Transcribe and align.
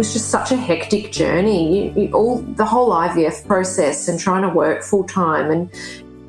was 0.00 0.14
just 0.14 0.30
such 0.30 0.50
a 0.50 0.56
hectic 0.56 1.12
journey. 1.12 1.90
You, 1.90 2.02
you, 2.04 2.12
all 2.14 2.38
the 2.38 2.64
whole 2.64 2.90
IVF 2.90 3.46
process 3.46 4.08
and 4.08 4.18
trying 4.18 4.40
to 4.40 4.48
work 4.48 4.82
full 4.82 5.04
time, 5.04 5.50
and 5.50 5.70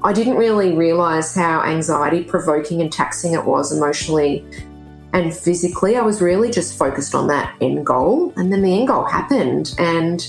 I 0.04 0.12
didn't 0.12 0.36
really 0.36 0.74
realize 0.74 1.34
how 1.34 1.62
anxiety 1.62 2.22
provoking 2.22 2.82
and 2.82 2.92
taxing 2.92 3.32
it 3.32 3.46
was 3.46 3.72
emotionally 3.72 4.46
and 5.14 5.34
physically. 5.34 5.96
I 5.96 6.02
was 6.02 6.22
really 6.22 6.52
just 6.52 6.78
focused 6.78 7.16
on 7.16 7.28
that 7.28 7.56
end 7.62 7.86
goal, 7.86 8.34
and 8.36 8.52
then 8.52 8.62
the 8.62 8.78
end 8.78 8.90
goal 8.90 9.06
happened, 9.06 9.74
and 9.78 10.20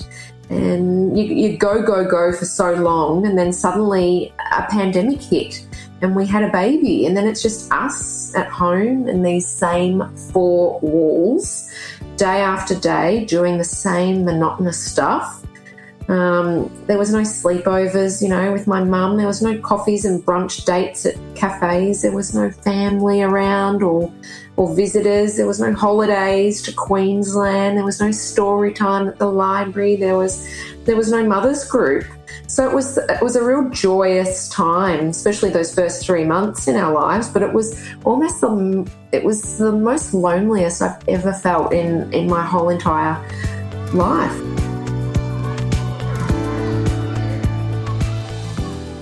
and 0.48 1.18
you, 1.18 1.24
you 1.24 1.56
go 1.56 1.82
go 1.82 2.08
go 2.08 2.32
for 2.32 2.44
so 2.44 2.74
long, 2.74 3.26
and 3.26 3.36
then 3.36 3.52
suddenly 3.52 4.32
a 4.52 4.68
pandemic 4.70 5.20
hit 5.20 5.66
and 6.02 6.16
we 6.16 6.26
had 6.26 6.42
a 6.42 6.50
baby. 6.50 7.06
And 7.06 7.16
then 7.16 7.26
it's 7.26 7.42
just 7.42 7.72
us 7.72 8.34
at 8.34 8.48
home 8.48 9.08
in 9.08 9.22
these 9.22 9.46
same 9.46 10.02
four 10.32 10.80
walls, 10.80 11.70
day 12.16 12.40
after 12.40 12.74
day, 12.74 13.24
doing 13.24 13.58
the 13.58 13.64
same 13.64 14.24
monotonous 14.24 14.78
stuff. 14.78 15.42
Um, 16.08 16.70
there 16.86 16.98
was 16.98 17.12
no 17.12 17.20
sleepovers, 17.20 18.20
you 18.20 18.28
know, 18.28 18.52
with 18.52 18.66
my 18.66 18.82
mum. 18.82 19.16
There 19.16 19.26
was 19.26 19.40
no 19.40 19.58
coffees 19.58 20.04
and 20.04 20.24
brunch 20.24 20.64
dates 20.64 21.06
at 21.06 21.14
cafes. 21.34 22.02
There 22.02 22.12
was 22.12 22.34
no 22.34 22.50
family 22.50 23.22
around 23.22 23.82
or 23.82 24.12
or 24.56 24.74
visitors. 24.74 25.36
There 25.36 25.46
was 25.46 25.60
no 25.60 25.72
holidays 25.72 26.60
to 26.62 26.72
Queensland. 26.72 27.76
There 27.76 27.84
was 27.84 28.00
no 28.00 28.10
story 28.10 28.72
time 28.74 29.08
at 29.08 29.18
the 29.18 29.30
library. 29.30 29.96
There 29.96 30.16
was 30.16 30.46
there 30.84 30.96
was 30.96 31.10
no 31.10 31.24
mothers 31.24 31.64
group. 31.64 32.04
So 32.48 32.68
it 32.68 32.74
was 32.74 32.98
it 32.98 33.22
was 33.22 33.36
a 33.36 33.44
real 33.44 33.70
joyous 33.70 34.48
time, 34.48 35.08
especially 35.08 35.50
those 35.50 35.74
first 35.74 36.04
three 36.04 36.24
months 36.24 36.66
in 36.66 36.76
our 36.76 36.92
lives. 36.92 37.28
But 37.28 37.42
it 37.42 37.52
was 37.52 37.80
almost 38.04 38.40
the 38.40 38.90
it 39.12 39.22
was 39.22 39.58
the 39.58 39.72
most 39.72 40.12
loneliest 40.12 40.82
I've 40.82 41.08
ever 41.08 41.32
felt 41.32 41.72
in 41.72 42.12
in 42.12 42.28
my 42.28 42.44
whole 42.44 42.68
entire 42.68 43.16
life. 43.92 44.36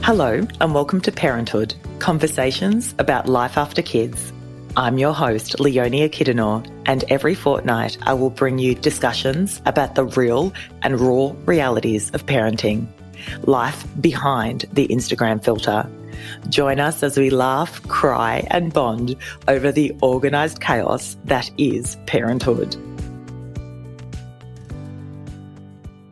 Hello, 0.02 0.46
and 0.60 0.74
welcome 0.74 1.00
to 1.02 1.12
Parenthood 1.12 1.74
Conversations 1.98 2.94
about 2.98 3.28
Life 3.28 3.56
After 3.56 3.80
Kids. 3.80 4.32
I'm 4.76 4.98
your 4.98 5.12
host, 5.12 5.56
Leonia 5.58 6.08
Kidanor, 6.08 6.64
and 6.86 7.02
every 7.08 7.34
fortnight 7.34 7.98
I 8.02 8.14
will 8.14 8.30
bring 8.30 8.60
you 8.60 8.76
discussions 8.76 9.60
about 9.66 9.96
the 9.96 10.04
real 10.04 10.52
and 10.82 11.00
raw 11.00 11.32
realities 11.44 12.10
of 12.10 12.24
parenting 12.26 12.86
life 13.48 13.84
behind 14.00 14.66
the 14.72 14.86
Instagram 14.86 15.42
filter. 15.42 15.90
Join 16.48 16.78
us 16.78 17.02
as 17.02 17.18
we 17.18 17.30
laugh, 17.30 17.82
cry, 17.88 18.46
and 18.48 18.72
bond 18.72 19.16
over 19.48 19.72
the 19.72 19.92
organised 20.04 20.60
chaos 20.60 21.16
that 21.24 21.50
is 21.58 21.96
parenthood. 22.06 22.76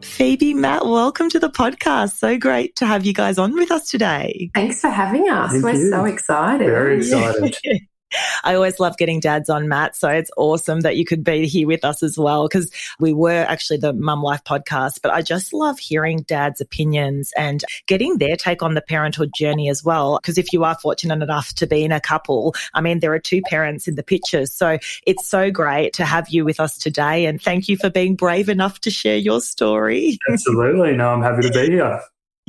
Phoebe, 0.03 0.53
Matt, 0.53 0.85
welcome 0.85 1.31
to 1.31 1.39
the 1.39 1.49
podcast. 1.49 2.17
So 2.17 2.37
great 2.37 2.75
to 2.77 2.87
have 2.87 3.07
you 3.07 3.15
guys 3.15 3.39
on 3.39 3.55
with 3.55 3.71
us 3.71 3.89
today. 3.89 4.51
Thanks 4.53 4.81
for 4.81 4.89
having 4.89 5.29
us. 5.29 5.53
Thank 5.53 5.63
We're 5.63 5.75
you. 5.75 5.91
so 5.91 6.05
excited. 6.07 6.67
Very 6.67 6.97
excited. 6.99 7.57
I 8.45 8.55
always 8.55 8.81
love 8.81 8.97
getting 8.97 9.21
dads 9.21 9.51
on, 9.51 9.69
Matt. 9.69 9.97
So 9.97 10.09
it's 10.09 10.31
awesome 10.37 10.81
that 10.81 10.97
you 10.97 11.05
could 11.05 11.25
be 11.25 11.47
here 11.47 11.67
with 11.67 11.85
us 11.85 12.03
as 12.03 12.19
well 12.19 12.49
because 12.49 12.71
we 12.99 13.13
were 13.13 13.45
actually 13.49 13.79
the 13.79 13.93
Mum 13.93 14.23
Life 14.23 14.45
podcast. 14.45 15.01
But 15.03 15.13
I 15.13 15.23
just 15.23 15.53
love 15.53 15.79
hearing 15.79 16.23
dads' 16.23 16.61
opinions 16.61 17.33
and 17.37 17.65
getting 17.87 18.19
their 18.19 18.37
take 18.37 18.63
on 18.63 18.75
the 18.75 18.81
parenthood 18.81 19.33
journey 19.35 19.69
as 19.69 19.85
well. 19.85 20.19
Because 20.21 20.39
if 20.39 20.53
you 20.53 20.65
are 20.65 20.77
fortunate 20.77 21.23
enough 21.23 21.53
to 21.55 21.67
be 21.67 21.85
in 21.85 21.93
a 21.93 22.01
couple, 22.01 22.55
I 22.75 22.81
mean, 22.81 23.01
there 23.01 23.13
are 23.13 23.19
two 23.19 23.43
parents 23.43 23.89
in 23.89 23.95
the 23.95 24.03
pictures. 24.03 24.53
So 24.53 24.79
it's 25.07 25.27
so 25.27 25.51
great 25.51 25.93
to 25.95 26.05
have 26.05 26.29
you 26.29 26.45
with 26.45 26.61
us 26.61 26.79
today. 26.79 27.27
And 27.27 27.41
thank 27.41 27.69
you 27.69 27.77
for 27.77 27.91
being 27.91 28.15
brave 28.15 28.49
enough 28.49 28.81
to 28.81 28.91
share 28.91 29.17
your 29.17 29.41
story. 29.41 30.19
Absolutely. 30.31 30.97
No, 30.97 31.11
I'm 31.11 31.23
happy 31.23 31.43
to 31.43 31.53
be 31.53 31.73
here. 31.73 32.01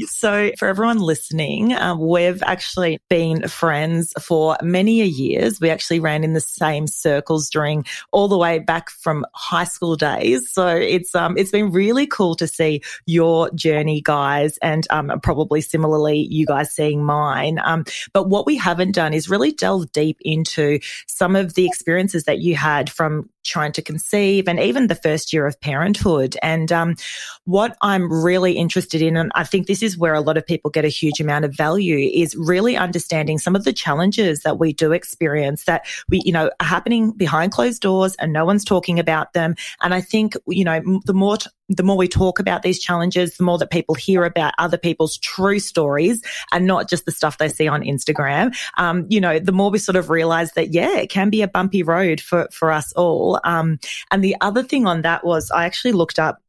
So, 0.07 0.51
for 0.57 0.67
everyone 0.67 0.99
listening, 0.99 1.73
um, 1.73 1.99
we've 1.99 2.41
actually 2.43 2.99
been 3.09 3.47
friends 3.47 4.13
for 4.19 4.57
many 4.61 5.01
a 5.01 5.05
years. 5.05 5.59
We 5.59 5.69
actually 5.69 5.99
ran 5.99 6.23
in 6.23 6.33
the 6.33 6.41
same 6.41 6.87
circles 6.87 7.49
during 7.49 7.85
all 8.11 8.27
the 8.27 8.37
way 8.37 8.59
back 8.59 8.89
from 8.89 9.25
high 9.33 9.63
school 9.63 9.95
days. 9.95 10.51
So 10.51 10.67
it's 10.67 11.13
um 11.15 11.37
it's 11.37 11.51
been 11.51 11.71
really 11.71 12.07
cool 12.07 12.35
to 12.35 12.47
see 12.47 12.81
your 13.05 13.49
journey, 13.51 14.01
guys, 14.01 14.57
and 14.59 14.85
um 14.89 15.19
probably 15.21 15.61
similarly 15.61 16.27
you 16.29 16.45
guys 16.45 16.71
seeing 16.71 17.03
mine. 17.03 17.59
Um, 17.63 17.85
but 18.13 18.29
what 18.29 18.45
we 18.45 18.57
haven't 18.57 18.93
done 18.93 19.13
is 19.13 19.29
really 19.29 19.51
delve 19.51 19.91
deep 19.91 20.17
into 20.21 20.79
some 21.07 21.35
of 21.35 21.53
the 21.53 21.65
experiences 21.65 22.23
that 22.23 22.39
you 22.39 22.55
had 22.55 22.89
from 22.89 23.29
trying 23.49 23.71
to 23.73 23.81
conceive 23.81 24.47
and 24.47 24.59
even 24.59 24.87
the 24.87 24.95
first 24.95 25.33
year 25.33 25.45
of 25.45 25.59
parenthood. 25.59 26.37
And 26.41 26.71
um, 26.71 26.95
what 27.45 27.75
I'm 27.81 28.11
really 28.11 28.53
interested 28.53 29.01
in, 29.01 29.17
and 29.17 29.31
I 29.35 29.43
think 29.43 29.67
this 29.67 29.83
is 29.83 29.97
where 29.97 30.13
a 30.13 30.21
lot 30.21 30.37
of 30.37 30.45
people 30.45 30.71
get 30.71 30.85
a 30.85 30.89
huge 30.89 31.19
amount 31.19 31.45
of 31.45 31.55
value, 31.55 31.97
is 31.97 32.35
really 32.35 32.77
understanding 32.77 33.39
some 33.39 33.55
of 33.55 33.63
the 33.63 33.73
challenges 33.73 34.41
that 34.41 34.59
we 34.59 34.73
do 34.73 34.91
experience 34.91 35.65
that 35.65 35.85
we, 36.07 36.21
you 36.23 36.31
know, 36.31 36.51
are 36.59 36.65
happening 36.65 37.11
behind 37.11 37.51
closed 37.51 37.81
doors 37.81 38.15
and 38.15 38.31
no 38.31 38.45
one's 38.45 38.63
talking 38.63 38.99
about 38.99 39.33
them. 39.33 39.55
And 39.81 39.93
I 39.93 40.01
think, 40.01 40.35
you 40.47 40.63
know, 40.63 41.01
the 41.05 41.13
more 41.13 41.37
t- 41.37 41.49
the 41.69 41.83
more 41.83 41.95
we 41.95 42.07
talk 42.07 42.39
about 42.39 42.63
these 42.63 42.79
challenges, 42.79 43.37
the 43.37 43.43
more 43.43 43.57
that 43.59 43.69
people 43.69 43.95
hear 43.95 44.25
about 44.25 44.53
other 44.57 44.77
people's 44.77 45.17
true 45.17 45.59
stories 45.59 46.21
and 46.51 46.65
not 46.65 46.89
just 46.89 47.05
the 47.05 47.11
stuff 47.11 47.37
they 47.37 47.49
see 47.49 47.67
on 47.67 47.83
Instagram. 47.83 48.55
Um, 48.77 49.05
you 49.09 49.21
know, 49.21 49.39
the 49.39 49.51
more 49.51 49.69
we 49.69 49.79
sort 49.79 49.95
of 49.95 50.09
realize 50.09 50.53
that, 50.53 50.73
yeah, 50.73 50.97
it 50.97 51.09
can 51.09 51.29
be 51.29 51.41
a 51.41 51.47
bumpy 51.47 51.83
road 51.83 52.19
for, 52.19 52.47
for 52.51 52.71
us 52.71 52.91
all. 52.93 53.39
Um, 53.43 53.79
and 54.11 54.23
the 54.23 54.35
other 54.41 54.63
thing 54.63 54.87
on 54.87 55.03
that 55.03 55.23
was 55.23 55.51
I 55.51 55.65
actually 55.65 55.93
looked 55.93 56.19
up 56.19 56.41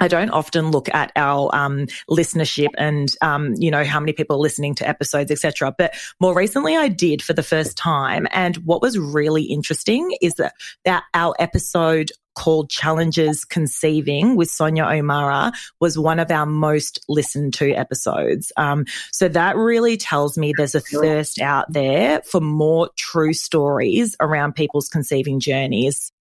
I 0.00 0.08
don't 0.08 0.30
often 0.30 0.70
look 0.70 0.92
at 0.92 1.12
our 1.14 1.54
um, 1.54 1.86
listenership 2.10 2.70
and 2.76 3.08
um, 3.22 3.54
you 3.56 3.70
know 3.70 3.84
how 3.84 4.00
many 4.00 4.12
people 4.12 4.36
are 4.36 4.40
listening 4.40 4.74
to 4.76 4.88
episodes, 4.88 5.30
etc. 5.30 5.72
But 5.76 5.94
more 6.20 6.34
recently, 6.34 6.76
I 6.76 6.88
did 6.88 7.22
for 7.22 7.32
the 7.32 7.44
first 7.44 7.76
time, 7.76 8.26
and 8.32 8.56
what 8.58 8.82
was 8.82 8.98
really 8.98 9.44
interesting 9.44 10.16
is 10.20 10.34
that, 10.34 10.54
that 10.84 11.04
our 11.14 11.34
episode 11.38 12.10
called 12.34 12.70
Challenges 12.70 13.44
Conceiving 13.44 14.36
with 14.36 14.50
Sonia 14.50 14.84
O'Mara 14.84 15.52
was 15.80 15.98
one 15.98 16.18
of 16.18 16.30
our 16.30 16.46
most 16.46 17.04
listened 17.08 17.54
to 17.54 17.72
episodes. 17.72 18.52
Um, 18.56 18.86
so 19.12 19.28
that 19.28 19.56
really 19.56 19.96
tells 19.96 20.36
me 20.36 20.52
there's 20.56 20.74
a 20.74 20.80
thirst 20.80 21.40
out 21.40 21.72
there 21.72 22.22
for 22.22 22.40
more 22.40 22.90
true 22.96 23.32
stories 23.32 24.16
around 24.20 24.54
people's 24.54 24.88
conceiving 24.88 25.40
journeys. 25.40 26.12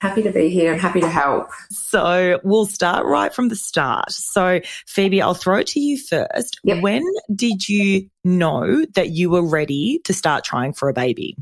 Happy 0.00 0.22
to 0.22 0.32
be 0.32 0.48
here 0.48 0.72
and 0.72 0.80
happy 0.80 1.00
to 1.00 1.10
help. 1.10 1.50
So 1.70 2.40
we'll 2.42 2.64
start 2.64 3.04
right 3.04 3.34
from 3.34 3.48
the 3.48 3.56
start. 3.56 4.10
So, 4.10 4.60
Phoebe, 4.86 5.20
I'll 5.20 5.34
throw 5.34 5.58
it 5.58 5.66
to 5.68 5.80
you 5.80 5.98
first. 5.98 6.58
Yep. 6.64 6.82
When 6.82 7.04
did 7.34 7.68
you 7.68 8.08
know 8.24 8.86
that 8.94 9.10
you 9.10 9.28
were 9.28 9.46
ready 9.46 10.00
to 10.04 10.14
start 10.14 10.42
trying 10.42 10.72
for 10.72 10.88
a 10.88 10.94
baby? 10.94 11.36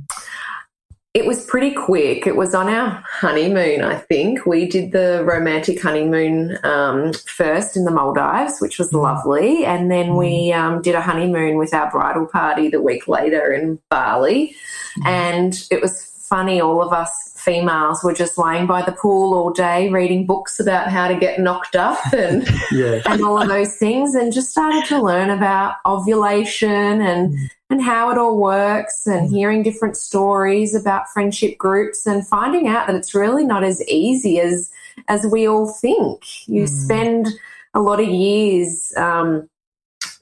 It 1.18 1.26
was 1.26 1.44
pretty 1.44 1.72
quick. 1.72 2.28
It 2.28 2.36
was 2.36 2.54
on 2.54 2.68
our 2.68 3.02
honeymoon, 3.04 3.82
I 3.82 3.96
think. 3.96 4.46
We 4.46 4.68
did 4.68 4.92
the 4.92 5.24
romantic 5.26 5.82
honeymoon 5.82 6.56
um, 6.62 7.12
first 7.12 7.76
in 7.76 7.82
the 7.82 7.90
Maldives, 7.90 8.60
which 8.60 8.78
was 8.78 8.92
mm. 8.92 9.02
lovely. 9.02 9.64
And 9.64 9.90
then 9.90 10.14
we 10.14 10.50
mm. 10.50 10.56
um, 10.56 10.80
did 10.80 10.94
a 10.94 11.00
honeymoon 11.00 11.56
with 11.56 11.74
our 11.74 11.90
bridal 11.90 12.26
party 12.26 12.68
the 12.68 12.80
week 12.80 13.08
later 13.08 13.52
in 13.52 13.80
Bali. 13.90 14.54
Mm. 15.00 15.06
And 15.06 15.66
it 15.72 15.82
was 15.82 16.04
funny, 16.28 16.60
all 16.60 16.80
of 16.80 16.92
us 16.92 17.34
females 17.38 18.02
were 18.02 18.12
just 18.12 18.36
laying 18.38 18.66
by 18.66 18.82
the 18.82 18.92
pool 18.92 19.34
all 19.34 19.50
day 19.50 19.88
reading 19.90 20.26
books 20.26 20.58
about 20.58 20.88
how 20.88 21.08
to 21.08 21.14
get 21.14 21.40
knocked 21.40 21.76
up 21.76 21.98
and 22.12 22.48
yeah. 22.72 23.00
and 23.06 23.22
all 23.22 23.40
of 23.40 23.48
those 23.48 23.76
things 23.76 24.14
and 24.14 24.32
just 24.32 24.50
started 24.50 24.84
to 24.84 25.00
learn 25.00 25.30
about 25.30 25.76
ovulation 25.86 27.00
and 27.00 27.32
mm. 27.32 27.50
and 27.70 27.82
how 27.82 28.10
it 28.10 28.18
all 28.18 28.38
works 28.38 29.06
and 29.06 29.28
mm. 29.28 29.30
hearing 29.30 29.62
different 29.62 29.96
stories 29.96 30.74
about 30.74 31.08
friendship 31.08 31.56
groups 31.58 32.06
and 32.06 32.26
finding 32.26 32.68
out 32.68 32.86
that 32.86 32.96
it's 32.96 33.14
really 33.14 33.44
not 33.44 33.64
as 33.64 33.82
easy 33.88 34.40
as 34.40 34.70
as 35.06 35.26
we 35.26 35.46
all 35.46 35.72
think. 35.72 36.48
You 36.48 36.64
mm. 36.64 36.68
spend 36.68 37.28
a 37.74 37.80
lot 37.80 38.00
of 38.00 38.08
years 38.08 38.92
um, 38.96 39.48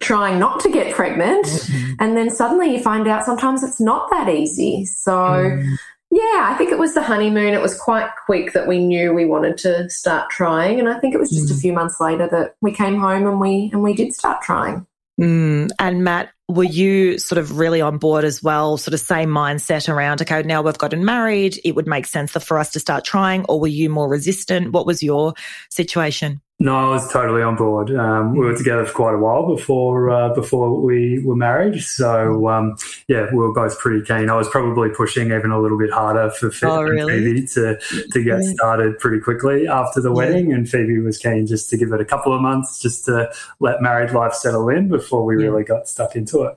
trying 0.00 0.38
not 0.38 0.60
to 0.60 0.70
get 0.70 0.94
pregnant 0.94 1.46
mm-hmm. 1.46 1.92
and 2.00 2.16
then 2.16 2.30
suddenly 2.30 2.72
you 2.72 2.82
find 2.82 3.08
out 3.08 3.24
sometimes 3.24 3.62
it's 3.62 3.80
not 3.80 4.10
that 4.10 4.28
easy 4.28 4.84
so 4.84 5.12
mm. 5.12 5.76
Yeah, 6.10 6.48
I 6.50 6.54
think 6.56 6.70
it 6.70 6.78
was 6.78 6.94
the 6.94 7.02
honeymoon. 7.02 7.52
It 7.52 7.60
was 7.60 7.78
quite 7.78 8.08
quick 8.24 8.52
that 8.52 8.66
we 8.66 8.78
knew 8.78 9.12
we 9.12 9.26
wanted 9.26 9.58
to 9.58 9.90
start 9.90 10.30
trying, 10.30 10.78
and 10.78 10.88
I 10.88 10.98
think 10.98 11.14
it 11.14 11.18
was 11.18 11.30
just 11.30 11.52
mm. 11.52 11.56
a 11.56 11.60
few 11.60 11.72
months 11.72 12.00
later 12.00 12.28
that 12.30 12.54
we 12.60 12.72
came 12.72 12.98
home 12.98 13.26
and 13.26 13.40
we 13.40 13.70
and 13.72 13.82
we 13.82 13.92
did 13.92 14.14
start 14.14 14.40
trying. 14.42 14.86
Mm. 15.20 15.70
And 15.78 16.04
Matt, 16.04 16.30
were 16.48 16.64
you 16.64 17.18
sort 17.18 17.38
of 17.38 17.58
really 17.58 17.80
on 17.80 17.98
board 17.98 18.24
as 18.24 18.42
well? 18.42 18.76
Sort 18.76 18.94
of 18.94 19.00
same 19.00 19.30
mindset 19.30 19.88
around 19.88 20.22
okay, 20.22 20.42
now 20.42 20.62
we've 20.62 20.78
gotten 20.78 21.04
married, 21.04 21.60
it 21.64 21.74
would 21.74 21.86
make 21.86 22.06
sense 22.06 22.32
for 22.32 22.58
us 22.58 22.70
to 22.72 22.80
start 22.80 23.04
trying, 23.04 23.44
or 23.46 23.58
were 23.58 23.66
you 23.66 23.90
more 23.90 24.08
resistant? 24.08 24.72
What 24.72 24.86
was 24.86 25.02
your 25.02 25.34
situation? 25.70 26.40
No, 26.58 26.74
I 26.74 26.88
was 26.88 27.12
totally 27.12 27.42
on 27.42 27.54
board. 27.54 27.90
Um, 27.94 28.32
we 28.34 28.46
were 28.46 28.56
together 28.56 28.86
for 28.86 28.92
quite 28.94 29.14
a 29.14 29.18
while 29.18 29.46
before 29.54 30.08
uh, 30.08 30.32
before 30.32 30.80
we 30.80 31.22
were 31.22 31.36
married. 31.36 31.82
So 31.82 32.48
um, 32.48 32.76
yeah, 33.08 33.26
we 33.30 33.36
were 33.36 33.52
both 33.52 33.78
pretty 33.78 34.02
keen. 34.06 34.30
I 34.30 34.36
was 34.36 34.48
probably 34.48 34.88
pushing 34.88 35.26
even 35.32 35.50
a 35.50 35.60
little 35.60 35.78
bit 35.78 35.90
harder 35.90 36.30
for 36.30 36.50
Phoebe, 36.50 36.72
Oh, 36.72 36.82
really? 36.82 37.46
To 37.48 37.78
to 38.10 38.22
get 38.24 38.42
Yeah. 38.42 38.52
started 38.54 38.98
pretty 38.98 39.20
quickly 39.20 39.68
after 39.68 40.00
the 40.00 40.08
Yeah. 40.08 40.14
wedding, 40.16 40.52
and 40.54 40.66
Phoebe 40.66 40.98
was 41.00 41.18
keen 41.18 41.46
just 41.46 41.68
to 41.70 41.76
give 41.76 41.92
it 41.92 42.00
a 42.00 42.06
couple 42.06 42.32
of 42.32 42.40
months 42.40 42.80
just 42.80 43.04
to 43.04 43.30
let 43.60 43.82
married 43.82 44.12
life 44.12 44.32
settle 44.32 44.70
in 44.70 44.88
before 44.88 45.26
we 45.26 45.36
Yeah. 45.38 45.50
really 45.50 45.64
got 45.64 45.86
stuck 45.88 46.16
into 46.16 46.44
it. 46.44 46.56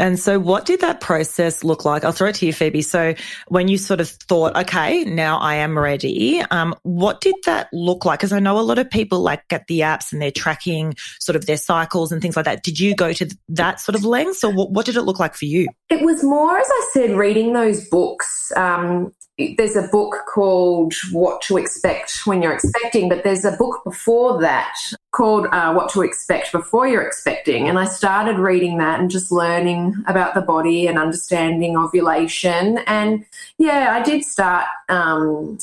And 0.00 0.18
so, 0.18 0.38
what 0.38 0.64
did 0.64 0.80
that 0.80 1.00
process 1.00 1.62
look 1.62 1.84
like? 1.84 2.04
I'll 2.04 2.12
throw 2.12 2.28
it 2.28 2.34
to 2.36 2.46
you, 2.46 2.52
Phoebe. 2.52 2.80
So, 2.80 3.14
when 3.48 3.68
you 3.68 3.76
sort 3.76 4.00
of 4.00 4.08
thought, 4.08 4.56
okay, 4.56 5.04
now 5.04 5.38
I 5.38 5.56
am 5.56 5.78
ready, 5.78 6.40
um, 6.50 6.74
what 6.82 7.20
did 7.20 7.34
that 7.44 7.68
look 7.72 8.06
like? 8.06 8.18
Because 8.18 8.32
I 8.32 8.40
know 8.40 8.58
a 8.58 8.62
lot 8.62 8.78
of 8.78 8.90
people 8.90 9.20
like 9.20 9.46
get 9.48 9.66
the 9.66 9.80
apps 9.80 10.12
and 10.12 10.20
they're 10.20 10.30
tracking 10.30 10.94
sort 11.20 11.36
of 11.36 11.44
their 11.44 11.58
cycles 11.58 12.12
and 12.12 12.22
things 12.22 12.34
like 12.34 12.46
that. 12.46 12.62
Did 12.62 12.80
you 12.80 12.94
go 12.94 13.12
to 13.12 13.28
that 13.50 13.78
sort 13.78 13.94
of 13.94 14.04
length, 14.04 14.42
or 14.42 14.52
what, 14.52 14.70
what 14.72 14.86
did 14.86 14.96
it 14.96 15.02
look 15.02 15.20
like 15.20 15.34
for 15.34 15.44
you? 15.44 15.68
It 15.90 16.00
was 16.00 16.24
more, 16.24 16.58
as 16.58 16.66
I 16.68 16.90
said, 16.94 17.10
reading 17.10 17.52
those 17.52 17.86
books. 17.88 18.50
Um, 18.56 19.12
there's 19.56 19.76
a 19.76 19.88
book 19.88 20.14
called 20.32 20.94
What 21.12 21.42
to 21.42 21.56
Expect 21.56 22.20
When 22.26 22.42
You're 22.42 22.52
Expecting, 22.52 23.08
but 23.08 23.24
there's 23.24 23.44
a 23.44 23.56
book 23.56 23.82
before 23.84 24.40
that 24.40 24.74
called 25.12 25.46
uh, 25.46 25.72
What 25.72 25.90
to 25.92 26.02
Expect 26.02 26.52
Before 26.52 26.86
You're 26.86 27.06
Expecting. 27.06 27.68
And 27.68 27.78
I 27.78 27.84
started 27.86 28.38
reading 28.38 28.78
that 28.78 29.00
and 29.00 29.10
just 29.10 29.32
learning 29.32 30.02
about 30.06 30.34
the 30.34 30.40
body 30.40 30.86
and 30.86 30.98
understanding 30.98 31.76
ovulation. 31.76 32.78
And 32.86 33.24
yeah, 33.58 33.96
I 33.98 34.02
did 34.02 34.24
start. 34.24 34.66
Um, 34.88 35.58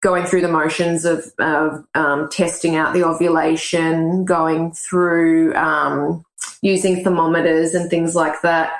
Going 0.00 0.26
through 0.26 0.42
the 0.42 0.48
motions 0.48 1.04
of, 1.04 1.24
of 1.40 1.84
um, 1.96 2.28
testing 2.30 2.76
out 2.76 2.94
the 2.94 3.02
ovulation, 3.02 4.24
going 4.24 4.70
through 4.70 5.52
um, 5.56 6.24
using 6.62 7.02
thermometers 7.02 7.74
and 7.74 7.90
things 7.90 8.14
like 8.14 8.40
that 8.42 8.74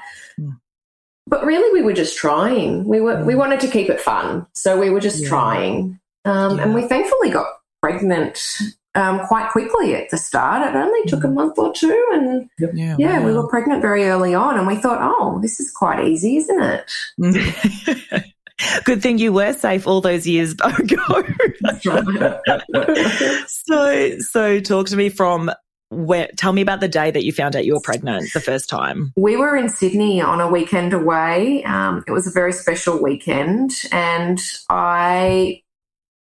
but 1.29 1.45
really 1.45 1.71
we 1.79 1.85
were 1.85 1.93
just 1.93 2.17
trying 2.17 2.85
we 2.85 3.01
were 3.01 3.23
we 3.25 3.35
Mm. 3.35 3.39
wanted 3.39 3.61
to 3.61 3.69
keep 3.69 3.89
it 3.91 4.01
fun 4.01 4.47
so 4.55 4.79
we 4.79 4.91
were 4.91 5.01
just 5.01 5.23
Yeah. 5.23 5.29
trying 5.29 6.01
um, 6.25 6.59
and 6.59 6.75
we 6.75 6.83
thankfully 6.89 7.31
got 7.31 7.47
pregnant 7.83 8.43
um, 8.95 9.21
quite 9.27 9.51
quickly 9.51 9.95
at 9.95 10.11
the 10.11 10.17
start 10.19 10.67
it 10.69 10.75
only 10.77 11.03
took 11.07 11.23
a 11.25 11.29
month 11.29 11.59
or 11.59 11.73
two 11.73 12.05
and 12.13 12.49
Yeah, 12.75 12.97
yeah 12.99 13.25
we 13.25 13.33
were 13.33 13.47
pregnant 13.47 13.81
very 13.83 14.05
early 14.05 14.35
on 14.35 14.59
and 14.59 14.67
we 14.67 14.77
thought 14.77 14.99
oh 15.01 15.39
this 15.41 15.61
is 15.61 15.71
quite 15.71 16.05
easy 16.05 16.37
isn't 16.39 16.61
it. 16.63 16.85
Good 18.85 19.01
thing 19.03 19.19
you 19.19 19.33
were 19.33 19.53
safe 19.53 19.87
all 19.87 20.01
those 20.01 20.27
years 20.27 20.53
ago. 20.65 21.23
so, 23.47 24.19
so 24.19 24.59
talk 24.61 24.87
to 24.89 24.97
me 24.97 25.09
from 25.11 25.51
where. 25.91 26.29
Tell 26.37 26.53
me 26.53 26.63
about 26.63 26.81
the 26.81 26.89
day 26.89 27.11
that 27.11 27.25
you 27.25 27.33
found 27.33 27.57
out 27.57 27.65
you 27.65 27.75
were 27.75 27.81
pregnant 27.81 28.33
the 28.33 28.41
first 28.41 28.69
time. 28.69 29.13
we 29.17 29.37
were 29.37 29.57
in 29.57 29.69
Sydney 29.69 30.21
on 30.21 30.41
a 30.41 30.49
weekend 30.49 30.93
away. 30.93 31.65
Um, 31.65 32.05
it 32.07 32.13
was 32.13 32.27
a 32.27 32.31
very 32.31 32.53
special 32.53 33.03
weekend, 33.03 33.73
and 33.93 34.41
I 34.69 35.63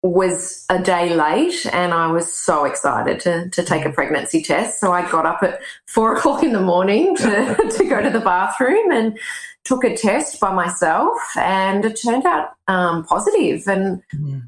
was 0.06 0.66
a 0.70 0.80
day 0.80 1.16
late, 1.16 1.66
and 1.74 1.94
I 1.94 2.12
was 2.12 2.32
so 2.32 2.66
excited 2.66 3.20
to, 3.22 3.50
to 3.50 3.64
take 3.64 3.86
a 3.86 3.90
pregnancy 3.90 4.42
test. 4.42 4.80
So 4.80 4.92
I 4.92 5.10
got 5.10 5.26
up 5.26 5.42
at 5.42 5.62
four 5.88 6.16
o'clock 6.18 6.44
in 6.44 6.54
the 6.54 6.62
morning 6.62 7.16
to, 7.18 7.72
to 7.78 7.86
go 7.86 8.02
to 8.02 8.10
the 8.10 8.20
bathroom 8.20 8.92
and 8.92 9.18
took 9.64 9.84
a 9.84 9.98
test 9.98 10.40
by 10.40 10.54
myself, 10.54 11.18
and 11.36 11.86
it 11.86 12.00
turned 12.02 12.26
out 12.26 12.50
um, 12.68 13.04
positive, 13.06 13.64
and 13.68 14.04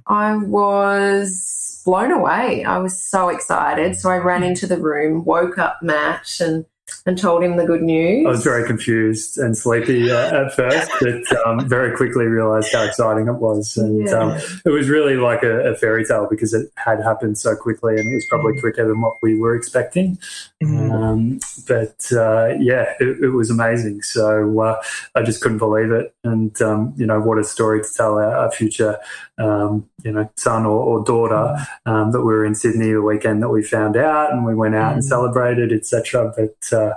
I 0.06 0.36
was 0.36 1.77
blown 1.88 2.12
away. 2.12 2.66
I 2.66 2.80
was 2.80 3.00
so 3.00 3.30
excited. 3.30 3.96
So 3.96 4.10
I 4.10 4.18
ran 4.18 4.44
into 4.44 4.68
the 4.68 4.78
room, 4.78 5.24
woke 5.24 5.58
up 5.58 5.82
Matt, 5.82 6.30
and 6.42 6.66
and 7.06 7.18
told 7.18 7.44
him 7.44 7.58
the 7.58 7.66
good 7.66 7.82
news. 7.82 8.26
I 8.26 8.30
was 8.30 8.44
very 8.46 8.66
confused 8.66 9.38
and 9.38 9.58
sleepy 9.58 10.10
uh, 10.10 10.46
at 10.46 10.54
first, 10.56 10.90
but 11.02 11.46
um, 11.46 11.68
very 11.68 11.96
quickly 11.96 12.26
realised 12.26 12.72
how 12.72 12.84
exciting 12.84 13.28
it 13.28 13.34
was, 13.34 13.76
and 13.76 14.08
Yeah. 14.08 14.14
um, 14.20 14.40
it 14.66 14.70
was 14.70 14.88
really 14.88 15.18
like 15.18 15.44
a, 15.44 15.72
a 15.72 15.76
fairy 15.76 16.06
tale 16.06 16.28
because 16.30 16.54
it 16.54 16.72
had 16.76 17.02
happened 17.04 17.38
so 17.38 17.58
quickly, 17.58 17.96
and 17.98 18.10
it 18.10 18.16
was 18.16 18.26
probably 18.30 18.58
quicker 18.60 18.88
than 18.88 19.02
what 19.02 19.16
we 19.22 19.38
were 19.38 19.54
expecting. 19.56 20.18
Um, 20.64 21.40
but 21.68 22.10
uh, 22.14 22.54
yeah, 22.58 22.94
it, 23.02 23.22
it 23.22 23.30
was 23.30 23.50
amazing. 23.50 24.02
So 24.02 24.58
uh, 24.62 24.82
I 25.14 25.24
just 25.24 25.42
couldn't 25.42 25.58
believe 25.60 25.92
it, 25.92 26.14
and 26.24 26.60
um, 26.62 26.94
you 26.98 27.06
know 27.06 27.20
what 27.20 27.38
a 27.38 27.44
story 27.44 27.82
to 27.84 27.90
tell 27.94 28.14
our, 28.18 28.34
our 28.34 28.52
future, 28.52 28.98
um, 29.38 29.90
you 30.04 30.12
know, 30.12 30.30
son 30.36 30.66
or, 30.66 30.80
or 30.80 31.04
daughter 31.04 31.56
um, 31.86 32.12
that 32.12 32.20
we 32.22 32.28
were 32.28 32.46
in 32.46 32.56
Sydney 32.56 32.92
the 32.92 33.02
weekend 33.02 33.42
that 33.42 33.50
we 33.50 33.64
found 33.64 33.98
out, 33.98 34.32
and 34.32 34.46
we 34.46 34.54
went 34.56 34.76
out 34.76 34.94
and 34.94 35.02
Mm. 35.04 35.08
celebrated, 35.08 35.72
etc. 35.74 36.32
But 36.38 36.78
uh, 36.78 36.94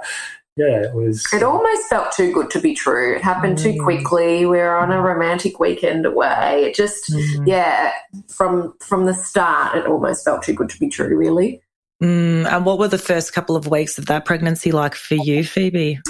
yeah, 0.56 0.82
it 0.82 0.94
was. 0.94 1.24
It 1.32 1.42
almost 1.42 1.88
felt 1.88 2.12
too 2.12 2.32
good 2.32 2.50
to 2.50 2.60
be 2.60 2.74
true. 2.74 3.14
It 3.16 3.22
happened 3.22 3.56
too 3.56 3.72
Mm. 3.72 3.82
quickly. 3.84 4.44
We 4.46 4.58
were 4.58 4.76
on 4.76 4.92
a 4.92 5.00
romantic 5.00 5.58
weekend 5.58 6.04
away. 6.04 6.64
It 6.66 6.74
just, 6.74 7.10
Mhm. 7.10 7.46
yeah, 7.46 7.92
from 8.28 8.74
from 8.80 9.06
the 9.06 9.14
start, 9.14 9.76
it 9.78 9.86
almost 9.86 10.24
felt 10.24 10.42
too 10.42 10.52
good 10.52 10.68
to 10.68 10.78
be 10.78 10.88
true. 10.90 11.16
Really. 11.16 11.62
Mm, 12.02 12.46
and 12.50 12.64
what 12.64 12.78
were 12.78 12.88
the 12.88 12.96
first 12.98 13.32
couple 13.34 13.56
of 13.56 13.66
weeks 13.66 13.98
of 13.98 14.06
that 14.06 14.24
pregnancy 14.24 14.72
like 14.72 14.94
for 14.94 15.16
you, 15.16 15.44
Phoebe? 15.44 16.00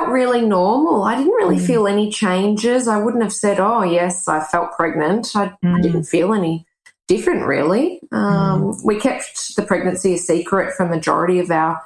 Felt 0.00 0.12
really 0.12 0.40
normal. 0.40 1.02
I 1.04 1.14
didn't 1.16 1.32
really 1.34 1.56
Mm. 1.58 1.66
feel 1.66 1.86
any 1.86 2.10
changes. 2.10 2.88
I 2.88 2.96
wouldn't 2.96 3.22
have 3.22 3.32
said, 3.34 3.60
"Oh, 3.60 3.82
yes, 3.82 4.26
I 4.28 4.40
felt 4.40 4.72
pregnant." 4.72 5.32
I, 5.36 5.44
I 5.44 5.66
Mm. 5.66 5.82
didn't 5.82 6.04
feel 6.04 6.32
any 6.32 6.64
different, 7.06 7.44
really. 7.46 8.00
Um, 8.12 8.76
We 8.84 8.98
kept 8.98 9.56
the 9.56 9.62
pregnancy 9.62 10.14
a 10.14 10.18
secret 10.18 10.72
from 10.74 10.88
majority 10.90 11.38
of 11.38 11.50
our 11.50 11.80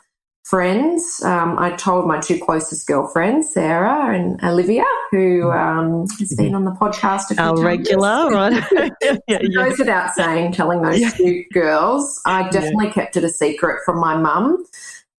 friends. 0.44 1.22
Um, 1.24 1.58
I 1.58 1.70
told 1.72 2.06
my 2.06 2.20
two 2.20 2.38
closest 2.38 2.86
girlfriends, 2.86 3.52
Sarah 3.54 4.14
and 4.14 4.38
Olivia, 4.44 4.84
who 5.10 5.50
um, 5.50 6.06
has 6.18 6.34
been 6.36 6.54
on 6.54 6.64
the 6.66 6.70
podcast 6.72 7.30
a 7.30 7.34
few 7.34 7.42
Our 7.42 7.54
times. 7.56 7.64
regular, 7.64 8.28
right? 8.30 8.52
yeah, 8.72 8.88
yeah, 9.00 9.38
It 9.40 9.50
yeah. 9.52 9.64
goes 9.68 9.78
without 9.78 10.14
saying, 10.14 10.52
telling 10.52 10.82
those 10.82 11.00
Yeah. 11.00 11.10
two 11.10 11.44
girls. 11.52 12.20
I 12.26 12.48
definitely 12.50 12.90
kept 12.90 13.16
it 13.16 13.24
a 13.24 13.28
secret 13.30 13.80
from 13.86 13.98
my 13.98 14.16
mum. 14.16 14.64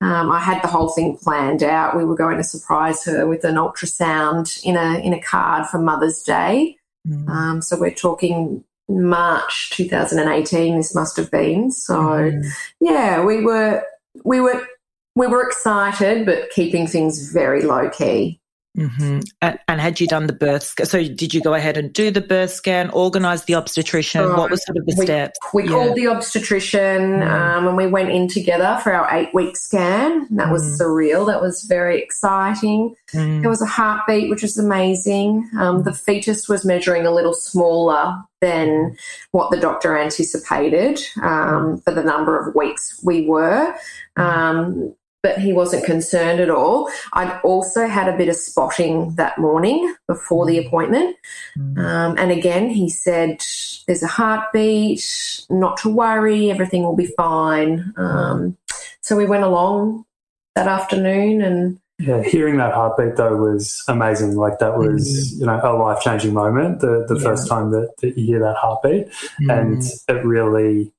Um, 0.02 0.30
I 0.32 0.40
had 0.40 0.62
the 0.62 0.68
whole 0.68 0.90
thing 0.90 1.18
planned 1.18 1.64
out. 1.64 1.96
We 1.98 2.04
were 2.06 2.16
going 2.16 2.38
to 2.38 2.44
surprise 2.44 3.04
her 3.06 3.26
with 3.26 3.44
an 3.46 3.56
ultrasound 3.56 4.62
in 4.64 4.76
a 4.76 5.00
in 5.00 5.14
a 5.14 5.22
card 5.22 5.68
for 5.68 5.80
Mother's 5.80 6.22
Day. 6.22 6.78
Mm. 7.08 7.30
Um, 7.30 7.62
so 7.62 7.80
we're 7.80 7.92
talking 7.92 8.64
March 8.90 9.72
2018. 9.72 10.76
This 10.78 10.94
must 10.94 11.16
have 11.18 11.32
been. 11.32 11.72
So 11.72 11.96
Mhm. 11.96 12.46
yeah, 12.82 13.24
we 13.24 13.44
were 13.44 13.84
we 14.24 14.42
were 14.42 14.68
we 15.16 15.28
were 15.28 15.44
excited, 15.48 16.26
but 16.26 16.50
keeping 16.52 16.88
things 16.88 17.32
very 17.32 17.62
low 17.64 17.90
key. 17.90 18.40
Mhm. 18.76 19.24
And, 19.42 19.60
and 19.68 19.80
had 19.82 20.00
you 20.00 20.08
done 20.08 20.28
the 20.28 20.34
birth 20.34 20.64
scan? 20.64 20.86
So 20.86 20.98
did 21.04 21.34
you 21.34 21.42
go 21.42 21.54
ahead 21.54 21.78
and 21.78 21.94
do 21.94 22.12
the 22.12 22.22
birth 22.22 22.52
scan, 22.52 22.90
organise 22.92 23.44
the 23.46 23.56
obstetrician? 23.56 24.26
Right. 24.26 24.38
What 24.38 24.52
was 24.52 24.66
sort 24.66 24.78
of 24.78 24.86
the 24.86 24.96
We- 24.98 25.06
steps? 25.06 25.40
We 25.54 25.64
Yeah. 25.64 25.70
called 25.70 25.96
the 25.96 26.08
obstetrician 26.08 27.22
Mm. 27.22 27.32
um, 27.32 27.68
and 27.68 27.78
we 27.78 27.88
went 27.88 28.10
in 28.12 28.28
together 28.28 28.80
for 28.84 28.94
our 28.94 29.08
eight 29.16 29.30
week 29.34 29.56
scan. 29.58 30.28
That 30.32 30.52
was 30.52 30.64
Mm. 30.64 30.80
surreal. 30.82 31.28
That 31.28 31.42
was 31.42 31.64
very 31.64 32.02
exciting. 32.02 32.96
Mm. 33.14 33.42
There 33.42 33.50
was 33.50 33.62
a 33.62 33.66
heartbeat, 33.66 34.30
which 34.30 34.42
was 34.42 34.58
amazing. 34.58 35.50
Um, 35.58 35.84
the 35.84 35.94
fetus 35.94 36.50
was 36.50 36.66
measuring 36.66 37.06
a 37.06 37.12
little 37.12 37.34
smaller 37.34 38.16
than 38.42 38.96
what 39.32 39.50
the 39.52 39.58
doctor 39.58 39.98
anticipated 39.98 41.02
um, 41.24 41.82
for 41.86 41.92
the 41.94 42.04
number 42.04 42.38
of 42.38 42.54
weeks 42.56 43.00
we 43.04 43.26
were. 43.28 43.74
Um, 44.18 44.94
but 45.26 45.40
he 45.40 45.54
wasn't 45.54 45.84
concerned 45.84 46.40
at 46.40 46.52
all. 46.52 46.88
I'd 47.14 47.40
also 47.44 47.88
had 47.88 48.08
a 48.08 48.16
bit 48.16 48.30
of 48.30 48.36
spotting 48.36 49.16
that 49.16 49.40
morning 49.40 49.96
before 50.08 50.46
the 50.46 50.60
appointment. 50.60 51.16
Mm. 51.58 51.80
Um, 51.80 52.18
and 52.20 52.32
again, 52.32 52.70
he 52.70 52.90
said, 52.92 53.44
There's 53.88 54.04
a 54.04 54.08
heartbeat, 54.08 55.04
not 55.50 55.78
to 55.78 55.90
worry, 55.90 56.52
everything 56.52 56.84
will 56.84 56.96
be 56.96 57.12
fine. 57.18 57.92
Um, 57.98 58.56
so 59.02 59.16
we 59.18 59.26
went 59.26 59.44
along 59.44 60.06
that 60.54 60.68
afternoon 60.68 61.42
and 61.42 61.80
Yeah, 61.98 62.22
hearing 62.22 62.58
that 62.58 62.74
heartbeat 62.76 63.16
though 63.16 63.36
was 63.36 63.84
amazing. 63.88 64.36
Like 64.36 64.60
that 64.60 64.78
was, 64.78 65.40
you 65.40 65.48
know, 65.48 65.60
a 65.64 65.74
life 65.74 66.02
changing 66.04 66.36
moment. 66.36 66.82
The 66.82 67.06
the 67.08 67.16
Yeah. 67.16 67.24
first 67.30 67.48
time 67.48 67.72
that, 67.72 67.98
that 68.02 68.16
you 68.16 68.26
hear 68.28 68.40
that 68.42 68.58
heartbeat, 68.58 69.08
and 69.50 69.78
Mm. 69.82 70.02
it 70.14 70.24
really 70.24 70.92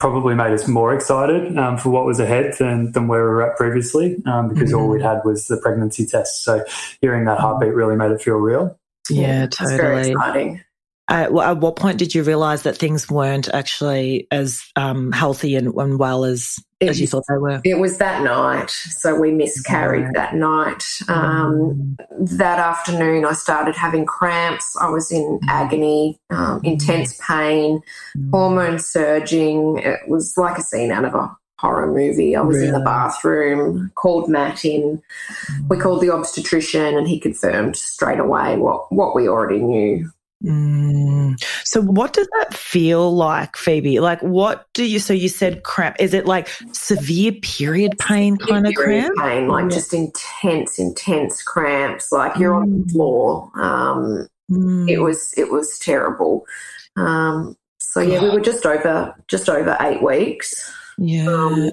probably 0.00 0.34
made 0.34 0.52
us 0.52 0.66
more 0.66 0.94
excited 0.94 1.56
um, 1.58 1.76
for 1.76 1.90
what 1.90 2.04
was 2.06 2.18
ahead 2.18 2.54
than 2.58 2.90
than 2.92 3.06
where 3.06 3.22
we 3.22 3.28
were 3.30 3.42
at 3.50 3.56
previously, 3.56 4.16
um, 4.26 4.48
because 4.48 4.72
all 4.72 4.88
Mhm. 4.88 4.92
we'd 4.94 5.02
had 5.02 5.20
was 5.24 5.46
the 5.46 5.58
pregnancy 5.58 6.06
test. 6.06 6.42
So 6.42 6.64
hearing 7.00 7.26
that 7.26 7.38
heartbeat 7.38 7.74
really 7.74 7.96
made 7.96 8.10
it 8.10 8.20
feel 8.22 8.36
real. 8.36 8.76
yeah, 9.10 9.44
it's 9.44 9.58
very 9.58 9.76
totally. 9.78 10.10
exciting. 10.12 10.60
At, 11.10 11.32
at 11.36 11.58
what 11.58 11.76
point 11.76 11.98
did 11.98 12.14
you 12.14 12.22
realize 12.22 12.62
that 12.62 12.76
things 12.78 13.10
weren't 13.10 13.48
actually 13.52 14.26
as 14.30 14.62
um, 14.76 15.12
healthy 15.12 15.56
and, 15.56 15.74
and 15.74 15.98
well 15.98 16.24
as 16.24 16.56
It 16.78 16.88
as 16.90 17.00
you 17.00 17.06
thought 17.06 17.24
they 17.28 17.36
were? 17.36 17.60
It 17.64 17.78
was 17.78 17.98
that 17.98 18.22
night. 18.22 18.70
So 18.70 19.18
we 19.18 19.32
miscarried 19.32 20.04
Right. 20.04 20.14
that 20.14 20.34
night. 20.36 20.84
Um, 21.08 21.96
that 22.20 22.58
afternoon, 22.58 23.24
I 23.24 23.32
started 23.32 23.76
having 23.76 24.06
cramps. 24.06 24.76
I 24.80 24.88
was 24.88 25.10
in 25.10 25.40
Mm. 25.42 25.48
agony, 25.48 26.18
um, 26.30 26.60
intense 26.64 27.18
pain, 27.26 27.82
hormones 28.30 28.86
surging. 28.86 29.78
It 29.78 30.00
was 30.08 30.34
like 30.38 30.58
a 30.58 30.62
scene 30.62 30.92
out 30.92 31.04
of 31.04 31.14
a 31.14 31.30
horror 31.58 31.92
movie. 31.92 32.34
I 32.36 32.40
was 32.40 32.62
in 32.62 32.72
the 32.72 32.80
bathroom, 32.80 33.90
called 33.94 34.28
Matt 34.30 34.64
in. 34.64 35.02
We 35.68 35.76
called 35.76 36.00
the 36.00 36.10
obstetrician, 36.10 36.96
and 36.96 37.06
he 37.06 37.20
confirmed 37.20 37.76
straight 37.76 38.18
away 38.18 38.56
what, 38.56 38.90
what 38.92 39.14
we 39.14 39.28
already 39.28 39.58
knew. 39.58 40.10
Mm. 40.44 41.42
So, 41.64 41.82
what 41.82 42.12
does 42.12 42.28
that 42.38 42.54
feel 42.54 43.14
like, 43.14 43.56
Phoebe? 43.56 44.00
Like, 44.00 44.22
what 44.22 44.66
do 44.72 44.84
you? 44.84 44.98
So, 44.98 45.12
you 45.12 45.28
said 45.28 45.62
cramp. 45.64 45.96
Is 45.98 46.14
it 46.14 46.26
like 46.26 46.48
severe 46.72 47.32
period 47.32 47.98
pain 47.98 48.36
kind 48.38 48.66
of 48.66 48.74
cramp? 48.74 49.14
pain, 49.18 49.48
like 49.48 49.64
Yeah. 49.64 49.76
just 49.76 49.92
intense, 49.92 50.78
intense 50.78 51.42
cramps. 51.42 52.10
Like 52.10 52.36
you're 52.38 52.54
on 52.54 52.70
the 52.70 52.84
Mm. 52.86 52.90
floor. 52.92 53.50
Um, 53.54 54.28
Mm. 54.50 54.90
it 54.90 54.98
was 54.98 55.32
it 55.36 55.50
was 55.52 55.78
terrible. 55.78 56.44
Um, 56.96 57.56
so 57.78 58.00
yeah, 58.00 58.22
we 58.22 58.30
were 58.30 58.40
just 58.40 58.64
over 58.66 59.14
just 59.28 59.48
over 59.48 59.76
eight 59.80 60.02
weeks. 60.02 60.54
yeah. 60.98 61.26
Um, 61.28 61.70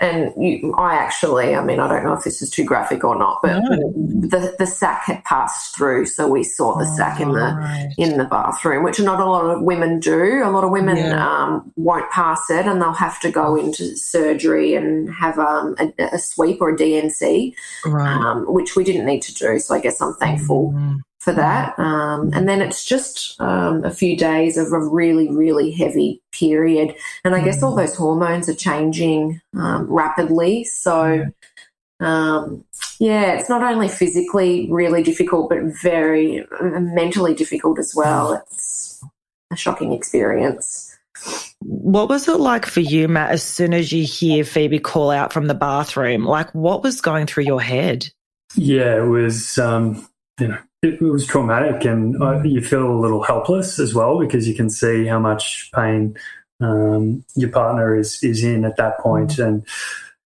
and 0.00 0.32
you, 0.36 0.74
I 0.76 0.96
actually, 0.96 1.54
I 1.54 1.62
mean, 1.62 1.78
I 1.78 1.86
don't 1.88 2.02
know 2.04 2.14
if 2.14 2.24
this 2.24 2.42
is 2.42 2.50
too 2.50 2.64
graphic 2.64 3.04
or 3.04 3.16
not, 3.16 3.38
but 3.42 3.60
No. 3.62 3.92
the 3.94 4.54
the 4.58 4.66
sack 4.66 5.02
had 5.04 5.22
passed 5.24 5.76
through, 5.76 6.06
so 6.06 6.26
we 6.26 6.42
saw 6.42 6.76
the 6.76 6.84
sack 6.84 7.20
in 7.20 7.28
the 7.28 7.34
Right. 7.56 7.92
in 7.96 8.18
the 8.18 8.24
bathroom, 8.24 8.82
which 8.82 8.98
not 9.00 9.20
a 9.20 9.24
lot 9.24 9.44
of 9.44 9.62
women 9.62 10.00
do. 10.00 10.42
A 10.44 10.50
lot 10.50 10.64
of 10.64 10.70
women 10.70 10.96
Yeah. 10.96 11.24
um, 11.26 11.70
won't 11.76 12.10
pass 12.10 12.50
it, 12.50 12.66
and 12.66 12.82
they'll 12.82 12.92
have 12.92 13.20
to 13.20 13.30
go 13.30 13.54
into 13.54 13.96
surgery 13.96 14.74
and 14.74 15.08
have 15.14 15.38
um, 15.38 15.76
a, 15.78 15.92
a 16.14 16.18
sweep 16.18 16.60
or 16.60 16.70
a 16.70 16.76
D&C, 16.76 17.54
Right. 17.86 18.08
um, 18.16 18.44
which 18.52 18.74
we 18.74 18.82
didn't 18.82 19.06
need 19.06 19.22
to 19.22 19.34
do. 19.34 19.58
So 19.60 19.74
I 19.74 19.80
guess 19.80 20.00
I'm 20.02 20.14
thankful 20.14 20.72
Mm. 20.74 20.96
For 21.24 21.32
that. 21.32 21.76
Um, 21.78 22.30
and 22.34 22.46
then 22.46 22.60
it's 22.60 22.84
just 22.84 23.40
um, 23.40 23.82
a 23.82 23.90
few 23.90 24.16
days 24.16 24.58
of 24.58 24.72
a 24.72 24.78
really, 24.78 25.28
really 25.30 25.72
heavy 25.72 26.22
period. 26.32 26.94
And 27.24 27.34
I 27.34 27.42
guess 27.42 27.62
all 27.62 27.74
those 27.74 27.96
hormones 27.96 28.48
are 28.48 28.54
changing 28.54 29.40
um, 29.56 29.90
rapidly. 29.90 30.64
So, 30.64 31.24
um, 32.00 32.64
yeah, 33.00 33.32
it's 33.32 33.48
not 33.48 33.62
only 33.62 33.88
physically 33.88 34.68
really 34.70 35.02
difficult, 35.02 35.48
but 35.48 35.62
very 35.82 36.46
uh, 36.60 36.80
mentally 36.80 37.34
difficult 37.34 37.78
as 37.78 37.94
well. 37.96 38.34
It's 38.34 39.02
a 39.50 39.56
shocking 39.56 39.92
experience. 39.92 40.90
What 41.60 42.10
was 42.10 42.28
it 42.28 42.38
like 42.38 42.66
for 42.66 42.80
you, 42.80 43.08
Matt, 43.08 43.30
as 43.30 43.42
soon 43.42 43.72
as 43.72 43.92
you 43.92 44.04
hear 44.04 44.44
Phoebe 44.44 44.78
call 44.78 45.10
out 45.10 45.32
from 45.32 45.46
the 45.46 45.54
bathroom? 45.54 46.24
Like, 46.24 46.54
what 46.54 46.82
was 46.82 47.00
going 47.00 47.26
through 47.26 47.44
your 47.44 47.62
head? 47.62 48.10
Yeah, 48.56 48.98
it 48.98 49.08
was, 49.08 49.56
um, 49.56 50.06
you 50.38 50.48
know, 50.48 50.58
it, 50.84 51.00
was 51.00 51.26
traumatic, 51.26 51.84
and 51.84 52.20
uh, 52.22 52.42
you 52.42 52.60
feel 52.60 52.90
a 52.90 53.00
little 53.00 53.22
helpless 53.22 53.78
as 53.78 53.94
well 53.94 54.18
because 54.18 54.46
you 54.46 54.54
can 54.54 54.70
see 54.70 55.06
how 55.06 55.18
much 55.18 55.70
pain 55.74 56.16
um, 56.60 57.24
your 57.34 57.50
partner 57.50 57.96
is 57.96 58.22
is 58.22 58.44
in 58.44 58.64
at 58.64 58.76
that 58.76 58.98
point, 58.98 59.38
and 59.38 59.66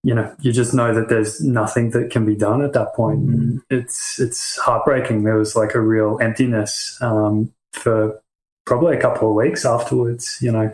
you 0.02 0.14
know, 0.14 0.34
you 0.40 0.52
just 0.52 0.74
know 0.74 0.94
that 0.94 1.08
there's 1.08 1.40
nothing 1.40 1.90
that 1.90 2.10
can 2.10 2.24
be 2.24 2.36
done 2.36 2.62
at 2.62 2.72
that 2.72 2.94
point. 2.94 3.20
And 3.20 3.60
it's 3.68 4.20
it's 4.20 4.56
heartbreaking. 4.58 5.24
There 5.24 5.36
was 5.36 5.56
like 5.56 5.74
a 5.74 5.80
real 5.80 6.18
emptiness 6.20 6.96
um, 7.00 7.52
for 7.72 8.20
probably 8.64 8.96
a 8.96 9.00
couple 9.00 9.28
of 9.28 9.34
weeks 9.34 9.64
afterwards. 9.64 10.38
You 10.40 10.52
know, 10.52 10.72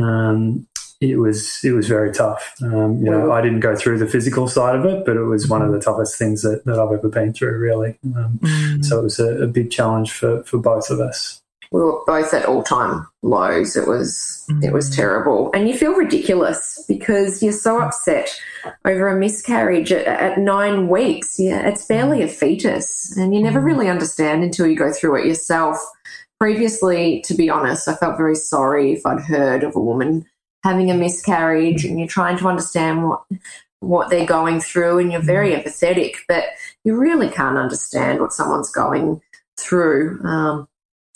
um, 0.00 0.66
it 1.00 1.16
was 1.18 1.58
it 1.62 1.72
was 1.72 1.88
very 1.88 2.12
tough. 2.12 2.54
Um, 2.62 2.98
you 3.04 3.10
know, 3.10 3.30
I 3.32 3.40
didn't 3.42 3.60
go 3.60 3.76
through 3.76 3.98
the 3.98 4.06
physical 4.08 4.48
side 4.48 4.76
of 4.76 4.84
it, 4.86 5.04
but 5.04 5.16
it 5.16 5.24
was 5.24 5.48
one 5.48 5.62
of 5.62 5.72
the 5.72 5.80
toughest 5.80 6.18
things 6.18 6.42
that, 6.42 6.64
that 6.64 6.78
I've 6.78 6.92
ever 6.92 7.08
been 7.08 7.32
through, 7.32 7.58
really. 7.58 7.98
Um, 8.16 8.38
Mm. 8.42 8.84
so 8.84 9.00
it 9.00 9.02
was 9.02 9.18
a, 9.18 9.42
a 9.42 9.46
big 9.46 9.70
challenge 9.70 10.12
for, 10.12 10.42
for 10.44 10.58
both 10.58 10.88
of 10.90 11.00
us. 11.00 11.40
we 11.72 11.80
were 11.82 11.98
both 12.06 12.32
at 12.32 12.46
all 12.46 12.62
time 12.62 13.06
lows. 13.22 13.76
It 13.76 13.86
was 13.88 14.44
it 14.62 14.72
was 14.72 14.88
Mm. 14.90 14.96
terrible, 14.96 15.50
and 15.54 15.68
you 15.68 15.76
feel 15.76 15.92
ridiculous 15.94 16.82
because 16.88 17.42
you're 17.42 17.52
so 17.52 17.80
upset 17.82 18.28
over 18.84 19.08
a 19.08 19.16
miscarriage 19.18 19.92
at, 19.92 20.06
at 20.06 20.38
nine 20.38 20.88
weeks. 20.88 21.38
Yeah, 21.38 21.66
it's 21.68 21.84
barely 21.86 22.22
a 22.22 22.28
fetus, 22.28 23.14
and 23.18 23.34
you 23.34 23.42
never 23.42 23.60
Mm. 23.60 23.64
really 23.64 23.88
understand 23.88 24.42
until 24.44 24.66
you 24.66 24.76
go 24.76 24.92
through 24.92 25.16
it 25.16 25.26
yourself. 25.26 25.76
Previously, 26.38 27.22
to 27.22 27.34
be 27.34 27.48
honest, 27.48 27.88
I 27.88 27.94
felt 27.94 28.16
very 28.18 28.34
sorry 28.34 28.92
if 28.92 29.06
I'd 29.06 29.20
heard 29.20 29.64
of 29.64 29.74
a 29.74 29.80
woman 29.80 30.26
having 30.66 30.90
a 30.90 30.94
miscarriage, 30.94 31.84
and 31.84 31.98
you're 31.98 32.08
trying 32.08 32.36
to 32.38 32.48
understand 32.48 33.08
what 33.08 33.22
what 33.80 34.10
they're 34.10 34.26
going 34.26 34.60
through, 34.60 34.98
and 34.98 35.12
you're 35.12 35.22
very 35.22 35.52
empathetic, 35.52 36.16
but 36.28 36.44
you 36.84 36.96
really 36.96 37.28
can't 37.28 37.58
understand 37.58 38.20
what 38.20 38.32
someone's 38.32 38.70
going 38.70 39.20
through. 39.56 40.20
Um, 40.24 40.68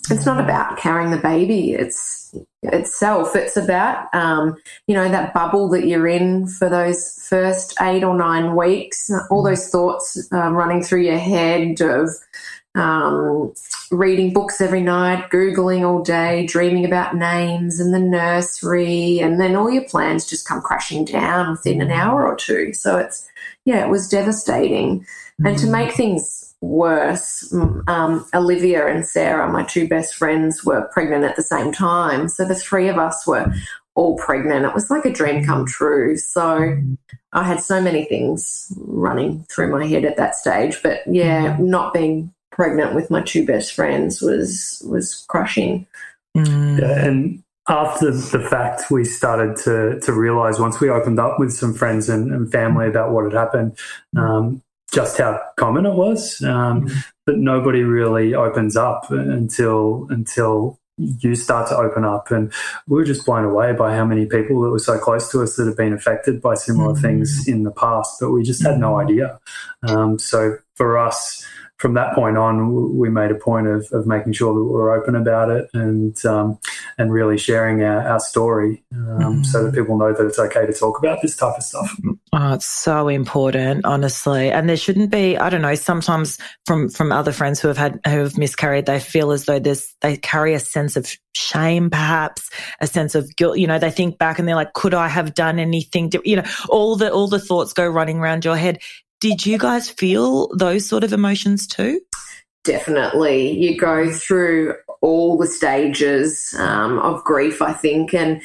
it's 0.09 0.25
not 0.25 0.43
about 0.43 0.79
carrying 0.79 1.11
the 1.11 1.19
baby 1.19 1.73
it's 1.73 2.35
itself. 2.63 3.35
It's 3.35 3.57
about 3.57 4.13
um, 4.15 4.57
you 4.87 4.95
know 4.95 5.09
that 5.09 5.35
bubble 5.35 5.69
that 5.71 5.87
you're 5.87 6.09
in 6.09 6.47
for 6.47 6.69
those 6.69 7.27
first 7.29 7.75
eight 7.81 8.05
or 8.05 8.17
nine 8.17 8.57
weeks 8.57 9.11
all 9.31 9.43
those 9.43 9.69
thoughts 9.69 10.29
um, 10.33 10.55
running 10.55 10.83
through 10.83 11.03
your 11.03 11.19
head 11.19 11.81
of 11.81 12.09
um, 12.75 13.53
reading 13.91 14.33
books 14.33 14.61
every 14.61 14.81
night 14.81 15.29
googling 15.31 15.83
all 15.83 16.03
day 16.03 16.47
dreaming 16.47 16.85
about 16.85 17.17
names 17.17 17.81
and 17.81 17.93
the 17.93 17.99
nursery 17.99 19.19
and 19.19 19.41
then 19.41 19.57
all 19.57 19.71
your 19.71 19.85
plans 19.85 20.29
just 20.29 20.47
come 20.47 20.61
crashing 20.61 21.05
down 21.05 21.51
within 21.51 21.81
an 21.81 21.91
hour 21.91 22.27
or 22.27 22.37
two 22.37 22.73
so 22.73 22.97
it's 22.97 23.29
yeah 23.65 23.85
it 23.85 23.91
was 23.91 24.09
devastating 24.09 25.05
and 25.45 25.59
to 25.59 25.67
make 25.67 25.93
things 25.93 26.51
worse, 26.61 27.49
mm, 27.53 27.89
um, 27.89 28.27
Olivia 28.35 28.87
and 28.87 29.07
Sarah, 29.07 29.51
my 29.51 29.65
two 29.65 29.89
best 29.89 30.15
friends, 30.15 30.65
were 30.65 30.89
pregnant 30.93 31.25
at 31.25 31.37
the 31.37 31.43
same 31.43 31.73
time. 31.73 32.29
So 32.29 32.45
the 32.45 32.55
three 32.55 32.89
of 32.89 32.99
us 32.99 33.27
were 33.27 33.53
all 33.95 34.17
pregnant. 34.19 34.65
It 34.65 34.75
was 34.75 34.91
like 34.91 35.05
a 35.05 35.13
dream 35.13 35.45
come 35.45 35.67
true. 35.67 36.17
So 36.17 36.77
I 37.33 37.45
had 37.45 37.61
so 37.61 37.81
many 37.81 38.05
things 38.05 38.73
running 38.79 39.45
through 39.51 39.71
my 39.71 39.87
head 39.87 40.05
at 40.05 40.17
that 40.17 40.37
stage. 40.37 40.83
But 40.83 41.01
yeah, 41.07 41.57
not 41.59 41.95
being 41.95 42.33
pregnant 42.61 42.95
with 42.95 43.11
my 43.11 43.23
two 43.23 43.47
best 43.47 43.73
friends 43.73 44.21
was 44.21 44.83
was 44.87 45.25
crushing. 45.29 45.87
Mm. 46.37 46.79
Yeah, 46.79 47.07
and 47.07 47.43
after 47.71 48.11
the 48.11 48.47
fact, 48.51 48.91
we 48.91 49.03
started 49.05 49.57
to 49.65 49.99
to 50.01 50.13
realize 50.13 50.61
once 50.61 50.79
we 50.79 50.91
opened 50.91 51.19
up 51.19 51.39
with 51.39 51.55
some 51.55 51.73
friends 51.73 52.11
and, 52.11 52.31
and 52.31 52.53
family 52.53 52.87
about 52.87 53.13
what 53.13 53.25
had 53.25 53.33
happened, 53.33 53.79
um, 54.15 54.61
just 54.93 55.17
how 55.17 55.41
common 55.57 55.87
it 55.87 55.95
was. 55.95 56.43
Um, 56.43 56.87
but 57.25 57.39
nobody 57.39 57.83
really 57.83 58.35
opens 58.35 58.77
up 58.77 59.11
until 59.11 60.07
until 60.11 60.79
you 60.99 61.35
start 61.35 61.67
to 61.69 61.77
open 61.79 62.05
up, 62.05 62.31
and 62.31 62.53
we 62.87 62.97
were 62.97 63.05
just 63.07 63.25
blown 63.25 63.47
away 63.47 63.73
by 63.73 63.97
how 63.97 64.05
many 64.05 64.27
people 64.27 64.61
that 64.61 64.69
were 64.69 64.79
so 64.79 64.99
close 64.99 65.31
to 65.31 65.43
us 65.43 65.57
that 65.57 65.67
have 65.67 65.79
been 65.79 65.95
affected 65.95 66.43
by 66.43 66.55
similar 66.55 66.93
Mhm. 66.93 67.01
things 67.01 67.49
in 67.49 67.63
the 67.63 67.71
past. 67.71 68.19
But 68.21 68.33
we 68.33 68.43
just 68.43 68.63
had 68.63 68.79
no 68.79 69.01
idea. 69.01 69.41
Um, 69.89 70.19
so 70.19 70.59
for 70.77 70.99
us. 70.99 71.43
From 71.81 71.95
that 71.95 72.15
point 72.15 72.37
on, 72.37 72.97
we 72.97 73.09
made 73.09 73.31
a 73.31 73.35
point 73.35 73.67
of, 73.67 73.89
of 73.93 74.07
making 74.07 74.35
sure 74.35 74.53
that 74.53 74.63
we 74.63 74.71
were 74.71 74.95
open 74.95 75.17
about 75.17 75.51
it 75.51 75.71
and 75.73 76.25
um, 76.27 76.59
and 76.99 77.11
really 77.11 77.39
sharing 77.39 77.83
our, 77.83 78.07
our 78.07 78.21
story 78.21 78.85
um, 78.95 79.43
so 79.45 79.65
that 79.65 79.75
people 79.75 79.97
know 79.97 80.13
that 80.13 80.27
it's 80.27 80.39
okay 80.39 80.67
to 80.67 80.73
talk 80.73 80.99
about 80.99 81.23
this 81.23 81.37
type 81.37 81.57
of 81.57 81.63
stuff. 81.63 81.97
Oh, 82.33 82.53
it's 82.53 82.67
so 82.67 83.09
important, 83.09 83.85
honestly. 83.85 84.51
And 84.51 84.69
there 84.69 84.77
shouldn't 84.77 85.11
be, 85.11 85.37
I 85.37 85.51
don't 85.51 85.63
know, 85.63 85.75
sometimes 85.75 86.39
from, 86.67 86.89
from 86.89 87.13
other 87.13 87.33
friends 87.33 87.61
who 87.61 87.69
have 87.69 87.77
had, 87.77 87.99
who 88.07 88.19
have 88.19 88.39
miscarried, 88.39 88.87
they 88.87 89.01
feel 89.01 89.33
as 89.33 89.47
though 89.47 89.59
there's, 89.59 89.97
they 90.01 90.17
carry 90.17 90.55
a 90.55 90.61
sense 90.61 90.97
of 90.97 91.11
shame, 91.35 91.91
perhaps 91.91 92.51
a 92.81 92.87
sense 92.87 93.15
of 93.15 93.35
guilt. 93.37 93.59
You 93.59 93.67
know, 93.67 93.79
they 93.79 93.91
think 93.91 94.19
back 94.19 94.39
and 94.39 94.47
they're 94.47 94.55
like, 94.55 94.75
could 94.75 94.95
I 94.95 95.09
have 95.09 95.35
done 95.35 95.59
anything 95.59 96.11
to, 96.11 96.23
you 96.25 96.37
know, 96.37 96.45
all 96.69 96.95
the, 96.95 97.11
all 97.11 97.27
the 97.27 97.41
thoughts 97.41 97.73
go 97.73 97.87
running 97.87 98.19
around 98.19 98.45
your 98.45 98.57
head. 98.57 98.79
Did 99.21 99.45
you 99.45 99.59
guys 99.59 99.91
feel 99.91 100.49
those 100.57 100.89
sort 100.89 101.05
of 101.05 101.13
emotions 101.13 101.67
too? 101.67 102.01
Definitely. 102.65 103.51
You 103.59 103.79
go 103.79 104.11
through 104.13 104.75
all 105.03 105.39
the 105.39 105.47
stages 105.47 106.55
um, 106.59 106.99
of 106.99 107.25
grief, 107.25 107.63
I 107.63 107.73
think. 107.73 108.15
And 108.15 108.43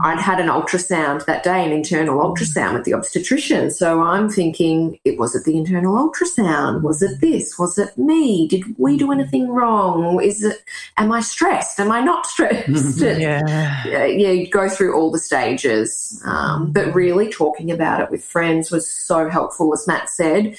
I'd 0.00 0.20
had 0.20 0.38
an 0.38 0.48
ultrasound 0.48 1.24
that 1.24 1.42
day, 1.42 1.64
an 1.64 1.72
internal 1.72 2.18
ultrasound 2.18 2.74
with 2.74 2.84
the 2.84 2.92
obstetrician. 2.92 3.70
So 3.70 4.02
I'm 4.02 4.28
thinking, 4.28 4.98
it 5.04 5.18
was 5.18 5.34
it 5.34 5.44
the 5.44 5.56
internal 5.56 5.94
ultrasound? 5.94 6.82
Was 6.82 7.02
it 7.02 7.20
this? 7.20 7.58
Was 7.58 7.78
it 7.78 7.96
me? 7.96 8.46
Did 8.48 8.64
we 8.78 8.98
do 8.98 9.12
anything 9.12 9.48
wrong? 9.48 10.22
Is 10.22 10.44
it, 10.44 10.62
am 10.98 11.10
I 11.10 11.20
stressed? 11.20 11.80
Am 11.80 11.90
I 11.90 12.00
not 12.00 12.26
stressed? 12.34 13.00
Yeah. 13.00 13.42
yeah, 13.86 14.04
yeah, 14.04 14.30
you 14.30 14.48
go 14.48 14.68
through 14.68 14.94
all 14.94 15.10
the 15.10 15.18
stages. 15.18 16.22
Um, 16.26 16.70
but 16.70 16.94
really, 16.94 17.30
talking 17.30 17.70
about 17.70 18.00
it 18.00 18.10
with 18.10 18.24
friends 18.24 18.70
was 18.70 18.90
so 18.90 19.30
helpful, 19.30 19.72
as 19.72 19.86
Matt 19.86 20.10
said. 20.10 20.56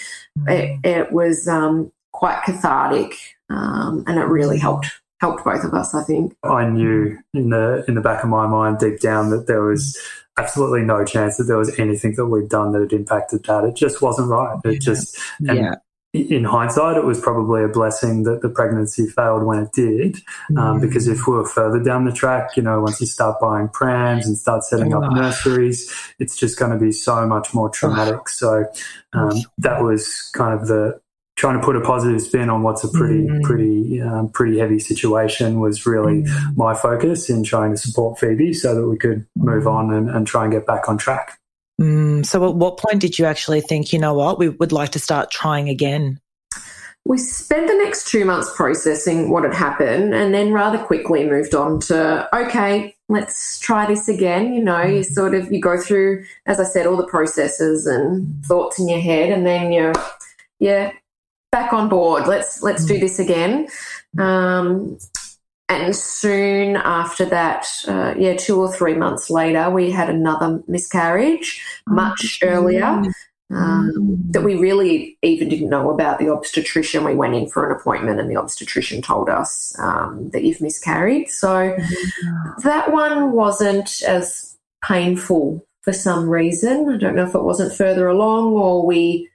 It, 0.47 0.79
it 0.83 1.11
was 1.11 1.47
um, 1.47 1.91
quite 2.11 2.41
cathartic, 2.43 3.15
um, 3.49 4.03
and 4.07 4.19
it 4.19 4.25
really 4.25 4.57
helped 4.57 4.87
helped 5.21 5.43
both 5.45 5.63
of 5.63 5.73
us, 5.73 5.93
I 5.95 6.03
think. 6.03 6.35
I 6.43 6.67
knew 6.67 7.17
in 7.33 7.49
the 7.49 7.83
in 7.87 7.95
the 7.95 8.01
back 8.01 8.23
of 8.23 8.29
my 8.29 8.47
mind, 8.47 8.79
deep 8.79 8.99
down, 8.99 9.29
that 9.31 9.47
there 9.47 9.61
was 9.63 9.97
absolutely 10.37 10.81
no 10.81 11.05
chance 11.05 11.37
that 11.37 11.45
there 11.45 11.57
was 11.57 11.77
anything 11.79 12.13
that 12.15 12.25
we'd 12.25 12.49
done 12.49 12.73
that 12.73 12.81
had 12.81 12.93
impacted 12.93 13.43
that. 13.45 13.63
It 13.63 13.75
just 13.75 14.01
wasn't 14.01 14.29
right. 14.29 14.57
It 14.65 14.81
just 14.81 15.17
and 15.39 15.57
Yeah. 15.57 15.75
in 16.13 16.43
hindsight, 16.45 16.95
it 16.97 17.03
was 17.05 17.19
probably 17.19 17.63
a 17.63 17.67
blessing 17.67 18.23
that 18.23 18.41
the 18.41 18.49
pregnancy 18.49 19.05
failed 19.05 19.43
when 19.43 19.59
it 19.59 19.71
did, 19.73 20.17
um, 20.57 20.79
because 20.79 21.07
if 21.09 21.27
we 21.27 21.33
were 21.35 21.45
further 21.45 21.81
down 21.81 22.05
the 22.05 22.11
track, 22.11 22.55
you 22.57 22.63
know, 22.63 22.81
once 22.81 22.99
you 23.01 23.07
start 23.07 23.39
buying 23.41 23.67
prams 23.69 24.25
and 24.25 24.37
start 24.37 24.63
setting 24.63 24.93
up 24.93 25.03
Oh. 25.03 25.13
nurseries, 25.13 25.91
it's 26.19 26.37
just 26.37 26.57
going 26.59 26.71
to 26.71 26.77
be 26.77 26.91
so 26.93 27.25
much 27.27 27.53
more 27.53 27.69
traumatic. 27.69 28.27
So 28.29 28.65
um, 29.13 29.31
that 29.57 29.81
was 29.83 30.29
kind 30.33 30.53
of 30.53 30.67
the 30.67 30.99
trying 31.45 31.59
to 31.59 31.63
put 31.63 31.75
a 31.75 31.81
positive 31.81 32.19
spin 32.23 32.49
on 32.49 32.63
what's 32.63 32.83
a 32.83 32.87
pretty, 32.87 33.27
Mm. 33.27 33.43
pretty, 33.43 34.01
um, 34.01 34.29
pretty 34.29 34.57
heavy 34.57 34.79
situation 34.79 35.59
was 35.59 35.85
really 35.85 36.23
Mm. 36.23 36.57
my 36.57 36.73
focus 36.73 37.29
in 37.29 37.43
trying 37.43 37.69
to 37.69 37.77
support 37.77 38.17
Phoebe 38.17 38.51
so 38.51 38.73
that 38.73 38.87
we 38.87 38.97
could 38.97 39.27
move 39.35 39.67
on 39.67 39.93
and, 39.93 40.09
and 40.09 40.25
try 40.25 40.43
and 40.45 40.51
get 40.51 40.65
back 40.65 40.89
on 40.89 40.97
track. 40.97 41.37
Mm, 41.79 42.25
so, 42.25 42.49
at 42.49 42.55
what 42.55 42.77
point 42.77 42.99
did 42.99 43.19
you 43.19 43.25
actually 43.25 43.61
think, 43.61 43.93
you 43.93 43.99
know 43.99 44.15
what, 44.15 44.39
we 44.39 44.49
would 44.49 44.71
like 44.71 44.89
to 44.93 44.99
start 44.99 45.29
trying 45.29 45.69
again? 45.69 46.19
We 47.05 47.19
spent 47.19 47.67
the 47.67 47.75
next 47.75 48.07
two 48.07 48.25
months 48.25 48.49
processing 48.55 49.29
what 49.29 49.43
had 49.43 49.53
happened 49.53 50.15
and 50.15 50.33
then 50.33 50.51
rather 50.51 50.79
quickly 50.79 51.29
moved 51.29 51.53
on 51.53 51.79
to, 51.81 52.27
okay, 52.35 52.95
let's 53.07 53.59
try 53.59 53.85
this 53.85 54.07
again. 54.07 54.51
You 54.55 54.63
know, 54.63 54.81
you 54.81 55.03
sort 55.03 55.35
of, 55.35 55.51
you 55.53 55.61
go 55.61 55.77
through, 55.77 56.25
as 56.47 56.59
I 56.59 56.63
said, 56.63 56.87
all 56.87 56.97
the 56.97 57.05
processes 57.05 57.85
and 57.85 58.43
thoughts 58.45 58.79
in 58.79 58.87
your 58.89 58.99
head 59.01 59.29
and 59.29 59.45
then 59.45 59.71
you're, 59.71 59.93
yeah, 60.59 60.91
back 61.55 61.71
on 61.71 61.87
board. 61.87 62.27
Let's, 62.27 62.61
let's 62.61 62.83
do 62.83 62.99
this 62.99 63.17
again. 63.17 63.69
Um, 64.19 64.97
and 65.69 65.95
soon 65.95 66.75
after 66.75 67.23
that, 67.25 67.65
uh, 67.87 68.13
yeah, 68.17 68.35
two 68.35 68.59
or 68.59 68.71
three 68.73 68.93
months 68.93 69.29
later, 69.29 69.69
we 69.69 69.89
had 69.89 70.09
another 70.09 70.61
miscarriage, 70.67 71.63
much 71.87 72.39
earlier 72.43 73.01
um, 73.53 74.17
that 74.31 74.43
we 74.43 74.55
really 74.55 75.17
even 75.21 75.47
didn't 75.47 75.69
know 75.69 75.91
about 75.91 76.19
the 76.19 76.29
obstetrician. 76.29 77.05
We 77.05 77.15
went 77.15 77.35
in 77.35 77.47
for 77.47 77.65
an 77.65 77.79
appointment, 77.79 78.19
and 78.19 78.29
the 78.29 78.37
obstetrician 78.37 79.01
told 79.01 79.29
us 79.29 79.73
um, 79.79 80.29
that 80.31 80.43
you've 80.43 80.61
miscarried. 80.61 81.29
So 81.29 81.77
that 82.63 82.91
one 82.91 83.31
wasn't 83.31 84.01
as 84.03 84.57
painful 84.83 85.65
for 85.83 85.93
some 85.93 86.29
reason. 86.29 86.89
I 86.89 86.97
don't 86.97 87.15
know 87.15 87.27
if 87.27 87.33
it 87.33 87.43
wasn't 87.43 87.73
further 87.73 88.07
along 88.07 88.53
or 88.53 88.85
we 88.85 89.29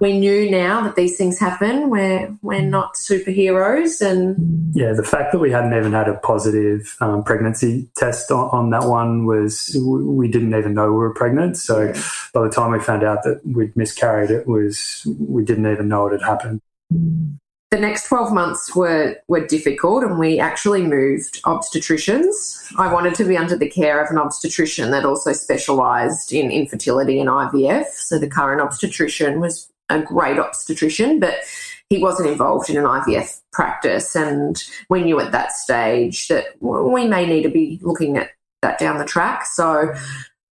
we 0.00 0.18
knew 0.18 0.50
now 0.50 0.82
that 0.82 0.96
these 0.96 1.16
things 1.16 1.38
happen. 1.38 1.90
We're 1.90 2.34
we're 2.42 2.62
not 2.62 2.94
superheroes, 2.94 4.00
and 4.00 4.74
Yeah, 4.74 4.92
the 4.92 5.02
fact 5.02 5.32
that 5.32 5.40
we 5.40 5.50
hadn't 5.50 5.76
even 5.76 5.92
had 5.92 6.08
a 6.08 6.14
positive 6.14 6.96
um, 7.00 7.22
pregnancy 7.22 7.88
test 7.96 8.30
on, 8.30 8.48
on 8.50 8.70
that 8.70 8.84
one 8.84 9.26
was 9.26 9.76
we 9.84 10.28
didn't 10.28 10.54
even 10.54 10.74
know 10.74 10.90
we 10.90 10.98
were 10.98 11.12
pregnant. 11.12 11.56
So 11.56 11.92
by 12.32 12.42
the 12.42 12.50
time 12.50 12.72
we 12.72 12.80
found 12.80 13.02
out 13.02 13.24
that 13.24 13.42
we'd 13.44 13.76
miscarried, 13.76 14.30
it 14.30 14.46
was 14.46 15.06
we 15.18 15.44
didn't 15.44 15.70
even 15.70 15.88
know 15.88 16.06
it 16.06 16.12
had 16.12 16.22
happened. 16.22 16.60
the 17.70 17.80
next 17.80 18.08
12 18.08 18.32
months 18.32 18.74
were 18.74 19.16
were 19.28 19.46
difficult 19.46 20.04
and 20.04 20.18
we 20.18 20.38
actually 20.38 20.82
moved 20.82 21.42
obstetricians 21.42 22.62
i 22.78 22.92
wanted 22.92 23.14
to 23.16 23.24
be 23.24 23.36
under 23.36 23.56
the 23.56 23.68
care 23.68 24.00
of 24.00 24.08
an 24.10 24.18
obstetrician 24.18 24.92
that 24.92 25.04
also 25.04 25.32
specialized 25.32 26.32
in 26.32 26.52
infertility 26.52 27.18
and 27.18 27.28
ivf 27.28 27.86
so 27.94 28.16
the 28.16 28.28
current 28.28 28.60
obstetrician 28.60 29.40
was 29.40 29.72
a 29.88 30.00
great 30.00 30.38
obstetrician 30.38 31.20
but 31.20 31.38
he 31.90 31.98
wasn't 31.98 32.28
involved 32.28 32.70
in 32.70 32.76
an 32.76 32.84
ivf 32.84 33.40
practice 33.52 34.16
and 34.16 34.64
we 34.88 35.02
knew 35.02 35.20
at 35.20 35.32
that 35.32 35.52
stage 35.52 36.28
that 36.28 36.46
we 36.60 37.06
may 37.06 37.26
need 37.26 37.42
to 37.42 37.50
be 37.50 37.78
looking 37.82 38.16
at 38.16 38.30
that 38.62 38.78
down 38.78 38.98
the 38.98 39.04
track 39.04 39.44
so 39.46 39.92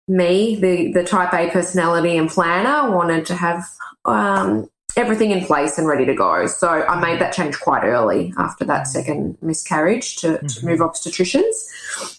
me 0.08 0.56
the 0.56 0.92
the 0.92 1.04
type 1.04 1.32
a 1.34 1.50
personality 1.50 2.16
and 2.16 2.30
planner 2.30 2.90
wanted 2.90 3.26
to 3.26 3.34
have 3.34 3.64
um, 4.06 4.68
everything 4.96 5.30
in 5.30 5.44
place 5.44 5.78
and 5.78 5.86
ready 5.86 6.04
to 6.04 6.14
go. 6.14 6.46
So 6.46 6.68
I 6.68 7.00
made 7.00 7.20
that 7.20 7.32
change 7.32 7.58
quite 7.60 7.84
early 7.84 8.32
after 8.36 8.64
that 8.64 8.88
second 8.88 9.38
miscarriage 9.40 10.16
to, 10.16 10.38
to 10.38 10.66
move 10.66 10.80
obstetricians. 10.80 12.17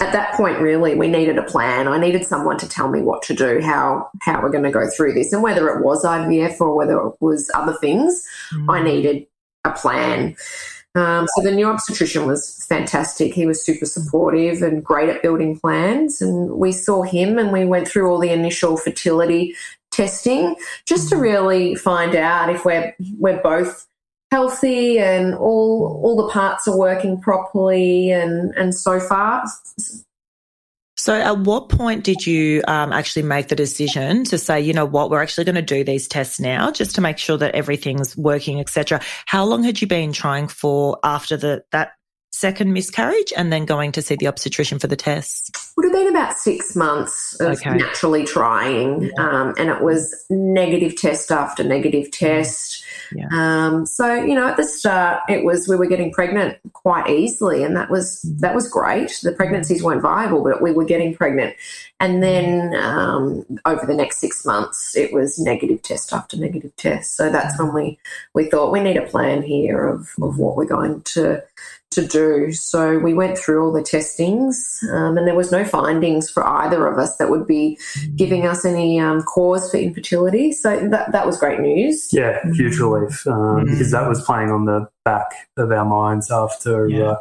At 0.00 0.12
that 0.12 0.34
point, 0.34 0.58
really, 0.60 0.94
we 0.94 1.08
needed 1.08 1.36
a 1.36 1.42
plan. 1.42 1.86
I 1.86 1.98
needed 1.98 2.24
someone 2.24 2.56
to 2.58 2.68
tell 2.68 2.88
me 2.88 3.02
what 3.02 3.22
to 3.24 3.34
do, 3.34 3.60
how 3.60 4.10
how 4.22 4.40
we're 4.42 4.50
going 4.50 4.64
to 4.64 4.70
go 4.70 4.88
through 4.88 5.12
this, 5.12 5.32
and 5.32 5.42
whether 5.42 5.68
it 5.68 5.84
was 5.84 6.04
IVF 6.04 6.60
or 6.60 6.74
whether 6.74 6.98
it 6.98 7.14
was 7.20 7.50
other 7.54 7.74
things. 7.74 8.24
I 8.52 8.80
mm. 8.80 8.84
needed 8.84 9.26
a 9.64 9.72
plan. 9.72 10.36
Um, 10.96 11.28
so 11.36 11.42
the 11.42 11.52
new 11.52 11.66
obstetrician 11.66 12.26
was 12.26 12.64
fantastic. 12.68 13.32
He 13.32 13.46
was 13.46 13.64
super 13.64 13.84
mm. 13.84 13.88
supportive 13.88 14.62
and 14.62 14.84
great 14.84 15.08
at 15.08 15.22
building 15.22 15.58
plans. 15.58 16.20
And 16.20 16.50
we 16.50 16.72
saw 16.72 17.02
him 17.02 17.38
and 17.38 17.52
we 17.52 17.64
went 17.64 17.86
through 17.86 18.10
all 18.10 18.18
the 18.18 18.30
initial 18.30 18.76
fertility 18.76 19.54
testing 19.92 20.56
just 20.86 21.08
to 21.10 21.16
mm. 21.16 21.20
really 21.20 21.74
find 21.74 22.16
out 22.16 22.48
if 22.48 22.64
we're 22.64 22.94
we're 23.18 23.40
both 23.42 23.86
healthy 24.30 24.98
and 24.98 25.34
all 25.34 26.00
all 26.02 26.16
the 26.16 26.32
parts 26.32 26.68
are 26.68 26.78
working 26.78 27.20
properly 27.20 28.10
and 28.10 28.54
and 28.56 28.74
so 28.74 29.00
far 29.00 29.44
So, 30.96 31.14
at 31.14 31.38
what 31.38 31.70
point 31.70 32.04
did 32.04 32.26
you 32.26 32.62
um, 32.68 32.92
actually 32.92 33.22
make 33.22 33.48
the 33.48 33.56
decision 33.56 34.24
to 34.24 34.36
say, 34.36 34.60
you 34.60 34.74
know 34.74 34.84
what, 34.84 35.08
we're 35.08 35.22
actually 35.22 35.44
going 35.44 35.54
to 35.54 35.62
do 35.62 35.82
these 35.82 36.06
tests 36.06 36.38
now, 36.38 36.70
just 36.70 36.94
to 36.96 37.00
make 37.00 37.16
sure 37.16 37.38
that 37.38 37.54
everything's 37.54 38.18
working, 38.18 38.60
etc. 38.60 39.00
How 39.24 39.46
long 39.46 39.62
had 39.62 39.80
you 39.80 39.86
been 39.86 40.12
trying 40.12 40.46
for 40.46 40.98
after 41.02 41.38
the 41.38 41.64
that 41.72 41.92
second 42.32 42.74
miscarriage, 42.74 43.32
and 43.34 43.50
then 43.50 43.64
going 43.64 43.92
to 43.92 44.02
see 44.02 44.16
the 44.16 44.26
obstetrician 44.26 44.78
for 44.78 44.88
the 44.88 44.96
tests? 44.96 45.69
Would 45.80 45.94
have 45.94 46.04
been 46.04 46.14
about 46.14 46.38
six 46.38 46.76
months 46.76 47.34
of 47.40 47.52
Okay. 47.52 47.70
naturally 47.70 48.24
trying, 48.24 49.10
um, 49.18 49.54
and 49.56 49.70
it 49.70 49.80
was 49.80 50.14
negative 50.28 50.94
test 50.94 51.32
after 51.32 51.64
negative 51.64 52.10
test. 52.10 52.84
Yeah. 53.14 53.28
Um, 53.32 53.86
so 53.86 54.12
you 54.12 54.34
know, 54.34 54.46
at 54.48 54.56
the 54.58 54.64
start, 54.64 55.22
it 55.28 55.42
was 55.42 55.68
we 55.68 55.76
were 55.76 55.86
getting 55.86 56.12
pregnant 56.12 56.58
quite 56.74 57.08
easily, 57.08 57.64
and 57.64 57.74
that 57.76 57.90
was 57.90 58.20
that 58.40 58.54
was 58.54 58.68
great. 58.68 59.18
The 59.22 59.32
pregnancies 59.32 59.82
weren't 59.82 60.02
viable, 60.02 60.44
but 60.44 60.60
we 60.60 60.72
were 60.72 60.84
getting 60.84 61.14
pregnant. 61.14 61.56
And 61.98 62.22
then 62.22 62.74
um, 62.74 63.44
over 63.64 63.86
the 63.86 63.94
next 63.94 64.18
six 64.18 64.44
months, 64.44 64.96
it 64.96 65.12
was 65.12 65.38
negative 65.38 65.82
test 65.82 66.12
after 66.12 66.36
negative 66.36 66.74
test. 66.76 67.16
So 67.16 67.30
that's 67.30 67.58
when 67.58 67.72
we 67.72 67.98
we 68.34 68.50
thought 68.50 68.72
we 68.72 68.80
need 68.80 68.96
a 68.98 69.06
plan 69.06 69.42
here 69.42 69.88
of 69.88 70.10
of 70.20 70.38
what 70.38 70.56
we're 70.56 70.66
going 70.66 71.00
to 71.14 71.42
to 71.90 72.06
do. 72.06 72.52
So 72.52 72.98
we 72.98 73.14
went 73.14 73.36
through 73.36 73.64
all 73.64 73.72
the 73.72 73.82
testings, 73.82 74.78
um, 74.92 75.18
and 75.18 75.26
there 75.26 75.34
was 75.34 75.50
no 75.50 75.64
findings 75.70 76.28
for 76.30 76.46
either 76.46 76.86
of 76.86 76.98
us 76.98 77.16
that 77.16 77.30
would 77.30 77.46
be 77.46 77.78
giving 78.16 78.46
us 78.46 78.64
any 78.64 78.98
um, 79.00 79.22
cause 79.22 79.70
for 79.70 79.76
infertility. 79.78 80.52
So 80.52 80.88
that 80.88 81.12
that 81.12 81.26
was 81.26 81.36
great 81.38 81.60
news. 81.60 82.08
Yeah, 82.12 82.40
huge 82.52 82.78
relief 82.78 83.26
um, 83.26 83.40
Mm. 83.40 83.70
because 83.70 83.90
that 83.92 84.08
was 84.08 84.20
playing 84.24 84.50
on 84.50 84.64
the 84.66 84.88
back 85.04 85.30
of 85.56 85.70
our 85.72 85.84
minds 85.84 86.30
after 86.30 86.88
Yeah. 86.88 87.04
uh, 87.12 87.16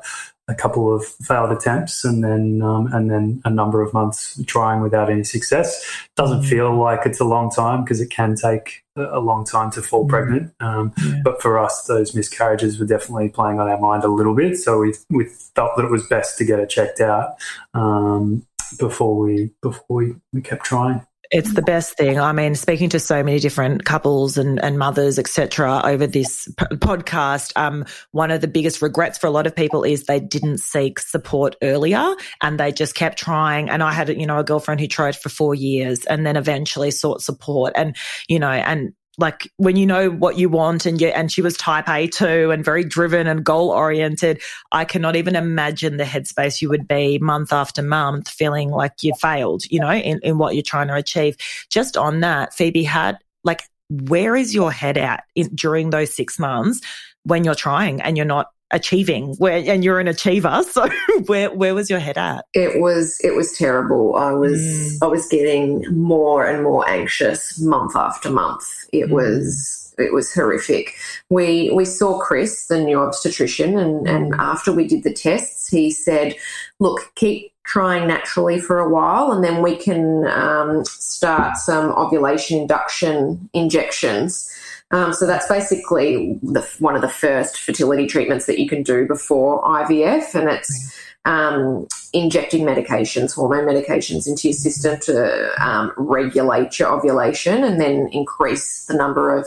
a 0.49 0.55
couple 0.55 0.93
of 0.93 1.05
failed 1.05 1.51
attempts 1.51 2.03
and 2.03 2.23
then 2.23 2.61
um, 2.61 2.91
and 2.91 3.09
then 3.11 3.39
a 3.45 3.49
number 3.49 3.81
of 3.81 3.93
months 3.93 4.41
trying 4.47 4.81
without 4.81 5.09
any 5.09 5.23
success. 5.23 5.69
Doesn't 6.15 6.41
Mm. 6.41 6.49
feel 6.49 6.75
like 6.75 7.01
it's 7.05 7.19
a 7.19 7.25
long 7.35 7.51
time 7.51 7.83
because 7.83 8.01
it 8.01 8.09
can 8.09 8.35
take 8.35 8.83
a 8.97 9.19
long 9.19 9.45
time 9.45 9.69
to 9.71 9.81
fall 9.81 10.05
Mm. 10.05 10.09
pregnant. 10.09 10.51
Um, 10.59 10.91
Yeah. 10.97 11.21
But 11.23 11.41
for 11.41 11.59
us, 11.59 11.83
those 11.83 12.15
miscarriages 12.15 12.79
were 12.79 12.85
definitely 12.87 13.29
playing 13.29 13.59
on 13.59 13.69
our 13.69 13.79
mind 13.79 14.03
a 14.03 14.07
little 14.07 14.33
bit. 14.35 14.57
So 14.57 14.79
we 14.79 14.93
we 15.11 15.25
felt 15.55 15.71
that 15.77 15.85
it 15.85 15.91
was 15.91 16.05
best 16.07 16.37
to 16.39 16.43
get 16.45 16.59
it 16.59 16.69
checked 16.69 16.99
out 16.99 17.35
um, 17.73 18.43
before 18.79 19.15
we 19.15 19.51
before 19.61 19.97
we, 19.97 20.15
we 20.33 20.41
kept 20.41 20.65
trying. 20.65 21.01
It's 21.31 21.53
the 21.53 21.61
best 21.61 21.95
thing. 21.95 22.19
I 22.19 22.31
mean, 22.31 22.55
speaking 22.55 22.89
to 22.89 22.99
so 22.99 23.21
many 23.21 23.39
different 23.39 23.85
couples 23.85 24.35
and, 24.35 24.59
and 24.63 24.79
mothers, 24.79 25.19
etc., 25.19 25.81
over 25.83 26.07
this 26.07 26.47
p- 26.57 26.65
podcast, 26.77 27.51
um, 27.55 27.85
one 28.11 28.31
of 28.31 28.41
the 28.41 28.47
biggest 28.47 28.81
regrets 28.81 29.19
for 29.19 29.27
a 29.27 29.31
lot 29.31 29.45
of 29.45 29.55
people 29.55 29.83
is 29.83 30.05
they 30.05 30.19
didn't 30.19 30.57
seek 30.57 30.97
support 30.97 31.55
earlier 31.61 32.15
and 32.41 32.59
they 32.59 32.71
just 32.71 32.95
kept 32.95 33.19
trying. 33.19 33.69
And 33.69 33.83
I 33.83 33.91
had, 33.91 34.09
you 34.09 34.25
know, 34.25 34.39
a 34.39 34.43
girlfriend 34.43 34.81
who 34.81 34.87
tried 34.87 35.15
for 35.15 35.29
four 35.29 35.53
years 35.53 36.03
and 36.05 36.25
then 36.25 36.35
eventually 36.35 36.89
sought 36.89 37.21
support. 37.21 37.73
And, 37.75 37.95
you 38.27 38.39
know, 38.39 38.49
and 38.49 38.93
like 39.19 39.51
when 39.57 39.75
you 39.75 39.85
know 39.85 40.09
what 40.09 40.37
you 40.37 40.49
want 40.49 40.85
and 40.85 40.99
you, 40.99 41.09
and 41.09 41.31
she 41.31 41.41
was 41.41 41.57
type 41.57 41.89
A 41.89 42.07
too 42.07 42.51
and 42.51 42.63
very 42.63 42.83
driven 42.85 43.27
and 43.27 43.43
goal 43.43 43.69
oriented. 43.69 44.41
I 44.71 44.85
cannot 44.85 45.15
even 45.15 45.35
imagine 45.35 45.97
the 45.97 46.05
headspace 46.05 46.61
you 46.61 46.69
would 46.69 46.87
be 46.87 47.19
month 47.19 47.51
after 47.51 47.81
month 47.81 48.29
feeling 48.29 48.69
like 48.69 49.03
you 49.03 49.13
failed, 49.15 49.63
you 49.69 49.79
know, 49.79 49.91
in, 49.91 50.19
in 50.23 50.37
what 50.37 50.55
you're 50.55 50.63
trying 50.63 50.87
to 50.87 50.95
achieve. 50.95 51.35
Just 51.69 51.97
on 51.97 52.21
that, 52.21 52.53
Phoebe 52.53 52.83
had 52.83 53.17
like, 53.43 53.63
where 53.89 54.35
is 54.35 54.53
your 54.53 54.71
head 54.71 54.97
at 54.97 55.23
in, 55.35 55.49
during 55.53 55.89
those 55.89 56.13
six 56.15 56.39
months 56.39 56.79
when 57.23 57.43
you're 57.43 57.55
trying 57.55 58.01
and 58.01 58.15
you're 58.15 58.25
not 58.25 58.51
achieving 58.71 59.35
where, 59.37 59.63
and 59.65 59.83
you're 59.83 59.99
an 59.99 60.07
achiever. 60.07 60.63
So 60.69 60.87
where, 61.25 61.49
where 61.51 61.73
was 61.73 61.89
your 61.89 61.99
head 61.99 62.17
at? 62.17 62.45
It 62.53 62.79
was 62.81 63.19
it 63.23 63.35
was 63.35 63.57
terrible. 63.57 64.15
I 64.15 64.31
was 64.31 64.59
Mm. 64.59 64.97
I 65.03 65.07
was 65.07 65.27
getting 65.27 65.83
more 65.91 66.45
and 66.45 66.63
more 66.63 66.87
anxious 66.87 67.59
month 67.59 67.95
after 67.95 68.29
month. 68.29 68.63
It 68.93 69.07
Mm. 69.07 69.11
was 69.11 69.93
it 69.97 70.13
was 70.13 70.33
horrific. 70.33 70.93
We 71.29 71.71
we 71.73 71.85
saw 71.85 72.19
Chris, 72.19 72.67
the 72.67 72.81
new 72.81 72.99
obstetrician, 72.99 73.77
and, 73.77 74.07
and 74.07 74.33
after 74.35 74.71
we 74.71 74.87
did 74.87 75.03
the 75.03 75.13
tests, 75.13 75.67
he 75.67 75.91
said, 75.91 76.35
"Look, 76.79 77.11
keep 77.15 77.51
trying 77.65 78.07
naturally 78.07 78.59
for 78.59 78.79
a 78.79 78.89
while, 78.89 79.31
and 79.31 79.43
then 79.43 79.61
we 79.61 79.75
can 79.75 80.25
um, 80.27 80.85
start 80.85 81.57
some 81.57 81.91
ovulation 81.91 82.59
induction 82.59 83.49
injections." 83.53 84.49
Um, 84.91 85.13
so 85.13 85.27
that's 85.27 85.47
basically 85.47 86.39
the, 86.41 86.67
one 86.79 86.95
of 86.95 87.01
the 87.01 87.09
first 87.09 87.59
fertility 87.59 88.07
treatments 88.07 88.47
that 88.47 88.59
you 88.59 88.67
can 88.67 88.81
do 88.81 89.05
before 89.05 89.63
IVF, 89.63 90.33
and 90.33 90.49
it's 90.49 90.97
um, 91.25 91.87
injecting 92.13 92.65
medications, 92.65 93.35
hormone 93.35 93.65
medications 93.65 94.27
into 94.27 94.47
your 94.47 94.53
system 94.53 94.99
to 95.01 95.63
um, 95.63 95.91
regulate 95.97 96.79
your 96.79 96.91
ovulation 96.91 97.63
and 97.63 97.79
then 97.79 98.09
increase 98.11 98.85
the 98.85 98.95
number 98.95 99.35
of 99.35 99.45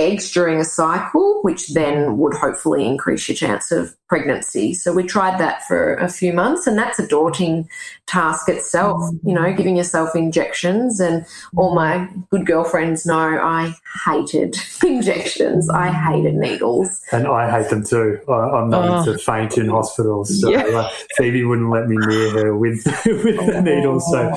eggs 0.00 0.30
during 0.30 0.58
a 0.58 0.64
cycle, 0.64 1.40
which 1.42 1.68
then 1.68 2.18
would 2.18 2.34
hopefully 2.34 2.86
increase 2.86 3.28
your 3.28 3.36
chance 3.36 3.70
of 3.70 3.94
pregnancy. 4.10 4.74
So 4.74 4.92
we 4.92 5.04
tried 5.04 5.38
that 5.38 5.62
for 5.66 5.94
a 5.94 6.08
few 6.08 6.32
months, 6.32 6.66
and 6.66 6.76
that's 6.76 6.98
a 6.98 7.06
daunting 7.06 7.68
task 8.06 8.48
itself, 8.48 9.00
you 9.24 9.32
know, 9.32 9.52
giving 9.52 9.76
yourself 9.76 10.16
injections. 10.16 10.98
And 10.98 11.24
all 11.56 11.74
my 11.74 12.08
good 12.30 12.44
girlfriends 12.44 13.06
know 13.06 13.38
I 13.40 13.74
hated 14.04 14.56
injections, 14.84 15.70
I 15.70 15.90
hated 15.92 16.34
needles. 16.34 17.00
And 17.12 17.28
I 17.28 17.48
hate 17.50 17.70
them 17.70 17.84
too. 17.84 18.18
I'm 18.28 18.68
known 18.68 19.08
oh. 19.08 19.12
to 19.12 19.18
faint 19.18 19.56
in 19.56 19.68
hospitals. 19.68 20.40
So 20.40 20.50
yeah. 20.50 20.64
uh, 20.64 20.90
Phoebe 21.16 21.44
wouldn't 21.44 21.70
let 21.70 21.86
me 21.86 21.96
near 21.96 22.30
her 22.32 22.56
with, 22.56 22.84
with 23.06 23.38
oh. 23.40 23.46
the 23.46 23.62
needles. 23.62 24.10
So 24.10 24.34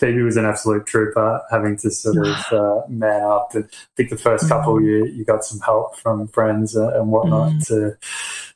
Phoebe 0.00 0.22
was 0.22 0.36
an 0.36 0.46
absolute 0.46 0.84
trooper, 0.84 1.42
having 1.48 1.76
to 1.78 1.90
sort 1.92 2.26
of 2.26 2.52
uh, 2.52 2.80
man 2.88 3.22
up. 3.22 3.54
And 3.54 3.64
I 3.64 3.76
think 3.96 4.10
the 4.10 4.18
first 4.18 4.48
couple 4.48 4.74
mm. 4.74 4.84
You 5.06 5.12
you 5.12 5.24
got 5.24 5.44
some 5.44 5.60
help 5.60 5.96
from 5.96 6.28
friends 6.28 6.76
uh, 6.76 6.98
and 6.98 7.10
whatnot 7.10 7.52
mm. 7.52 7.66
to, 7.66 7.96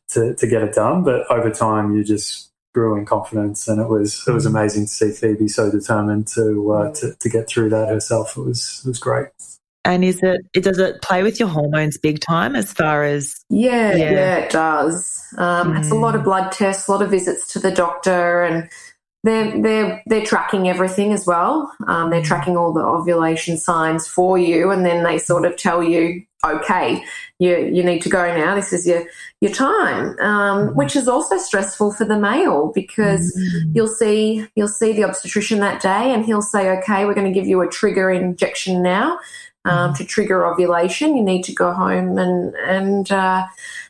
to 0.09 0.35
to 0.35 0.47
get 0.47 0.63
it 0.63 0.75
done. 0.75 1.03
But 1.03 1.31
over 1.31 1.51
time, 1.51 1.95
you 1.95 2.05
just 2.05 2.51
grew 2.75 2.97
in 2.97 3.07
confidence, 3.07 3.69
and 3.69 3.81
it 3.81 3.89
was 3.89 4.23
it 4.27 4.33
was 4.33 4.45
mm. 4.45 4.51
amazing 4.51 4.85
to 4.85 4.91
see 4.91 5.11
Phoebe 5.11 5.49
so 5.49 5.71
determined 5.71 6.29
to 6.29 6.73
uh, 6.73 6.93
to, 6.95 7.15
to 7.15 7.29
get 7.29 7.49
through 7.49 7.71
that 7.71 7.89
herself. 7.89 8.37
It 8.37 8.43
was 8.43 8.83
it 8.85 8.89
was 8.89 8.99
great. 8.99 9.29
And 9.85 10.05
is 10.05 10.21
it, 10.21 10.41
it 10.53 10.65
does 10.65 10.79
it 10.79 11.01
play 11.01 11.23
with 11.23 11.39
your 11.39 11.49
hormones 11.49 11.97
big 11.97 12.19
time 12.19 12.57
as 12.57 12.73
far 12.73 13.05
as 13.05 13.37
yeah 13.49 13.95
yeah, 13.95 14.11
yeah 14.11 14.37
it 14.39 14.51
does. 14.51 15.23
Um, 15.39 15.73
mm. 15.73 15.79
It's 15.79 15.91
a 15.91 15.95
lot 15.95 16.17
of 16.17 16.25
blood 16.25 16.51
tests, 16.51 16.89
a 16.89 16.93
lot 16.93 17.03
of 17.03 17.11
visits 17.11 17.53
to 17.53 17.61
the 17.61 17.71
doctor, 17.71 18.43
and 18.43 18.69
they're 19.23 19.61
they're 19.63 20.03
they're 20.07 20.25
tracking 20.25 20.69
everything 20.69 21.13
as 21.13 21.27
well. 21.27 21.73
Um, 21.87 22.11
they're 22.11 22.23
tracking 22.23 22.57
all 22.57 22.73
the 22.73 22.83
ovulation 22.83 23.59
signs 23.59 24.07
for 24.07 24.39
you, 24.39 24.71
and 24.71 24.85
then 24.85 25.05
they 25.05 25.19
sort 25.19 25.45
of 25.45 25.57
tell 25.57 25.83
you, 25.83 26.23
okay, 26.57 27.05
you 27.39 27.57
you 27.57 27.83
need 27.83 28.03
to 28.03 28.09
go 28.09 28.27
now. 28.35 28.55
This 28.55 28.73
is 28.73 28.87
your 28.87 29.05
your 29.41 29.53
time, 29.53 30.19
um, 30.21 30.69
mm-hmm. 30.69 30.77
which 30.77 30.97
is 30.97 31.09
also 31.09 31.39
stressful 31.39 31.93
for 31.93 32.05
the 32.05 32.19
male 32.19 32.73
because 32.75 33.37
mm-hmm. 33.37 33.73
you'll 33.75 33.89
see 33.89 34.47
you'll 34.55 34.69
see 34.69 34.93
the 34.93 35.05
obstetrician 35.05 35.61
that 35.61 35.81
day, 35.83 36.13
and 36.13 36.25
he'll 36.25 36.43
say, 36.43 36.71
okay, 36.79 37.05
we're 37.05 37.15
going 37.15 37.33
to 37.33 37.39
give 37.39 37.47
you 37.47 37.61
a 37.61 37.69
trigger 37.69 38.11
injection 38.11 38.83
now 38.83 39.19
um, 39.65 39.91
mm-hmm. 39.91 39.95
to 39.95 40.05
trigger 40.05 40.47
ovulation. 40.47 41.17
You 41.17 41.23
need 41.23 41.43
to 41.45 41.53
go 41.53 41.73
home 41.73 42.19
and 42.19 42.55
and 42.55 43.11
uh, 43.13 43.47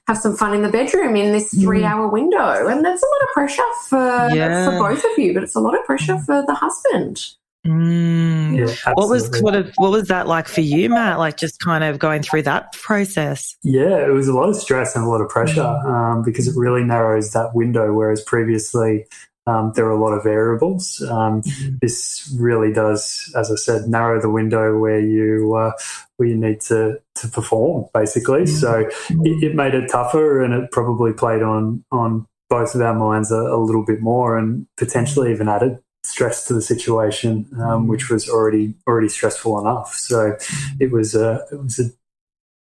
have 0.07 0.19
some 0.19 0.37
fun 0.37 0.55
in 0.55 0.62
the 0.62 0.69
bedroom 0.69 1.16
in 1.16 1.33
this 1.33 1.53
three 1.53 1.85
hour 1.85 2.07
window. 2.09 2.69
And 2.69 2.85
that's 2.85 3.03
a 3.03 3.07
lot 3.07 3.23
of 3.23 3.29
pressure 3.35 3.62
for, 3.88 4.29
yeah. 4.35 4.64
for 4.64 4.79
both 4.79 5.05
of 5.05 5.19
you, 5.19 5.35
but 5.35 5.42
it's 5.42 5.57
a 5.57 5.61
lot 5.61 5.79
of 5.79 5.85
pressure 5.85 6.19
for 6.19 6.45
the 6.47 6.55
husband. 6.55 7.35
Mm. 7.66 8.57
Yeah, 8.57 8.92
what 8.94 9.09
was 9.09 9.26
sort 9.38 9.55
of 9.55 9.72
what 9.76 9.90
was 9.90 10.09
that 10.09 10.26
like 10.26 10.48
for 10.48 10.61
you, 10.61 10.88
Matt? 10.88 11.18
Like 11.18 11.37
just 11.37 11.61
kind 11.61 11.85
of 11.85 11.98
going 11.98 12.22
through 12.22 12.42
that 12.42 12.72
process. 12.72 13.57
Yeah, 13.62 14.07
it 14.07 14.12
was 14.12 14.29
a 14.29 14.33
lot 14.33 14.48
of 14.48 14.57
stress 14.57 14.94
and 14.94 15.05
a 15.05 15.09
lot 15.09 15.20
of 15.20 15.29
pressure 15.29 15.62
um, 15.62 16.22
because 16.22 16.48
it 16.48 16.55
really 16.57 16.85
narrows 16.85 17.33
that 17.33 17.55
window. 17.55 17.92
Whereas 17.92 18.22
previously, 18.22 19.07
um, 19.46 19.72
there 19.74 19.87
are 19.87 19.92
a 19.92 20.00
lot 20.00 20.12
of 20.12 20.24
variables. 20.24 21.00
Um, 21.02 21.42
mm-hmm. 21.42 21.76
This 21.81 22.35
really 22.38 22.72
does, 22.72 23.33
as 23.37 23.50
I 23.50 23.55
said, 23.55 23.88
narrow 23.88 24.20
the 24.20 24.31
window 24.31 24.79
where 24.79 25.00
you 25.00 25.55
uh, 25.55 25.72
where 26.16 26.29
you 26.29 26.37
need 26.37 26.61
to 26.62 27.00
to 27.16 27.29
perform, 27.29 27.87
basically. 27.94 28.42
Mm-hmm. 28.42 28.57
So 28.57 28.88
it, 29.24 29.44
it, 29.44 29.55
made 29.55 29.74
it 29.74 29.88
tougher, 29.88 30.42
and 30.42 30.52
it 30.52 30.70
probably 30.72 31.12
played 31.12 31.42
on 31.42 31.85
on 31.92 32.26
both 32.48 32.74
of 32.74 32.81
our 32.81 32.94
minds 32.94 33.31
a, 33.31 33.37
a 33.37 33.59
little 33.59 33.85
bit 33.85 34.00
more, 34.00 34.37
and 34.37 34.66
potentially 34.76 35.33
even 35.33 35.48
added 35.48 35.79
stress 36.07 36.47
to 36.47 36.55
the 36.55 36.62
situation, 36.62 37.47
um, 37.61 37.88
which 37.88 38.09
was 38.09 38.29
already 38.29 38.75
already 38.87 39.09
stressful 39.09 39.59
enough. 39.59 39.95
So 39.95 40.37
it 40.81 40.90
was 40.92 41.14
a 41.14 41.45
it 41.53 41.62
was 41.62 41.79
a 41.79 41.90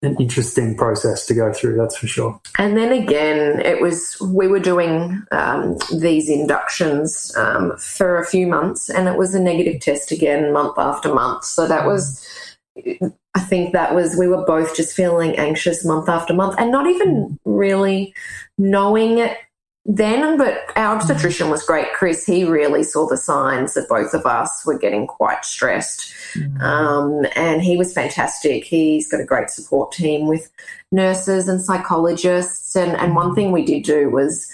an 0.04 0.16
interesting 0.20 0.76
process 0.76 1.28
to 1.28 1.34
go 1.34 1.54
through, 1.54 1.78
that's 1.78 1.98
for 1.98 2.08
sure. 2.08 2.42
And 2.58 2.76
then 2.76 2.92
again, 2.92 3.60
it 3.60 3.82
was 3.82 4.18
we 4.20 4.48
were 4.48 4.60
doing 4.60 5.24
um, 5.32 5.78
these 6.00 6.30
inductions 6.30 7.32
um, 7.38 7.78
for 7.78 8.18
a 8.18 8.26
few 8.26 8.48
months, 8.48 8.90
and 8.90 9.08
it 9.08 9.18
was 9.18 9.36
a 9.36 9.40
negative 9.40 9.80
test 9.80 10.12
again, 10.12 10.52
month 10.52 10.78
after 10.78 11.14
month. 11.14 11.44
So 11.44 11.68
that 11.68 11.86
was, 11.86 12.26
I 13.36 13.40
think 13.42 13.74
that 13.74 13.94
was 13.94 14.16
we 14.18 14.28
were 14.28 14.44
both 14.44 14.76
just 14.76 14.96
feeling 14.96 15.38
anxious 15.38 15.86
month 15.86 16.10
after 16.10 16.34
month, 16.34 16.56
and 16.58 16.72
not 16.72 16.88
even 16.88 17.38
really 17.46 18.16
knowing 18.58 19.20
it 19.20 19.38
then, 19.86 20.38
but 20.38 20.60
our 20.76 20.96
obstetrician 20.96 21.50
was 21.50 21.64
great, 21.64 21.92
Chris. 21.94 22.26
He 22.26 22.44
really 22.44 22.84
saw 22.84 23.08
the 23.08 23.18
signs 23.18 23.74
that 23.74 23.90
both 23.90 24.14
of 24.14 24.26
us 24.26 24.64
were 24.66 24.78
getting 24.78 25.08
quite 25.08 25.44
stressed. 25.44 26.14
Mm. 26.36 26.62
Um, 26.62 27.26
and 27.36 27.62
he 27.62 27.78
was 27.78 27.94
fantastic. 27.94 28.64
He's 28.64 29.10
got 29.10 29.22
a 29.22 29.26
great 29.26 29.50
support 29.50 29.92
team 29.92 30.28
with 30.28 30.52
nurses 30.92 31.48
and 31.48 31.60
psychologists. 31.60 32.76
And, 32.76 32.92
and 32.92 33.16
one 33.16 33.34
thing 33.34 33.52
we 33.52 33.66
did 33.66 33.84
do 33.84 34.10
was 34.12 34.52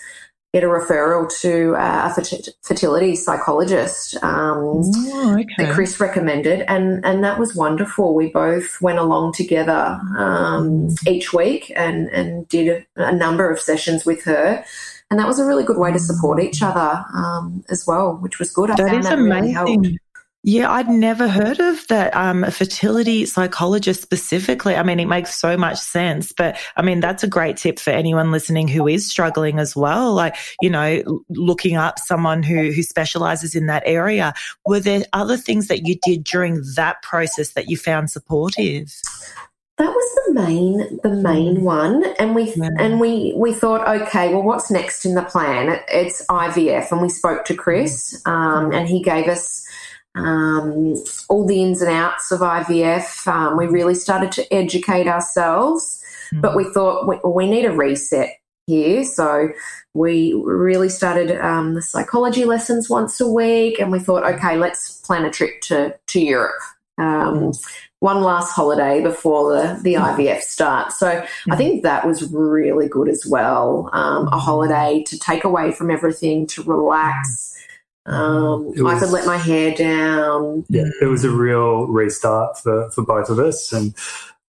get 0.54 0.64
a 0.64 0.68
referral 0.68 1.30
to 1.42 1.76
uh, 1.76 2.14
a 2.16 2.24
fertility 2.64 3.16
psychologist 3.16 4.16
um, 4.24 4.82
oh, 4.84 5.38
okay. 5.40 5.54
that 5.58 5.74
Chris 5.74 6.00
recommended, 6.00 6.64
and 6.68 7.06
and 7.06 7.24
that 7.24 7.38
was 7.38 7.54
wonderful. 7.54 8.16
We 8.16 8.30
both 8.30 8.82
went 8.82 8.98
along 8.98 9.34
together 9.34 10.00
um, 10.18 10.96
each 11.06 11.34
week 11.34 11.72
and 11.76 12.08
and 12.10 12.48
did 12.48 12.86
a, 12.96 13.08
a, 13.08 13.12
number 13.12 13.52
of 13.52 13.60
sessions 13.60 14.06
with 14.06 14.24
her, 14.24 14.64
and 15.10 15.20
that 15.20 15.28
was 15.28 15.40
a 15.40 15.46
really 15.46 15.64
good 15.64 15.78
way 15.78 15.92
to 15.92 16.00
support 16.00 16.42
each 16.42 16.62
other 16.62 17.04
um, 17.14 17.64
as 17.70 17.86
well, 17.88 18.18
which 18.18 18.40
was 18.40 18.52
good. 18.52 18.70
I 18.72 18.76
that 18.76 18.90
found 18.90 19.06
that 19.06 19.14
amazing. 19.14 19.82
really 19.82 20.00
Yeah, 20.44 20.72
I'd 20.72 20.90
never 20.90 21.28
heard 21.28 21.60
of 21.60 21.88
that 21.88 22.16
um, 22.16 22.44
a 22.44 22.52
fertility 22.52 23.26
psychologist 23.26 24.02
specifically. 24.02 24.76
I 24.76 24.84
mean, 24.84 25.00
it 25.00 25.08
makes 25.08 25.36
so 25.36 25.58
much 25.58 25.78
sense, 25.78 26.34
but 26.34 26.58
I 26.76 26.82
mean, 26.82 27.00
that's 27.00 27.24
a 27.24 27.28
great 27.28 27.58
tip 27.58 27.80
for 27.80 27.92
anyone 27.92 28.32
listening 28.32 28.68
who 28.68 28.88
is 28.88 29.10
struggling 29.10 29.60
as 29.60 29.76
well. 29.76 30.14
Like, 30.14 30.36
you 30.62 30.70
know, 30.70 31.24
looking 31.30 31.78
up 31.78 32.00
someone 32.00 32.44
who 32.44 32.72
who 32.72 32.84
specializes 32.84 33.56
in 33.56 33.68
that 33.68 33.84
area. 33.86 34.34
Were 34.66 34.80
there 34.80 35.04
other 35.14 35.38
things 35.38 35.68
that 35.68 35.88
you 35.88 35.98
did 36.04 36.24
during 36.26 36.62
that 36.76 37.02
process 37.02 37.54
that 37.54 37.70
you 37.70 37.78
found 37.78 38.12
supportive? 38.12 38.94
That 39.78 39.90
was 39.92 40.16
the 40.26 40.34
main 40.34 41.00
the 41.04 41.10
main 41.10 41.64
one. 41.64 42.04
And 42.20 42.34
we 42.34 42.54
yeah. 42.54 42.70
and 42.78 43.00
we 43.00 43.34
we 43.36 43.54
thought 43.54 43.88
okay 43.88 44.34
well 44.34 44.44
what's 44.44 44.72
next 44.72 45.06
in 45.06 45.16
the 45.16 45.24
plan? 45.24 45.70
It, 45.70 45.84
it's 45.88 46.26
ivf 46.28 46.92
and 46.92 47.02
we 47.02 47.10
spoke 47.10 47.46
to 47.46 47.56
chris 47.56 48.22
um, 48.26 48.72
and 48.74 48.88
he 48.88 49.02
gave 49.02 49.28
us 49.28 49.66
um, 50.16 50.96
all 51.30 51.46
the 51.46 51.62
ins 51.62 51.82
and 51.82 51.92
outs 51.92 52.32
of 52.32 52.40
ivf 52.40 53.28
um, 53.28 53.56
we 53.56 53.68
really 53.68 53.94
started 53.94 54.32
to 54.32 54.52
educate 54.52 55.08
ourselves 55.08 56.04
mm-hmm. 56.32 56.42
but 56.42 56.56
we 56.56 56.64
thought 56.74 57.08
we, 57.08 57.18
we, 57.30 57.48
need 57.48 57.66
a 57.66 57.72
reset 57.72 58.32
here. 58.68 59.06
So 59.06 59.50
we 59.94 60.34
really 60.34 60.90
started 60.90 61.32
um, 61.40 61.74
the 61.74 61.82
psychology 61.82 62.46
lessons 62.46 62.90
once 62.90 63.20
a 63.20 63.28
week 63.28 63.80
and 63.80 63.92
we 63.92 64.00
thought 64.00 64.24
okay 64.36 64.58
let's 64.58 65.00
plan 65.02 65.26
a 65.26 65.32
trip 65.32 65.62
to 65.64 65.96
to 66.08 66.20
europe. 66.20 66.62
Um, 67.00 67.54
one 68.00 68.22
last 68.22 68.52
holiday 68.52 69.02
before 69.02 69.54
the, 69.54 69.80
the 69.82 69.94
IVF 69.96 70.42
starts. 70.42 71.00
So 71.00 71.08
mm-hmm. 71.08 71.52
I 71.52 71.56
think 71.56 71.84
that 71.84 72.06
was 72.06 72.32
really 72.32 72.88
good 72.88 73.10
as 73.10 73.26
well. 73.26 73.90
Um, 73.94 74.28
a 74.28 74.38
holiday 74.38 75.04
to 75.08 75.18
take 75.18 75.44
away 75.44 75.72
from 75.72 75.90
everything, 75.90 76.46
to 76.48 76.64
relax. 76.64 77.56
Um, 78.06 78.68
was, 78.68 78.82
I 78.82 79.00
could 79.00 79.12
let 79.12 79.26
my 79.26 79.38
hair 79.38 79.74
down. 79.74 80.64
Yeah, 80.70 80.86
it 81.02 81.08
was 81.08 81.26
a 81.26 81.32
real 81.32 81.88
restart 81.88 82.58
for, 82.60 82.90
for 82.92 83.04
both 83.04 83.30
of 83.30 83.40
us. 83.40 83.74
And 83.74 83.94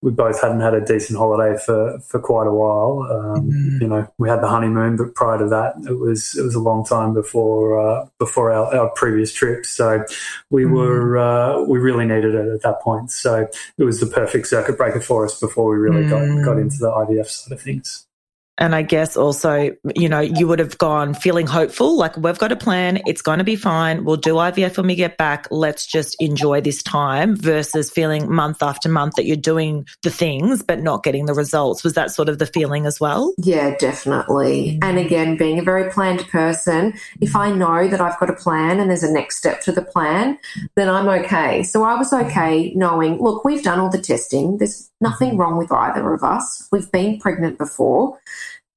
we 0.00 0.12
both 0.12 0.40
hadn't 0.40 0.60
had 0.60 0.74
a 0.74 0.80
decent 0.80 1.18
holiday 1.18 1.58
for, 1.58 1.98
for 2.00 2.20
quite 2.20 2.46
a 2.46 2.52
while. 2.52 3.02
Um, 3.10 3.50
mm. 3.50 3.80
You 3.80 3.88
know, 3.88 4.12
we 4.18 4.28
had 4.28 4.40
the 4.40 4.48
honeymoon, 4.48 4.96
but 4.96 5.14
prior 5.14 5.38
to 5.38 5.48
that, 5.48 5.74
it 5.88 5.98
was 5.98 6.36
it 6.36 6.42
was 6.42 6.54
a 6.54 6.60
long 6.60 6.84
time 6.84 7.14
before 7.14 7.78
uh, 7.80 8.06
before 8.18 8.52
our, 8.52 8.74
our 8.74 8.90
previous 8.90 9.32
trip. 9.32 9.66
So 9.66 10.04
we 10.50 10.64
mm. 10.64 10.72
were 10.72 11.18
uh, 11.18 11.64
we 11.64 11.78
really 11.78 12.06
needed 12.06 12.34
it 12.34 12.46
at 12.46 12.62
that 12.62 12.80
point. 12.80 13.10
So 13.10 13.48
it 13.76 13.84
was 13.84 13.98
the 14.00 14.06
perfect 14.06 14.46
circuit 14.46 14.76
breaker 14.76 15.00
for 15.00 15.24
us 15.24 15.38
before 15.38 15.68
we 15.70 15.76
really 15.76 16.04
mm. 16.04 16.10
got 16.10 16.44
got 16.44 16.58
into 16.58 16.78
the 16.78 16.90
IVF 16.90 17.26
side 17.26 17.52
of 17.52 17.60
things. 17.60 18.07
And 18.58 18.74
I 18.74 18.82
guess 18.82 19.16
also, 19.16 19.70
you 19.94 20.08
know, 20.08 20.20
you 20.20 20.48
would 20.48 20.58
have 20.58 20.76
gone 20.78 21.14
feeling 21.14 21.46
hopeful, 21.46 21.96
like 21.96 22.16
we've 22.16 22.38
got 22.38 22.52
a 22.52 22.56
plan, 22.56 23.00
it's 23.06 23.22
going 23.22 23.38
to 23.38 23.44
be 23.44 23.56
fine. 23.56 24.04
We'll 24.04 24.16
do 24.16 24.34
IVF 24.34 24.76
when 24.76 24.86
we 24.88 24.96
get 24.96 25.16
back. 25.16 25.46
Let's 25.50 25.86
just 25.86 26.16
enjoy 26.20 26.60
this 26.60 26.82
time 26.82 27.36
versus 27.36 27.90
feeling 27.90 28.32
month 28.32 28.62
after 28.62 28.88
month 28.88 29.14
that 29.14 29.26
you're 29.26 29.36
doing 29.36 29.86
the 30.02 30.10
things 30.10 30.62
but 30.62 30.80
not 30.80 31.04
getting 31.04 31.26
the 31.26 31.34
results. 31.34 31.84
Was 31.84 31.94
that 31.94 32.10
sort 32.10 32.28
of 32.28 32.38
the 32.38 32.46
feeling 32.46 32.84
as 32.84 33.00
well? 33.00 33.32
Yeah, 33.38 33.76
definitely. 33.78 34.78
Mm. 34.82 34.88
And 34.88 34.98
again, 34.98 35.36
being 35.36 35.58
a 35.58 35.62
very 35.62 35.90
planned 35.90 36.26
person, 36.28 36.94
if 37.20 37.36
I 37.36 37.50
know 37.50 37.86
that 37.86 38.00
I've 38.00 38.18
got 38.18 38.30
a 38.30 38.34
plan 38.34 38.80
and 38.80 38.90
there's 38.90 39.02
a 39.04 39.12
next 39.12 39.36
step 39.36 39.60
to 39.62 39.72
the 39.72 39.82
plan, 39.82 40.38
then 40.74 40.88
I'm 40.88 41.08
okay. 41.08 41.62
So 41.62 41.84
I 41.84 41.94
was 41.94 42.12
okay 42.12 42.72
knowing, 42.74 43.18
look, 43.22 43.44
we've 43.44 43.62
done 43.62 43.78
all 43.78 43.90
the 43.90 44.00
testing. 44.00 44.58
There's 44.58 44.90
nothing 45.00 45.36
wrong 45.36 45.56
with 45.56 45.72
either 45.72 46.12
of 46.12 46.22
us. 46.22 46.68
We've 46.72 46.90
been 46.90 47.18
pregnant 47.18 47.58
before 47.58 48.18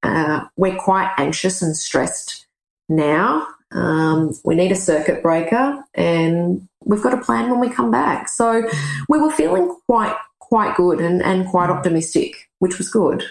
uh, 0.03 0.45
we're 0.57 0.77
quite 0.77 1.12
anxious 1.17 1.62
and 1.62 1.75
stressed 1.75 2.47
now. 2.89 3.47
Um, 3.71 4.31
we 4.43 4.55
need 4.55 4.71
a 4.71 4.75
circuit 4.75 5.23
breaker, 5.23 5.84
and 5.93 6.67
we've 6.84 7.03
got 7.03 7.13
a 7.13 7.21
plan 7.21 7.49
when 7.49 7.60
we 7.60 7.69
come 7.69 7.91
back. 7.91 8.27
So 8.27 8.69
we 9.07 9.19
were 9.19 9.31
feeling 9.31 9.75
quite 9.88 10.15
quite 10.39 10.75
good 10.75 10.99
and, 10.99 11.21
and 11.23 11.47
quite 11.47 11.69
optimistic, 11.69 12.49
which 12.60 12.77
was 12.77 12.89
good. 12.89 13.23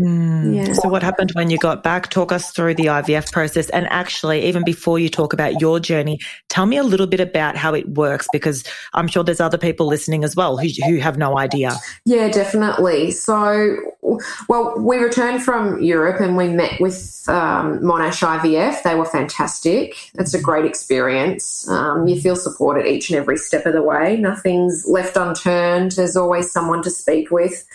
Mm. 0.00 0.54
Yeah. 0.54 0.72
So, 0.74 0.90
what 0.90 1.02
happened 1.02 1.30
when 1.32 1.48
you 1.48 1.56
got 1.56 1.82
back? 1.82 2.10
Talk 2.10 2.30
us 2.30 2.50
through 2.50 2.74
the 2.74 2.86
IVF 2.86 3.32
process. 3.32 3.70
And 3.70 3.86
actually, 3.86 4.44
even 4.44 4.62
before 4.62 4.98
you 4.98 5.08
talk 5.08 5.32
about 5.32 5.58
your 5.58 5.80
journey, 5.80 6.18
tell 6.50 6.66
me 6.66 6.76
a 6.76 6.82
little 6.82 7.06
bit 7.06 7.20
about 7.20 7.56
how 7.56 7.72
it 7.72 7.88
works 7.88 8.28
because 8.30 8.62
I'm 8.92 9.08
sure 9.08 9.24
there's 9.24 9.40
other 9.40 9.56
people 9.56 9.86
listening 9.86 10.22
as 10.22 10.36
well 10.36 10.58
who, 10.58 10.68
who 10.86 10.96
have 10.98 11.16
no 11.16 11.38
idea. 11.38 11.76
Yeah, 12.04 12.28
definitely. 12.28 13.10
So, 13.10 13.76
well, 14.50 14.74
we 14.78 14.98
returned 14.98 15.42
from 15.42 15.80
Europe 15.80 16.20
and 16.20 16.36
we 16.36 16.48
met 16.48 16.78
with 16.78 17.24
um, 17.28 17.78
Monash 17.78 18.22
IVF. 18.22 18.82
They 18.82 18.96
were 18.96 19.06
fantastic. 19.06 19.96
It's 20.16 20.34
a 20.34 20.40
great 20.40 20.66
experience. 20.66 21.66
Um, 21.70 22.06
you 22.06 22.20
feel 22.20 22.36
supported 22.36 22.86
each 22.86 23.08
and 23.08 23.18
every 23.18 23.38
step 23.38 23.64
of 23.64 23.72
the 23.72 23.82
way, 23.82 24.18
nothing's 24.18 24.86
left 24.86 25.16
unturned. 25.16 25.92
There's 25.92 26.16
always 26.16 26.52
someone 26.52 26.82
to 26.82 26.90
speak 26.90 27.30
with. 27.30 27.66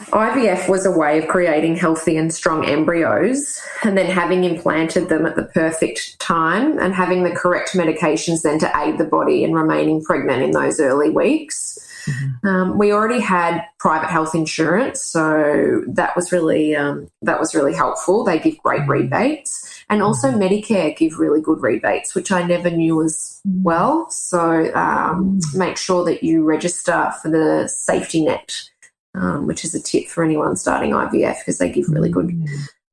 IVF 0.00 0.68
was 0.68 0.84
a 0.84 0.90
way 0.90 1.18
of 1.18 1.28
creating 1.28 1.76
healthy 1.76 2.16
and 2.16 2.32
strong 2.32 2.64
embryos 2.64 3.60
and 3.84 3.96
then 3.96 4.10
having 4.10 4.44
implanted 4.44 5.08
them 5.08 5.24
at 5.24 5.36
the 5.36 5.44
perfect 5.44 6.18
time 6.18 6.78
and 6.78 6.94
having 6.94 7.22
the 7.22 7.30
correct 7.30 7.72
medications 7.72 8.42
then 8.42 8.58
to 8.58 8.72
aid 8.76 8.98
the 8.98 9.04
body 9.04 9.44
in 9.44 9.52
remaining 9.52 10.02
pregnant 10.02 10.42
in 10.42 10.50
those 10.50 10.80
early 10.80 11.10
weeks. 11.10 11.78
Mm-hmm. 12.06 12.46
Um, 12.46 12.78
we 12.78 12.92
already 12.92 13.20
had 13.20 13.64
private 13.78 14.10
health 14.10 14.34
insurance, 14.34 15.02
so 15.02 15.82
that 15.88 16.14
was 16.14 16.32
really 16.32 16.76
um, 16.76 17.08
that 17.22 17.40
was 17.40 17.54
really 17.54 17.72
helpful. 17.72 18.24
They 18.24 18.38
give 18.38 18.58
great 18.58 18.82
mm-hmm. 18.82 18.90
rebates, 18.90 19.84
and 19.88 20.02
also 20.02 20.30
mm-hmm. 20.30 20.42
Medicare 20.42 20.94
give 20.94 21.18
really 21.18 21.40
good 21.40 21.62
rebates, 21.62 22.14
which 22.14 22.30
I 22.30 22.42
never 22.42 22.70
knew 22.70 23.02
as 23.02 23.40
mm-hmm. 23.46 23.62
well. 23.62 24.10
So 24.10 24.70
um, 24.74 25.40
make 25.54 25.78
sure 25.78 26.04
that 26.04 26.22
you 26.22 26.44
register 26.44 27.10
for 27.22 27.30
the 27.30 27.68
safety 27.68 28.22
net 28.22 28.68
um, 29.14 29.46
which 29.46 29.64
is 29.64 29.74
a 29.74 29.80
tip 29.80 30.08
for 30.08 30.24
anyone 30.24 30.56
starting 30.56 30.92
IVF 30.92 31.38
because 31.38 31.58
they 31.58 31.70
give 31.70 31.88
really 31.88 32.10
good 32.10 32.28
mm. 32.28 32.48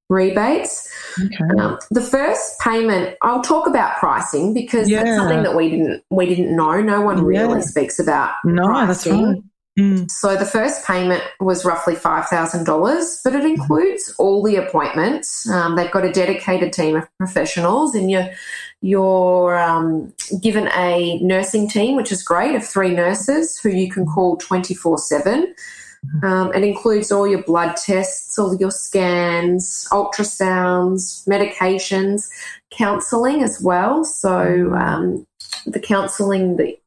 rebates. 0.09 0.91
Okay. 1.19 1.59
Um, 1.59 1.79
the 1.89 2.01
first 2.01 2.59
payment, 2.59 3.17
I'll 3.21 3.41
talk 3.41 3.67
about 3.67 3.97
pricing 3.97 4.53
because 4.53 4.89
yeah. 4.89 5.03
that's 5.03 5.17
something 5.17 5.43
that 5.43 5.55
we 5.55 5.69
didn't 5.69 6.03
we 6.09 6.25
didn't 6.25 6.55
know. 6.55 6.81
No 6.81 7.01
one 7.01 7.23
really 7.23 7.59
yeah. 7.59 7.65
speaks 7.65 7.99
about 7.99 8.33
no, 8.43 8.65
pricing. 8.65 8.87
that's 8.87 9.07
right. 9.07 9.43
Mm. 9.79 10.11
So 10.11 10.35
the 10.35 10.45
first 10.45 10.85
payment 10.85 11.23
was 11.39 11.63
roughly 11.63 11.95
five 11.95 12.27
thousand 12.27 12.65
dollars, 12.65 13.21
but 13.23 13.33
it 13.33 13.45
includes 13.45 14.13
all 14.19 14.43
the 14.43 14.57
appointments. 14.57 15.49
Um, 15.49 15.77
they've 15.77 15.91
got 15.91 16.03
a 16.03 16.11
dedicated 16.11 16.73
team 16.73 16.97
of 16.97 17.07
professionals, 17.17 17.95
and 17.95 18.11
you're 18.11 18.29
you're 18.81 19.57
um, 19.57 20.13
given 20.41 20.67
a 20.75 21.19
nursing 21.19 21.69
team, 21.69 21.95
which 21.95 22.11
is 22.11 22.21
great, 22.21 22.55
of 22.55 22.67
three 22.67 22.93
nurses 22.93 23.57
who 23.59 23.69
you 23.69 23.89
can 23.89 24.05
call 24.05 24.35
twenty 24.37 24.73
four 24.73 24.97
seven. 24.97 25.55
Um, 26.23 26.51
it 26.53 26.63
includes 26.63 27.11
all 27.11 27.27
your 27.27 27.43
blood 27.43 27.75
tests, 27.77 28.37
all 28.37 28.55
your 28.55 28.71
scans, 28.71 29.87
ultrasounds, 29.91 31.27
medications, 31.27 32.27
counselling 32.71 33.43
as 33.43 33.61
well. 33.61 34.03
So 34.03 34.73
um, 34.73 35.25
the 35.65 35.79
counselling 35.79 36.57
that 36.57 36.77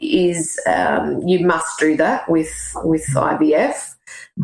is 0.00 0.58
um, 0.66 1.26
you 1.26 1.46
must 1.46 1.78
do 1.78 1.96
that 1.96 2.28
with 2.30 2.52
with 2.76 3.06
IVF 3.08 3.94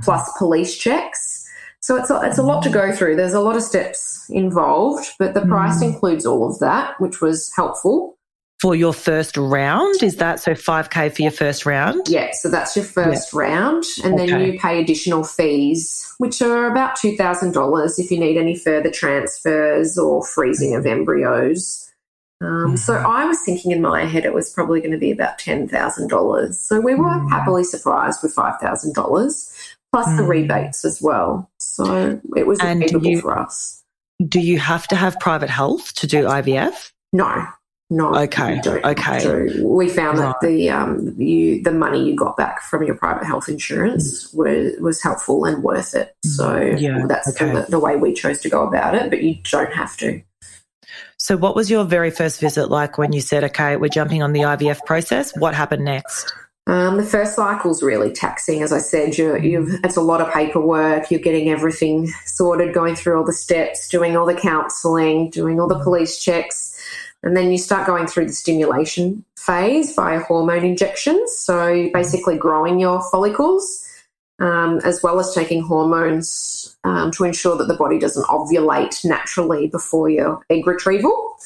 plus 0.02 0.30
police 0.38 0.76
checks. 0.76 1.42
So 1.80 1.96
it's 1.96 2.10
a, 2.10 2.20
it's 2.22 2.38
a 2.38 2.42
lot 2.42 2.62
to 2.62 2.70
go 2.70 2.92
through. 2.92 3.16
There's 3.16 3.34
a 3.34 3.40
lot 3.40 3.56
of 3.56 3.62
steps 3.62 4.26
involved, 4.30 5.06
but 5.18 5.34
the 5.34 5.42
price 5.42 5.80
mm. 5.80 5.92
includes 5.92 6.24
all 6.24 6.50
of 6.50 6.58
that, 6.60 6.98
which 6.98 7.20
was 7.20 7.52
helpful 7.54 8.16
for 8.60 8.74
your 8.74 8.92
first 8.92 9.36
round. 9.36 10.02
Is 10.02 10.16
that 10.16 10.40
so 10.40 10.52
5K 10.52 11.14
for 11.14 11.22
your 11.22 11.30
first 11.30 11.66
round? 11.66 12.08
Yeah, 12.08 12.30
so 12.32 12.48
that's 12.48 12.76
your 12.76 12.84
first 12.84 13.32
yeah. 13.32 13.40
round. 13.40 13.84
And 14.02 14.14
okay. 14.14 14.26
then 14.26 14.40
you 14.40 14.58
pay 14.58 14.80
additional 14.80 15.24
fees, 15.24 16.14
which 16.18 16.40
are 16.40 16.70
about 16.70 16.96
$2,000 16.96 17.98
if 17.98 18.10
you 18.10 18.18
need 18.18 18.36
any 18.36 18.56
further 18.56 18.90
transfers 18.90 19.98
or 19.98 20.24
freezing 20.24 20.74
of 20.74 20.86
embryos. 20.86 21.90
Um, 22.40 22.48
mm-hmm. 22.48 22.76
So 22.76 22.94
I 22.94 23.24
was 23.24 23.40
thinking 23.42 23.70
in 23.70 23.80
my 23.80 24.04
head 24.04 24.24
it 24.24 24.34
was 24.34 24.50
probably 24.50 24.80
going 24.80 24.92
to 24.92 24.98
be 24.98 25.10
about 25.10 25.38
$10,000. 25.38 26.54
So 26.54 26.80
we 26.80 26.94
were 26.94 27.04
mm. 27.04 27.30
happily 27.30 27.64
surprised 27.64 28.20
with 28.22 28.34
$5,000 28.34 28.94
plus 28.94 30.08
mm. 30.08 30.16
the 30.16 30.24
rebates 30.24 30.84
as 30.84 31.00
well. 31.00 31.50
So 31.58 32.20
it 32.36 32.46
was 32.46 32.60
achievable 32.60 33.20
for 33.20 33.38
us. 33.38 33.82
Do 34.26 34.40
you 34.40 34.58
have 34.58 34.86
to 34.88 34.96
have 34.96 35.18
private 35.20 35.50
health 35.50 35.94
to 35.94 36.06
do 36.06 36.24
IVF? 36.24 36.92
No, 37.12 37.46
no. 37.94 38.14
Okay. 38.14 38.60
Okay. 38.66 39.18
So 39.20 39.46
we 39.62 39.88
found 39.88 40.18
right. 40.18 40.34
that 40.40 40.46
the 40.46 40.70
um 40.70 41.14
you 41.16 41.62
the 41.62 41.70
money 41.70 42.04
you 42.04 42.16
got 42.16 42.36
back 42.36 42.60
from 42.62 42.82
your 42.82 42.96
private 42.96 43.24
health 43.24 43.48
insurance 43.48 44.32
mm. 44.32 44.36
was 44.36 44.80
was 44.80 45.02
helpful 45.02 45.44
and 45.44 45.62
worth 45.62 45.94
it. 45.94 46.16
Mm. 46.26 46.30
So 46.30 46.60
yeah, 46.60 47.06
that's 47.06 47.28
okay. 47.28 47.52
the, 47.52 47.66
the 47.68 47.78
way 47.78 47.96
we 47.96 48.12
chose 48.12 48.40
to 48.40 48.48
go 48.48 48.66
about 48.66 48.94
it. 48.94 49.10
But 49.10 49.22
you 49.22 49.36
don't 49.44 49.72
have 49.72 49.96
to. 49.98 50.22
So, 51.18 51.36
what 51.36 51.54
was 51.54 51.70
your 51.70 51.84
very 51.84 52.10
first 52.10 52.40
visit 52.40 52.68
like 52.68 52.98
when 52.98 53.12
you 53.12 53.20
said, 53.20 53.44
"Okay, 53.44 53.76
we're 53.76 53.88
jumping 53.88 54.22
on 54.22 54.32
the 54.32 54.40
IVF 54.40 54.84
process"? 54.84 55.32
What 55.36 55.54
happened 55.54 55.84
next? 55.84 56.34
Um, 56.66 56.96
the 56.96 57.04
first 57.04 57.36
cycle 57.36 57.70
is 57.70 57.82
really 57.82 58.10
taxing, 58.10 58.62
as 58.62 58.72
I 58.72 58.78
said. 58.78 59.18
You're, 59.18 59.36
it's 59.84 59.96
a 59.96 60.00
lot 60.00 60.22
of 60.22 60.32
paperwork. 60.32 61.10
You're 61.10 61.20
getting 61.20 61.50
everything 61.50 62.08
sorted, 62.24 62.74
going 62.74 62.96
through 62.96 63.18
all 63.18 63.24
the 63.24 63.34
steps, 63.34 63.88
doing 63.88 64.16
all 64.16 64.24
the 64.24 64.34
counselling, 64.34 65.28
doing 65.30 65.60
all 65.60 65.68
the 65.68 65.78
police 65.78 66.18
checks 66.18 66.73
and 67.24 67.36
then 67.36 67.50
you 67.50 67.58
start 67.58 67.86
going 67.86 68.06
through 68.06 68.26
the 68.26 68.32
stimulation 68.32 69.24
phase 69.36 69.94
via 69.94 70.20
hormone 70.20 70.64
injections. 70.64 71.32
So 71.36 71.90
basically 71.92 72.36
growing 72.36 72.78
your 72.78 73.02
follicles. 73.10 73.80
Um, 74.40 74.80
as 74.84 75.00
well 75.00 75.20
as 75.20 75.32
taking 75.32 75.62
hormones 75.62 76.76
um, 76.82 77.12
to 77.12 77.22
ensure 77.22 77.56
that 77.56 77.68
the 77.68 77.76
body 77.76 78.00
doesn't 78.00 78.26
ovulate 78.26 79.04
naturally 79.04 79.68
before 79.68 80.10
your 80.10 80.44
egg 80.50 80.66
retrieval, 80.66 81.36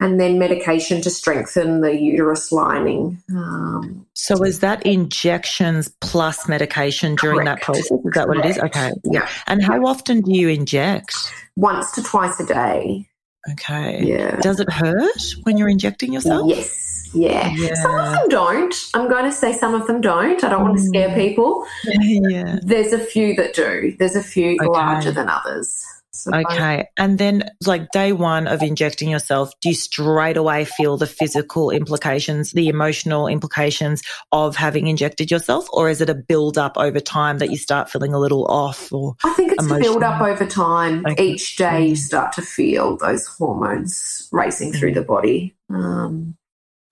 and 0.00 0.18
then 0.18 0.40
medication 0.40 1.00
to 1.02 1.08
strengthen 1.08 1.82
the 1.82 1.96
uterus 1.96 2.50
lining. 2.50 3.22
Um, 3.30 4.04
so, 4.14 4.42
is 4.42 4.58
that 4.58 4.84
injections 4.84 5.88
plus 6.00 6.48
medication 6.48 7.14
during 7.14 7.46
correct. 7.46 7.60
that 7.60 7.64
process? 7.64 7.90
Is 7.92 8.12
that 8.14 8.26
what 8.26 8.38
correct. 8.38 8.46
it 8.46 8.50
is? 8.50 8.58
Okay. 8.64 8.90
Yeah. 9.04 9.28
And 9.46 9.62
how 9.62 9.86
often 9.86 10.22
do 10.22 10.32
you 10.32 10.48
inject? 10.48 11.14
Once 11.54 11.92
to 11.92 12.02
twice 12.02 12.40
a 12.40 12.46
day. 12.46 13.08
Okay. 13.50 14.02
Yeah. 14.04 14.40
Does 14.40 14.60
it 14.60 14.70
hurt 14.70 15.34
when 15.42 15.56
you're 15.56 15.68
injecting 15.68 16.12
yourself? 16.12 16.48
Yes. 16.48 17.10
Yeah. 17.12 17.52
yeah. 17.56 17.74
Some 17.74 17.98
of 17.98 18.12
them 18.12 18.28
don't. 18.28 18.74
I'm 18.94 19.08
going 19.08 19.24
to 19.24 19.32
say 19.32 19.52
some 19.52 19.74
of 19.74 19.86
them 19.86 20.00
don't. 20.00 20.42
I 20.42 20.48
don't 20.48 20.62
want 20.62 20.78
to 20.78 20.82
scare 20.82 21.08
mm. 21.10 21.14
people. 21.14 21.66
Yeah. 21.84 22.58
There's 22.62 22.92
a 22.92 22.98
few 22.98 23.34
that 23.36 23.54
do. 23.54 23.94
There's 23.98 24.16
a 24.16 24.22
few 24.22 24.54
okay. 24.54 24.66
larger 24.66 25.10
than 25.10 25.28
others. 25.28 25.84
So 26.14 26.30
okay. 26.34 26.88
And 26.98 27.18
then, 27.18 27.50
like 27.66 27.90
day 27.90 28.12
one 28.12 28.46
of 28.46 28.62
injecting 28.62 29.08
yourself, 29.08 29.52
do 29.60 29.70
you 29.70 29.74
straight 29.74 30.36
away 30.36 30.66
feel 30.66 30.98
the 30.98 31.06
physical 31.06 31.70
implications, 31.70 32.52
the 32.52 32.68
emotional 32.68 33.26
implications 33.26 34.02
of 34.30 34.54
having 34.54 34.88
injected 34.88 35.30
yourself? 35.30 35.66
Or 35.72 35.88
is 35.88 36.02
it 36.02 36.10
a 36.10 36.14
build 36.14 36.58
up 36.58 36.76
over 36.76 37.00
time 37.00 37.38
that 37.38 37.50
you 37.50 37.56
start 37.56 37.88
feeling 37.88 38.12
a 38.12 38.18
little 38.18 38.44
off? 38.46 38.92
Or 38.92 39.16
I 39.24 39.32
think 39.32 39.52
it's 39.52 39.64
emotional? 39.64 39.80
a 39.80 39.92
build 39.92 40.02
up 40.02 40.20
over 40.20 40.46
time. 40.46 41.06
Okay. 41.06 41.24
Each 41.24 41.56
day 41.56 41.86
you 41.86 41.94
mm. 41.94 41.98
start 41.98 42.32
to 42.34 42.42
feel 42.42 42.98
those 42.98 43.26
hormones 43.26 44.28
racing 44.32 44.74
through 44.74 44.92
mm. 44.92 44.96
the 44.96 45.02
body. 45.02 45.56
Um, 45.70 46.36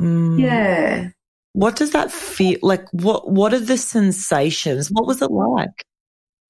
mm. 0.01 0.41
Yeah. 0.41 1.11
What 1.53 1.77
does 1.77 1.91
that 1.91 2.11
feel 2.11 2.59
like? 2.63 2.89
What 2.93 3.31
What 3.31 3.53
are 3.53 3.61
the 3.61 3.77
sensations? 3.77 4.89
What 4.89 5.07
was 5.07 5.21
it 5.21 5.31
like? 5.31 5.85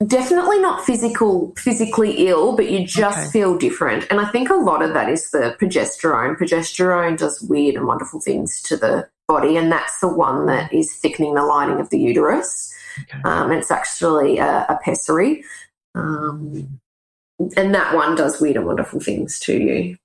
Definitely 0.07 0.59
not 0.61 0.85
physical, 0.87 1.53
physically 1.59 2.27
ill, 2.29 2.57
but 2.57 2.71
you 2.71 2.87
just 2.87 3.19
okay. 3.19 3.31
feel 3.31 3.59
different. 3.59 4.07
And 4.11 4.19
I 4.19 4.31
think 4.31 4.49
a 4.49 4.55
lot 4.55 4.81
of 4.83 4.95
that 4.95 5.11
is 5.11 5.31
the 5.31 5.55
progesterone. 5.61 6.37
Progesterone 6.39 7.19
does 7.19 7.43
weird 7.43 7.75
and 7.75 7.87
wonderful 7.87 8.19
things 8.19 8.63
to 8.63 8.79
the 8.79 9.09
body, 9.29 9.59
and 9.59 9.71
that's 9.71 10.01
the 10.01 10.09
one 10.09 10.47
that 10.47 10.73
is 10.73 10.91
thickening 10.95 11.35
the 11.35 11.45
lining 11.45 11.81
of 11.81 11.91
the 11.91 11.99
uterus. 11.99 12.73
Okay. 13.03 13.21
Um, 13.25 13.53
it's 13.53 13.71
actually 13.71 14.39
a, 14.39 14.65
a 14.71 14.79
pessary. 14.83 15.45
Um, 15.95 16.81
and 17.57 17.75
that 17.75 17.95
one 17.95 18.17
does 18.17 18.41
weird 18.41 18.57
and 18.57 18.67
wonderful 18.67 19.01
things 19.01 19.39
to 19.41 19.53
you. 19.55 19.97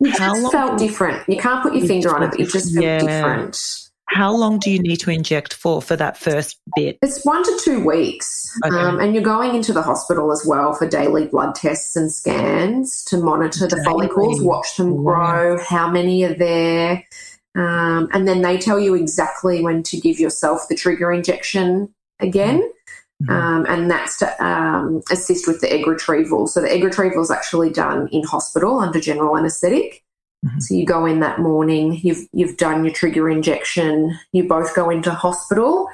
You 0.00 0.10
How 0.10 0.30
just 0.34 0.42
long- 0.42 0.52
felt 0.52 0.78
different. 0.78 1.28
You 1.28 1.36
can't 1.36 1.62
put 1.62 1.72
your 1.72 1.82
You 1.82 1.88
finger 1.88 2.14
on 2.14 2.24
it, 2.24 2.30
but 2.30 2.40
you 2.40 2.46
just 2.46 2.72
felt 2.74 2.84
Yeah. 2.84 2.98
different. 2.98 3.89
How 4.12 4.34
long 4.34 4.58
do 4.58 4.70
you 4.70 4.80
need 4.80 4.96
to 5.00 5.10
inject 5.10 5.54
for 5.54 5.80
for 5.80 5.94
that 5.96 6.16
first 6.18 6.58
bit? 6.74 6.98
It's 7.00 7.24
one 7.24 7.44
to 7.44 7.60
two 7.64 7.84
weeks, 7.84 8.50
Okay. 8.66 8.76
um, 8.76 8.98
and 8.98 9.14
you're 9.14 9.22
going 9.22 9.54
into 9.54 9.72
the 9.72 9.82
hospital 9.82 10.32
as 10.32 10.44
well 10.44 10.72
for 10.72 10.88
daily 10.88 11.26
blood 11.26 11.54
tests 11.54 11.94
and 11.94 12.10
scans 12.12 13.04
to 13.04 13.18
monitor 13.18 13.68
the 13.68 13.76
Daily. 13.76 13.84
follicles, 13.84 14.40
watch 14.42 14.76
them 14.76 14.96
grow, 15.04 15.58
how 15.62 15.88
many 15.88 16.24
are 16.24 16.34
there, 16.34 17.04
um, 17.56 18.08
and 18.12 18.26
then 18.26 18.42
they 18.42 18.58
tell 18.58 18.80
you 18.80 18.94
exactly 18.94 19.62
when 19.62 19.82
to 19.84 20.00
give 20.00 20.18
yourself 20.18 20.66
the 20.68 20.74
trigger 20.74 21.12
injection 21.12 21.94
again. 22.18 22.68
Mhm. 23.22 23.30
Um, 23.30 23.66
and 23.68 23.90
that's 23.90 24.18
to 24.18 24.44
um, 24.44 25.02
assist 25.10 25.46
with 25.46 25.60
the 25.60 25.70
egg 25.72 25.86
retrieval. 25.86 26.46
So 26.46 26.60
the 26.62 26.72
egg 26.72 26.82
retrieval 26.82 27.22
is 27.22 27.30
actually 27.30 27.70
done 27.70 28.08
in 28.10 28.24
hospital 28.24 28.80
under 28.80 28.98
general 28.98 29.36
anaesthetic. 29.36 30.02
Mhm. 30.44 30.62
So 30.62 30.74
you 30.74 30.86
go 30.86 31.04
in 31.06 31.20
that 31.20 31.38
morning, 31.38 32.00
you've 32.02 32.26
you've 32.32 32.56
done 32.56 32.84
your 32.84 32.94
trigger 32.94 33.28
injection, 33.28 34.18
you 34.32 34.44
both 34.44 34.74
go 34.74 34.88
into 34.90 35.10
hospital, 35.10 35.88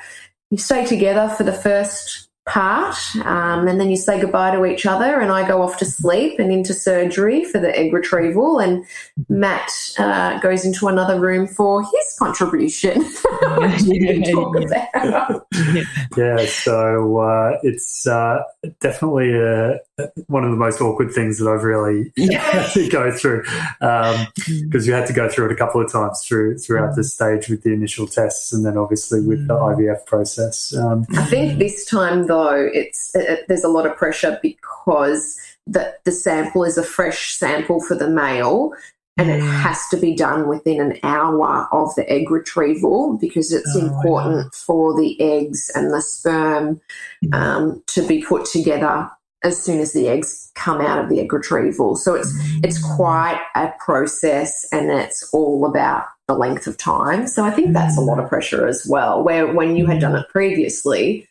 you 0.50 0.58
stay 0.58 0.84
together 0.86 1.28
for 1.36 1.42
the 1.42 1.52
first 1.52 2.28
part, 2.46 2.96
um, 3.24 3.66
and 3.66 3.80
then 3.80 3.90
you 3.90 3.96
say 3.96 4.20
goodbye 4.20 4.54
to 4.54 4.64
each 4.64 4.86
other, 4.86 5.20
and 5.20 5.32
I 5.32 5.46
go 5.46 5.62
off 5.62 5.76
to 5.78 5.84
sleep 5.84 6.38
and 6.38 6.52
into 6.52 6.72
surgery 6.72 7.44
for 7.44 7.58
the 7.58 7.76
egg 7.76 7.92
retrieval, 7.92 8.58
and 8.60 8.84
Matt 9.28 9.70
uh, 9.98 10.38
goes 10.38 10.64
into 10.64 10.88
another 10.88 11.20
room 11.20 11.46
for 11.46 11.82
his 11.82 12.16
contribution. 12.18 13.02
What 13.02 13.78
do 13.78 13.94
you 13.94 14.24
Yeah, 14.70 15.38
yeah. 15.54 15.84
Yeah, 16.16 16.46
so 16.46 17.18
uh, 17.18 17.58
it's 17.62 18.06
uh, 18.06 18.42
definitely 18.80 19.34
uh 19.34 19.78
one 20.26 20.44
of 20.44 20.50
the 20.50 20.56
most 20.56 20.80
awkward 20.80 21.12
things 21.12 21.38
that 21.38 21.50
I've 21.50 21.62
really 21.62 22.12
had 22.36 22.70
to 22.72 22.88
go 22.88 23.10
through 23.12 23.44
because 23.80 24.86
you 24.86 24.92
had 24.92 25.06
to 25.06 25.12
go 25.12 25.28
through 25.28 25.46
it 25.46 25.52
a 25.52 25.56
couple 25.56 25.80
of 25.80 25.90
times 25.90 26.22
through 26.26 26.58
throughout 26.58 26.96
this 26.96 27.14
stage 27.14 27.48
with 27.48 27.62
the 27.62 27.72
initial 27.72 28.06
tests 28.06 28.52
and 28.52 28.64
then 28.64 28.76
obviously 28.76 29.20
with 29.20 29.46
the 29.46 29.54
IVF 29.54 30.04
process. 30.06 30.74
Um, 30.76 31.06
I 31.16 31.24
think 31.24 31.58
this 31.58 31.84
time 31.86 32.26
though, 32.36 32.68
it's 32.80 33.14
it, 33.14 33.44
there's 33.48 33.64
a 33.64 33.68
lot 33.76 33.86
of 33.86 33.96
pressure 33.96 34.38
because 34.42 35.22
the 35.66 35.94
the 36.04 36.12
sample 36.12 36.62
is 36.64 36.76
a 36.78 36.82
fresh 36.96 37.20
sample 37.42 37.80
for 37.86 37.94
the 38.02 38.10
male, 38.10 38.72
and 39.18 39.28
it 39.30 39.40
Mm. 39.42 39.62
has 39.66 39.78
to 39.92 39.96
be 39.96 40.12
done 40.14 40.40
within 40.52 40.78
an 40.86 40.94
hour 41.02 41.66
of 41.72 41.88
the 41.96 42.04
egg 42.16 42.30
retrieval 42.30 43.16
because 43.24 43.48
it's 43.58 43.74
Oh, 43.76 43.86
important 43.86 44.54
for 44.54 44.94
the 45.00 45.10
eggs 45.20 45.70
and 45.74 45.86
the 45.92 46.02
sperm 46.02 46.80
Mm. 47.24 47.34
um, 47.40 47.82
to 47.94 48.00
be 48.06 48.18
put 48.22 48.42
together 48.56 48.96
as 49.42 49.56
soon 49.64 49.78
as 49.80 49.92
the 49.92 50.08
eggs 50.08 50.50
come 50.54 50.80
out 50.80 50.98
of 51.02 51.08
the 51.08 51.20
egg 51.20 51.32
retrieval. 51.32 51.96
So 51.96 52.14
it's 52.14 52.32
it's 52.66 52.80
quite 52.96 53.40
a 53.54 53.66
process, 53.86 54.50
and 54.72 54.90
it's 54.90 55.20
all 55.32 55.64
about 55.66 56.04
the 56.28 56.34
length 56.34 56.66
of 56.66 56.76
time. 56.76 57.26
So 57.28 57.44
I 57.44 57.52
think 57.56 57.68
that's 57.72 57.96
a 57.96 58.00
lot 58.10 58.18
of 58.18 58.28
pressure 58.28 58.66
as 58.66 58.80
well. 58.94 59.22
Where 59.26 59.46
when 59.58 59.76
you 59.76 59.86
had 59.86 60.00
done 60.00 60.16
it 60.20 60.28
previously, 60.38 61.28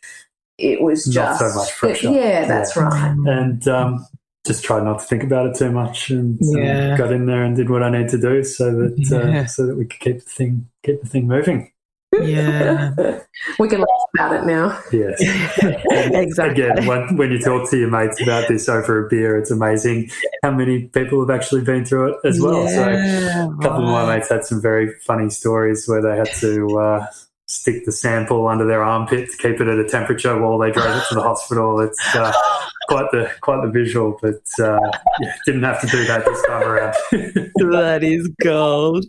it 0.58 0.80
was 0.80 1.06
Not 1.06 1.12
just 1.14 1.40
so 1.40 1.58
much 1.58 1.74
pressure. 1.76 2.10
Yeah, 2.10 2.46
that's 2.46 2.74
Yeah. 2.76 2.82
right. 2.84 3.16
and 3.26 3.66
um, 3.68 4.06
just 4.46 4.64
tried 4.64 4.84
not 4.84 5.00
to 5.00 5.04
think 5.04 5.22
about 5.22 5.46
it 5.46 5.56
too 5.56 5.70
much 5.70 6.10
and 6.10 6.40
um, 6.40 6.62
Yeah. 6.62 6.96
got 6.96 7.12
in 7.12 7.26
there 7.26 7.42
and 7.44 7.56
did 7.56 7.68
what 7.70 7.82
I 7.82 7.90
need 7.90 8.08
to 8.10 8.18
do 8.18 8.42
so 8.44 8.70
that 8.76 8.94
Yeah. 8.96 9.40
uh, 9.42 9.46
so 9.46 9.66
that 9.66 9.76
we 9.76 9.84
could 9.84 10.00
keep 10.00 10.18
the 10.24 10.30
thing 10.30 10.66
keep 10.84 11.00
the 11.02 11.08
thing 11.08 11.26
moving. 11.26 11.72
Yeah. 12.12 12.94
we 13.58 13.68
can 13.68 13.80
laugh 13.80 13.88
about 14.14 14.34
it 14.36 14.46
now. 14.46 14.80
Yes. 14.92 15.20
exactly. 16.14 16.64
Again, 16.64 16.86
when, 16.86 17.16
when 17.16 17.30
you 17.32 17.38
talk 17.40 17.68
to 17.70 17.76
your 17.76 17.90
mates 17.90 18.22
about 18.22 18.48
this 18.48 18.68
over 18.68 19.04
a 19.04 19.08
beer, 19.08 19.36
it's 19.36 19.50
amazing 19.50 20.08
how 20.42 20.52
many 20.52 20.84
people 20.84 21.20
have 21.20 21.30
actually 21.36 21.62
been 21.62 21.84
through 21.84 22.12
it 22.14 22.18
as 22.24 22.40
well. 22.40 22.66
So 22.68 22.82
a 22.88 23.62
couple 23.62 23.84
of 23.84 23.90
my 23.90 24.16
mates 24.16 24.30
had 24.30 24.44
some 24.44 24.62
very 24.62 24.94
funny 25.00 25.28
stories 25.28 25.86
where 25.88 26.00
they 26.00 26.16
had 26.16 26.32
to 26.36 26.78
uh, 26.78 27.06
stick 27.46 27.84
the 27.84 27.92
sample 27.92 28.48
under 28.48 28.66
their 28.66 28.82
armpit 28.82 29.30
to 29.30 29.36
keep 29.36 29.60
it 29.60 29.68
at 29.68 29.78
a 29.78 29.88
temperature 29.88 30.38
while 30.40 30.58
they 30.58 30.70
drove 30.70 30.96
it 30.96 31.04
to 31.08 31.14
the 31.14 31.22
hospital. 31.22 31.80
It's 31.80 32.14
uh, 32.14 32.32
quite 32.88 33.10
the 33.12 33.30
quite 33.40 33.62
the 33.62 33.70
visual, 33.70 34.18
but 34.20 34.42
uh, 34.60 34.78
yeah, 35.20 35.34
didn't 35.44 35.62
have 35.62 35.80
to 35.80 35.86
do 35.86 36.04
that 36.06 36.24
this 36.24 36.42
time 36.46 36.62
around. 36.62 36.94
that 37.72 38.00
is 38.02 38.28
gold. 38.42 39.06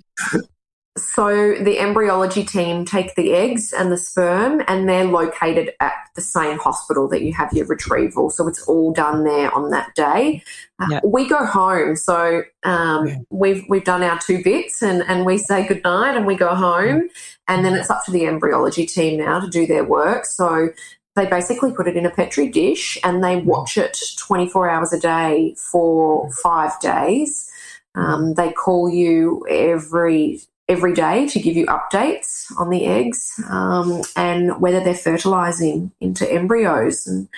So 0.98 1.56
the 1.62 1.80
embryology 1.80 2.44
team 2.44 2.86
take 2.86 3.16
the 3.16 3.34
eggs 3.34 3.72
and 3.72 3.92
the 3.92 3.98
sperm, 3.98 4.64
and 4.68 4.90
they're 4.90 5.06
located 5.06 5.74
at 5.80 5.94
the 6.16 6.22
same 6.22 6.58
hospital 6.58 7.08
that 7.10 7.22
you 7.22 7.34
have 7.34 7.54
your 7.54 7.66
retrieval. 7.68 8.30
So 8.30 8.48
it's 8.48 8.64
all 8.68 8.92
done 8.92 9.24
there 9.24 9.54
on 9.54 9.70
that 9.70 9.94
day. 9.96 10.44
Uh, 10.80 11.00
We 11.04 11.28
go 11.28 11.46
home, 11.46 11.96
so 11.96 12.44
um, 12.64 13.08
Yeah. 13.08 13.18
we've 13.30 13.64
we've 13.70 13.84
done 13.84 14.04
our 14.04 14.20
two 14.20 14.44
bits, 14.44 14.82
and 14.82 15.04
and 15.08 15.26
we 15.26 15.38
say 15.38 15.68
goodnight, 15.68 16.16
and 16.18 16.26
we 16.26 16.36
go 16.36 16.54
home, 16.56 17.10
and 17.48 17.64
then 17.64 17.74
it's 17.76 17.90
up 17.90 18.04
to 18.06 18.12
the 18.12 18.26
embryology 18.26 18.86
team 18.86 19.20
now 19.20 19.40
to 19.40 19.48
do 19.50 19.66
their 19.66 19.84
work. 19.84 20.26
So. 20.26 20.70
They 21.16 21.26
basically 21.26 21.72
put 21.72 21.88
it 21.88 21.98
in 21.98 22.06
a 22.06 22.12
petri 22.12 22.48
dish 22.48 22.96
and 23.04 23.24
they 23.24 23.38
watch 23.38 23.76
it 23.76 23.98
24 24.20 24.70
hours 24.70 24.94
a 24.94 25.00
day 25.00 25.56
for 25.58 26.30
five 26.44 26.80
days. 26.80 27.50
Um, 27.96 28.36
they 28.36 28.52
call 28.52 28.88
you 28.88 29.44
every 29.50 30.42
every 30.70 30.94
day 30.94 31.28
to 31.28 31.40
give 31.40 31.56
you 31.56 31.66
updates 31.68 32.46
on 32.58 32.70
the 32.70 32.86
eggs 32.86 33.32
um, 33.50 34.02
and 34.16 34.60
whether 34.60 34.84
they're 34.84 34.94
fertilizing 34.94 35.92
into 36.02 36.32
embryos. 36.32 37.08
And 37.08 37.30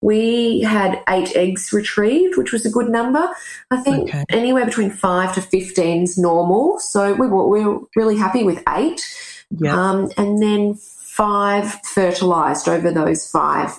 we 0.00 0.60
had 0.62 1.02
eight 1.08 1.36
eggs 1.36 1.72
retrieved, 1.72 2.38
which 2.38 2.52
was 2.52 2.64
a 2.64 2.70
good 2.70 2.88
number. 2.88 3.28
I 3.70 3.76
think 3.82 4.08
Okay. 4.08 4.24
anywhere 4.30 4.64
between 4.64 4.90
five 4.90 5.34
to 5.34 5.42
15 5.42 6.02
is 6.04 6.16
normal. 6.16 6.78
So 6.78 7.12
we 7.12 7.26
were, 7.26 7.46
we 7.46 7.64
were 7.64 7.80
really 7.96 8.16
happy 8.16 8.42
with 8.44 8.62
eight. 8.68 9.02
Yeah. 9.50 9.74
Um, 9.74 10.10
and 10.16 10.40
then 10.40 10.74
five 10.74 11.74
fertilized 11.84 12.66
over 12.68 12.90
those 12.90 13.30
five 13.30 13.78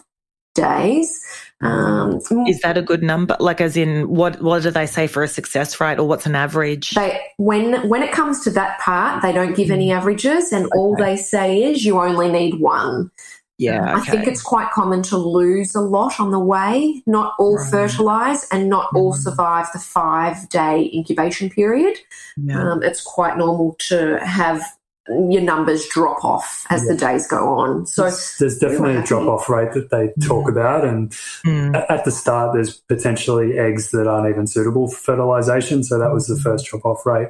days. 0.53 1.25
Um, 1.61 2.19
Is 2.47 2.59
that 2.61 2.77
a 2.77 2.81
good 2.81 3.03
number? 3.03 3.37
Like, 3.39 3.61
as 3.61 3.77
in, 3.77 4.09
what 4.09 4.41
what 4.41 4.63
do 4.63 4.71
they 4.71 4.85
say 4.85 5.07
for 5.07 5.23
a 5.23 5.27
success 5.27 5.79
rate, 5.79 5.99
or 5.99 6.07
what's 6.07 6.25
an 6.25 6.35
average? 6.35 6.91
they 6.91 7.19
when 7.37 7.87
when 7.87 8.01
it 8.03 8.11
comes 8.11 8.43
to 8.45 8.49
that 8.51 8.79
part, 8.79 9.21
they 9.21 9.31
don't 9.31 9.55
give 9.55 9.69
any 9.71 9.91
averages, 9.91 10.51
and 10.51 10.67
all 10.75 10.95
they 10.95 11.15
say 11.17 11.63
is 11.63 11.85
you 11.85 11.99
only 11.99 12.31
need 12.31 12.59
one. 12.59 13.11
yeah, 13.57 13.95
I 13.95 13.99
think 14.01 14.25
it's 14.25 14.41
quite 14.41 14.71
common 14.71 15.03
to 15.03 15.17
lose 15.17 15.75
a 15.75 15.81
lot 15.81 16.19
on 16.19 16.31
the 16.31 16.39
way. 16.39 17.03
Not 17.05 17.33
all 17.37 17.57
Right. 17.57 17.69
fertilize, 17.69 18.47
and 18.51 18.67
not 18.69 18.87
all 18.95 19.13
Mhm. 19.13 19.17
survive 19.19 19.67
the 19.71 19.77
five 19.79 20.49
day 20.49 20.89
incubation 20.91 21.49
period. 21.51 21.95
Yeah. 22.37 22.59
Um, 22.71 22.81
it's 22.81 23.01
quite 23.01 23.37
normal 23.37 23.75
to 23.89 24.17
have 24.25 24.63
your 25.29 25.41
numbers 25.41 25.87
drop 25.87 26.23
off 26.23 26.65
as 26.69 26.85
the 26.87 26.95
days 26.95 27.27
go 27.27 27.49
on. 27.57 27.85
So 27.85 28.03
there's, 28.03 28.35
there's 28.39 28.57
definitely 28.57 28.95
a 28.97 29.03
drop 29.03 29.27
off 29.27 29.49
rate 29.49 29.73
that 29.73 29.89
they 29.89 30.13
talk 30.25 30.49
about, 30.49 30.85
and 30.85 31.11
Mm. 31.45 31.75
at 31.75 31.89
at 31.89 32.05
the 32.05 32.11
start, 32.11 32.53
there's 32.53 32.77
potentially 32.77 33.57
eggs 33.57 33.91
that 33.91 34.07
aren't 34.07 34.29
even 34.29 34.47
suitable 34.47 34.87
for 34.89 34.97
fertilization. 34.97 35.83
So 35.83 35.99
that 35.99 36.11
was 36.11 36.27
the 36.27 36.39
first 36.39 36.65
drop 36.65 36.85
off 36.85 37.05
rate. 37.05 37.29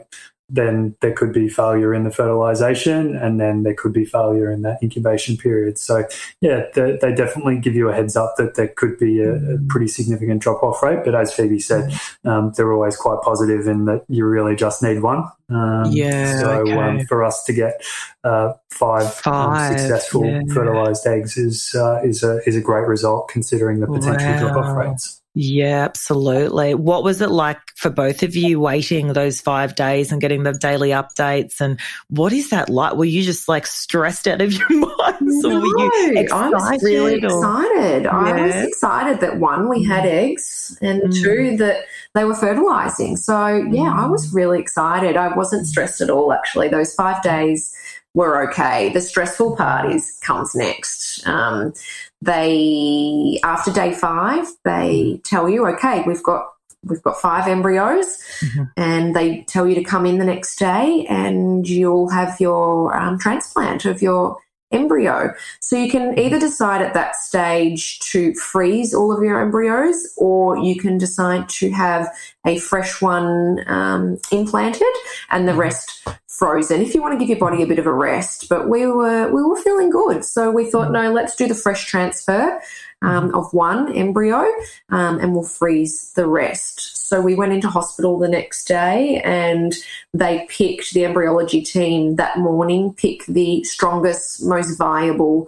Then 0.51 0.95
there 1.01 1.13
could 1.13 1.33
be 1.33 1.47
failure 1.47 1.93
in 1.93 2.03
the 2.03 2.11
fertilization, 2.11 3.15
and 3.15 3.39
then 3.39 3.63
there 3.63 3.73
could 3.73 3.93
be 3.93 4.05
failure 4.05 4.51
in 4.51 4.61
that 4.63 4.79
incubation 4.83 5.37
period. 5.37 5.77
So, 5.77 6.03
yeah, 6.41 6.65
they, 6.73 6.97
they 7.01 7.13
definitely 7.13 7.59
give 7.59 7.73
you 7.73 7.89
a 7.89 7.93
heads 7.93 8.15
up 8.15 8.35
that 8.37 8.55
there 8.55 8.67
could 8.67 8.97
be 8.99 9.21
a, 9.21 9.33
a 9.33 9.57
pretty 9.69 9.87
significant 9.87 10.41
drop 10.41 10.61
off 10.61 10.83
rate. 10.83 10.99
But 11.05 11.15
as 11.15 11.33
Phoebe 11.33 11.59
said, 11.59 11.93
um, 12.25 12.51
they're 12.55 12.73
always 12.73 12.97
quite 12.97 13.21
positive 13.21 13.67
in 13.67 13.85
that 13.85 14.03
you 14.09 14.25
really 14.25 14.55
just 14.55 14.83
need 14.83 15.01
one. 15.01 15.23
Um, 15.49 15.91
Yeah, 15.91 16.39
So 16.39 16.49
okay. 16.61 16.73
um, 16.73 17.05
for 17.05 17.23
us 17.23 17.43
to 17.45 17.53
get 17.53 17.81
uh, 18.23 18.53
five, 18.69 19.03
um, 19.03 19.11
Five, 19.53 19.79
successful 19.79 20.25
yeah. 20.25 20.41
fertilized 20.53 21.05
eggs 21.07 21.37
is 21.37 21.75
uh, 21.75 22.01
is 22.03 22.23
a 22.23 22.39
is 22.47 22.55
a 22.55 22.61
great 22.61 22.87
result 22.87 23.29
considering 23.29 23.79
the 23.79 23.87
potential 23.87 24.37
drop 24.39 24.57
off 24.57 24.77
rates. 24.77 25.20
Yeah, 25.33 25.85
absolutely. 25.85 26.73
What 26.75 27.05
was 27.05 27.21
it 27.21 27.31
like 27.31 27.57
for 27.77 27.89
both 27.89 28.21
of 28.21 28.35
you 28.35 28.59
waiting 28.59 29.13
those 29.13 29.39
five 29.39 29.75
days 29.75 30.11
and 30.11 30.19
getting 30.19 30.43
the 30.43 30.51
daily 30.51 30.89
updates? 30.89 31.61
And 31.61 31.79
what 32.09 32.33
is 32.33 32.49
that 32.49 32.69
like? 32.69 32.95
Were 32.95 33.05
you 33.05 33.23
just 33.23 33.47
like 33.47 33.65
stressed 33.65 34.27
out 34.27 34.41
of 34.41 34.51
your 34.51 34.69
minds, 34.69 35.45
or 35.45 35.55
were 35.61 35.65
you 35.65 36.13
No, 36.15 36.35
I 36.35 36.49
was 36.49 36.83
really 36.83 37.15
excited 37.15 37.31
or- 37.31 37.39
excited. 37.39 38.07
I 38.07 38.45
was 38.45 38.55
excited 38.67 39.21
that 39.21 39.39
one, 39.39 39.69
we 39.69 39.83
had 39.85 40.05
eggs, 40.05 40.77
and 40.81 41.01
Mm. 41.03 41.23
two, 41.23 41.57
that 41.57 41.85
they 42.13 42.25
were 42.25 42.35
fertilizing. 42.35 43.15
So, 43.15 43.47
yeah, 43.71 43.93
I 43.95 44.07
was 44.07 44.33
really 44.33 44.59
excited. 44.59 45.15
I 45.15 45.33
wasn't 45.33 45.65
stressed 45.65 46.01
at 46.01 46.09
all, 46.09 46.33
actually. 46.33 46.67
Those 46.67 46.93
five 46.93 47.21
days 47.23 47.73
were 48.13 48.49
okay. 48.49 48.89
The 48.89 49.01
stressful 49.01 49.55
part 49.55 49.91
is 49.91 50.17
comes 50.21 50.53
next. 50.55 51.25
Um, 51.27 51.73
they 52.21 53.39
after 53.43 53.71
day 53.71 53.93
five, 53.93 54.47
they 54.63 55.21
tell 55.23 55.49
you, 55.49 55.65
okay, 55.67 56.03
we've 56.05 56.23
got 56.23 56.47
we've 56.83 57.01
got 57.03 57.21
five 57.21 57.47
embryos, 57.47 58.17
Mhm. 58.41 58.71
and 58.75 59.15
they 59.15 59.43
tell 59.47 59.67
you 59.67 59.75
to 59.75 59.83
come 59.83 60.05
in 60.05 60.17
the 60.17 60.25
next 60.25 60.57
day, 60.57 61.05
and 61.09 61.67
you'll 61.67 62.09
have 62.09 62.39
your 62.39 62.97
um, 62.97 63.19
transplant 63.19 63.85
of 63.85 64.01
your 64.01 64.37
embryo. 64.71 65.33
So 65.59 65.75
you 65.75 65.91
can 65.91 66.17
either 66.17 66.39
decide 66.39 66.81
at 66.81 66.93
that 66.93 67.15
stage 67.17 67.99
to 68.11 68.33
freeze 68.35 68.93
all 68.93 69.11
of 69.11 69.21
your 69.23 69.41
embryos, 69.41 70.13
or 70.17 70.57
you 70.57 70.79
can 70.79 70.97
decide 70.97 71.49
to 71.49 71.71
have 71.71 72.07
a 72.45 72.57
fresh 72.57 73.01
one 73.01 73.63
um, 73.67 74.17
implanted 74.31 74.87
and 75.29 75.47
the 75.47 75.53
rest 75.53 76.07
frozen. 76.41 76.81
If 76.81 76.95
you 76.95 77.03
want 77.03 77.13
to 77.13 77.19
give 77.19 77.29
your 77.29 77.37
body 77.37 77.61
a 77.61 77.67
bit 77.67 77.77
of 77.77 77.85
a 77.85 77.93
rest, 77.93 78.49
but 78.49 78.67
we 78.67 78.87
were 78.87 79.31
we 79.31 79.43
were 79.43 79.61
feeling 79.61 79.91
good, 79.91 80.25
so 80.25 80.49
we 80.49 80.71
thought, 80.71 80.91
no, 80.91 81.13
let's 81.13 81.35
do 81.35 81.47
the 81.47 81.53
fresh 81.53 81.85
transfer 81.85 82.59
um, 83.03 83.31
of 83.35 83.53
one 83.53 83.93
embryo 83.93 84.43
um, 84.89 85.19
and 85.19 85.33
we'll 85.33 85.43
freeze 85.43 86.13
the 86.13 86.25
rest. 86.25 87.07
So 87.07 87.21
we 87.21 87.35
went 87.35 87.53
into 87.53 87.67
hospital 87.67 88.17
the 88.17 88.27
next 88.27 88.65
day 88.65 89.21
and 89.23 89.75
they 90.15 90.47
picked 90.49 90.95
the 90.95 91.05
embryology 91.05 91.61
team 91.61 92.15
that 92.15 92.39
morning, 92.39 92.95
pick 92.95 93.23
the 93.27 93.63
strongest, 93.63 94.43
most 94.43 94.77
viable 94.79 95.47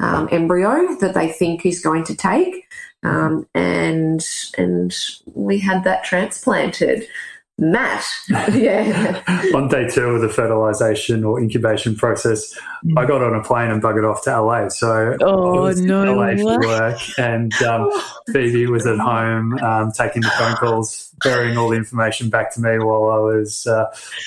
um, 0.00 0.28
embryo 0.32 0.96
that 0.96 1.14
they 1.14 1.30
think 1.30 1.64
is 1.64 1.80
going 1.80 2.02
to 2.06 2.16
take. 2.16 2.66
Um, 3.04 3.46
and 3.54 4.26
and 4.58 4.92
we 5.34 5.60
had 5.60 5.84
that 5.84 6.02
transplanted. 6.02 7.06
Matt. 7.58 8.04
yeah. 8.28 9.22
on 9.54 9.68
day 9.68 9.88
two 9.88 10.06
of 10.06 10.20
the 10.20 10.28
fertilization 10.28 11.22
or 11.22 11.40
incubation 11.40 11.94
process, 11.94 12.58
mm. 12.84 12.98
I 12.98 13.06
got 13.06 13.22
on 13.22 13.34
a 13.34 13.42
plane 13.42 13.70
and 13.70 13.82
buggered 13.82 14.10
off 14.10 14.24
to 14.24 14.40
LA. 14.40 14.68
So 14.68 15.16
oh, 15.20 15.58
I 15.58 15.60
was 15.60 15.80
no. 15.80 16.02
in 16.02 16.16
LA 16.16 16.58
for 16.58 16.66
work, 16.66 17.00
and 17.18 17.52
um, 17.62 17.90
Phoebe 18.32 18.66
was 18.66 18.86
at 18.86 18.98
home 18.98 19.58
um, 19.58 19.92
taking 19.92 20.22
the 20.22 20.30
phone 20.30 20.56
calls, 20.56 21.14
burying 21.22 21.56
all 21.56 21.68
the 21.68 21.76
information 21.76 22.30
back 22.30 22.52
to 22.54 22.60
me 22.60 22.78
while 22.78 23.10
I 23.10 23.18
was 23.18 23.66
uh, 23.66 23.84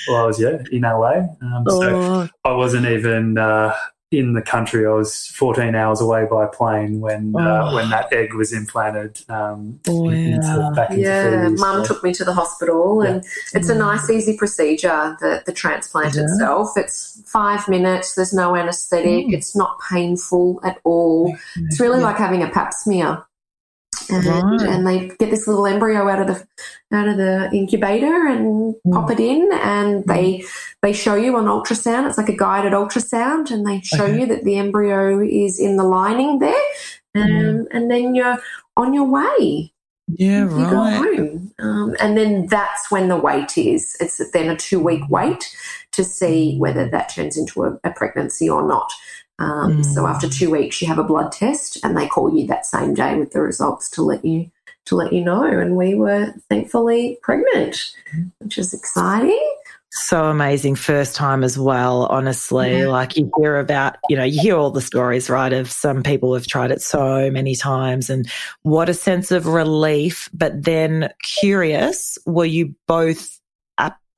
while 0.08 0.22
I 0.22 0.26
was 0.26 0.40
yeah 0.40 0.58
in 0.70 0.82
LA. 0.82 1.18
Um, 1.42 1.64
oh. 1.68 1.80
So 1.80 2.28
I 2.44 2.52
wasn't 2.52 2.86
even. 2.86 3.38
Uh, 3.38 3.74
in 4.12 4.34
the 4.34 4.42
country. 4.42 4.86
I 4.86 4.90
was 4.90 5.26
14 5.28 5.74
hours 5.74 6.00
away 6.00 6.26
by 6.30 6.46
plane 6.46 7.00
when 7.00 7.34
uh, 7.36 7.40
oh. 7.40 7.42
uh, 7.42 7.74
when 7.74 7.90
that 7.90 8.12
egg 8.12 8.34
was 8.34 8.52
implanted. 8.52 9.20
Um, 9.28 9.80
oh, 9.88 10.08
into, 10.08 10.72
back 10.74 10.90
into 10.90 11.02
yeah, 11.02 11.48
mum 11.48 11.84
so. 11.84 11.94
took 11.94 12.04
me 12.04 12.12
to 12.14 12.24
the 12.24 12.32
hospital, 12.32 13.02
yeah. 13.02 13.10
and 13.10 13.24
it's 13.54 13.68
a 13.68 13.74
nice, 13.74 14.08
easy 14.08 14.36
procedure. 14.36 15.16
The 15.20 15.42
the 15.44 15.52
transplant 15.52 16.14
yeah. 16.14 16.22
itself. 16.22 16.76
It's 16.76 17.22
five 17.26 17.66
minutes. 17.68 18.14
There's 18.14 18.32
no 18.32 18.54
anaesthetic. 18.54 19.26
Mm. 19.26 19.32
It's 19.32 19.56
not 19.56 19.78
painful 19.90 20.60
at 20.64 20.78
all. 20.84 21.36
It's 21.56 21.80
really 21.80 22.00
like 22.00 22.16
having 22.16 22.42
a 22.42 22.50
Pap 22.50 22.72
smear 22.72 23.26
and, 24.10 24.26
right. 24.26 24.68
and 24.68 24.86
they 24.86 25.08
get 25.18 25.30
this 25.30 25.46
little 25.46 25.66
embryo 25.66 26.08
out 26.08 26.20
of 26.20 26.26
the 26.26 26.46
out 26.92 27.08
of 27.08 27.16
the 27.16 27.50
incubator 27.52 28.26
and 28.26 28.74
mm. 28.74 28.92
pop 28.92 29.10
it 29.10 29.20
in 29.20 29.48
and 29.54 30.04
mm. 30.04 30.06
they 30.06 30.44
they 30.82 30.92
show 30.92 31.14
you 31.14 31.36
on 31.36 31.44
ultrasound 31.44 32.08
it's 32.08 32.18
like 32.18 32.28
a 32.28 32.36
guided 32.36 32.72
ultrasound 32.72 33.50
and 33.50 33.66
they 33.66 33.80
show 33.80 34.04
okay. 34.04 34.20
you 34.20 34.26
that 34.26 34.44
the 34.44 34.56
embryo 34.56 35.20
is 35.20 35.58
in 35.58 35.76
the 35.76 35.84
lining 35.84 36.38
there 36.38 36.54
um, 37.14 37.22
mm. 37.22 37.66
and 37.70 37.90
then 37.90 38.14
you're 38.14 38.38
on 38.76 38.94
your 38.94 39.06
way 39.06 39.72
yeah 40.08 40.40
you 40.40 40.46
right. 40.46 40.70
go 40.70 40.84
home 40.84 41.52
um, 41.58 41.96
and 42.00 42.16
then 42.16 42.46
that's 42.46 42.90
when 42.90 43.08
the 43.08 43.16
wait 43.16 43.58
is 43.58 43.96
it's 44.00 44.20
then 44.30 44.48
a 44.48 44.56
two 44.56 44.78
week 44.80 45.02
wait 45.08 45.56
to 45.92 46.04
see 46.04 46.56
whether 46.58 46.88
that 46.88 47.08
turns 47.08 47.36
into 47.36 47.64
a, 47.64 47.78
a 47.82 47.90
pregnancy 47.90 48.48
or 48.48 48.66
not 48.66 48.92
um, 49.38 49.78
mm. 49.78 49.94
So 49.94 50.06
after 50.06 50.28
two 50.28 50.50
weeks, 50.50 50.80
you 50.80 50.88
have 50.88 50.98
a 50.98 51.04
blood 51.04 51.32
test, 51.32 51.78
and 51.84 51.96
they 51.96 52.06
call 52.06 52.34
you 52.34 52.46
that 52.46 52.66
same 52.66 52.94
day 52.94 53.16
with 53.18 53.32
the 53.32 53.40
results 53.40 53.90
to 53.90 54.02
let 54.02 54.24
you 54.24 54.50
to 54.86 54.96
let 54.96 55.12
you 55.12 55.24
know. 55.24 55.44
And 55.44 55.76
we 55.76 55.94
were 55.94 56.32
thankfully 56.48 57.18
pregnant, 57.22 57.92
which 58.38 58.56
is 58.56 58.72
exciting. 58.72 59.54
So 59.90 60.26
amazing, 60.26 60.76
first 60.76 61.16
time 61.16 61.42
as 61.42 61.58
well. 61.58 62.06
Honestly, 62.06 62.80
yeah. 62.80 62.86
like 62.86 63.16
you 63.16 63.30
hear 63.38 63.58
about, 63.58 63.96
you 64.08 64.16
know, 64.16 64.24
you 64.24 64.40
hear 64.40 64.56
all 64.56 64.70
the 64.70 64.80
stories, 64.80 65.30
right? 65.30 65.52
Of 65.52 65.70
some 65.70 66.02
people 66.02 66.34
have 66.34 66.46
tried 66.46 66.70
it 66.70 66.82
so 66.82 67.30
many 67.30 67.56
times, 67.56 68.10
and 68.10 68.30
what 68.62 68.88
a 68.88 68.94
sense 68.94 69.30
of 69.30 69.46
relief. 69.46 70.28
But 70.32 70.64
then, 70.64 71.10
curious, 71.22 72.18
were 72.26 72.44
you 72.44 72.74
both 72.86 73.40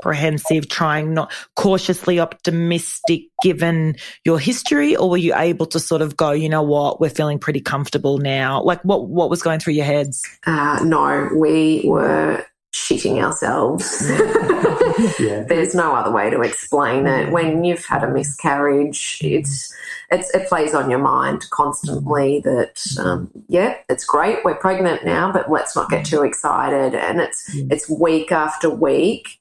apprehensive, 0.00 0.68
trying 0.68 1.14
not 1.14 1.32
cautiously 1.56 2.20
optimistic 2.20 3.22
given 3.42 3.96
your 4.24 4.38
history, 4.38 4.96
or 4.96 5.10
were 5.10 5.16
you 5.16 5.34
able 5.34 5.66
to 5.66 5.80
sort 5.80 6.02
of 6.02 6.16
go, 6.16 6.30
you 6.30 6.48
know 6.48 6.62
what, 6.62 7.00
we're 7.00 7.10
feeling 7.10 7.38
pretty 7.38 7.60
comfortable 7.60 8.18
now? 8.18 8.62
Like 8.62 8.82
what 8.82 9.08
what 9.08 9.30
was 9.30 9.42
going 9.42 9.60
through 9.60 9.74
your 9.74 9.84
heads? 9.84 10.22
Uh, 10.46 10.80
no, 10.84 11.30
we 11.36 11.82
were 11.84 12.44
shitting 12.74 13.22
ourselves. 13.22 14.02
yeah. 15.18 15.42
There's 15.48 15.74
no 15.74 15.94
other 15.94 16.10
way 16.10 16.30
to 16.30 16.42
explain 16.42 17.06
it. 17.06 17.32
When 17.32 17.64
you've 17.64 17.84
had 17.84 18.04
a 18.04 18.10
miscarriage, 18.10 19.18
it's, 19.22 19.74
it's 20.10 20.34
it 20.34 20.48
plays 20.48 20.74
on 20.74 20.90
your 20.90 20.98
mind 20.98 21.48
constantly 21.50 22.40
that 22.40 22.80
um, 23.00 23.30
yeah, 23.48 23.76
it's 23.88 24.04
great, 24.04 24.44
we're 24.44 24.56
pregnant 24.56 25.04
now, 25.04 25.32
but 25.32 25.50
let's 25.50 25.74
not 25.74 25.90
get 25.90 26.04
too 26.04 26.22
excited. 26.22 26.94
And 26.94 27.20
it's 27.20 27.44
it's 27.54 27.88
week 27.88 28.32
after 28.32 28.70
week 28.70 29.40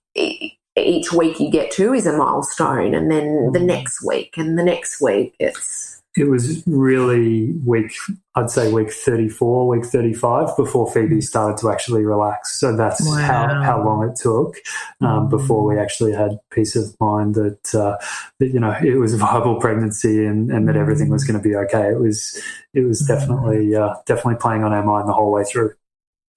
each 0.75 1.11
week 1.11 1.39
you 1.39 1.49
get 1.49 1.71
to 1.71 1.93
is 1.93 2.07
a 2.07 2.15
milestone, 2.15 2.93
and 2.93 3.09
then 3.11 3.51
the 3.51 3.59
mm. 3.59 3.65
next 3.65 4.03
week 4.03 4.37
and 4.37 4.57
the 4.57 4.63
next 4.63 5.01
week. 5.01 5.35
It's 5.39 5.97
it 6.17 6.29
was 6.29 6.63
really 6.65 7.53
week, 7.63 7.93
I'd 8.33 8.49
say 8.49 8.71
week 8.71 8.91
34, 8.91 9.67
week 9.67 9.85
35 9.85 10.57
before 10.57 10.91
Phoebe 10.91 11.17
mm. 11.17 11.23
started 11.23 11.57
to 11.59 11.69
actually 11.69 12.03
relax. 12.05 12.59
So 12.59 12.75
that's 12.75 13.07
wow. 13.07 13.17
how, 13.17 13.61
how 13.61 13.85
long 13.85 14.09
it 14.09 14.15
took 14.15 14.55
um, 15.01 15.27
mm. 15.27 15.29
before 15.29 15.63
we 15.63 15.79
actually 15.79 16.13
had 16.13 16.39
peace 16.51 16.75
of 16.75 16.95
mind 16.99 17.35
that, 17.35 17.75
uh, 17.75 17.97
that, 18.39 18.47
you 18.47 18.59
know, 18.59 18.75
it 18.83 18.95
was 18.95 19.13
a 19.13 19.17
viable 19.17 19.59
pregnancy 19.59 20.25
and, 20.25 20.51
and 20.51 20.67
that 20.67 20.75
everything 20.75 21.09
was 21.09 21.23
going 21.23 21.39
to 21.39 21.47
be 21.47 21.55
okay. 21.55 21.89
It 21.89 21.99
was, 21.99 22.41
it 22.73 22.85
was 22.85 23.01
definitely, 23.01 23.75
uh, 23.75 23.93
definitely 24.07 24.39
playing 24.39 24.63
on 24.63 24.73
our 24.73 24.83
mind 24.83 25.07
the 25.07 25.13
whole 25.13 25.31
way 25.31 25.43
through. 25.43 25.73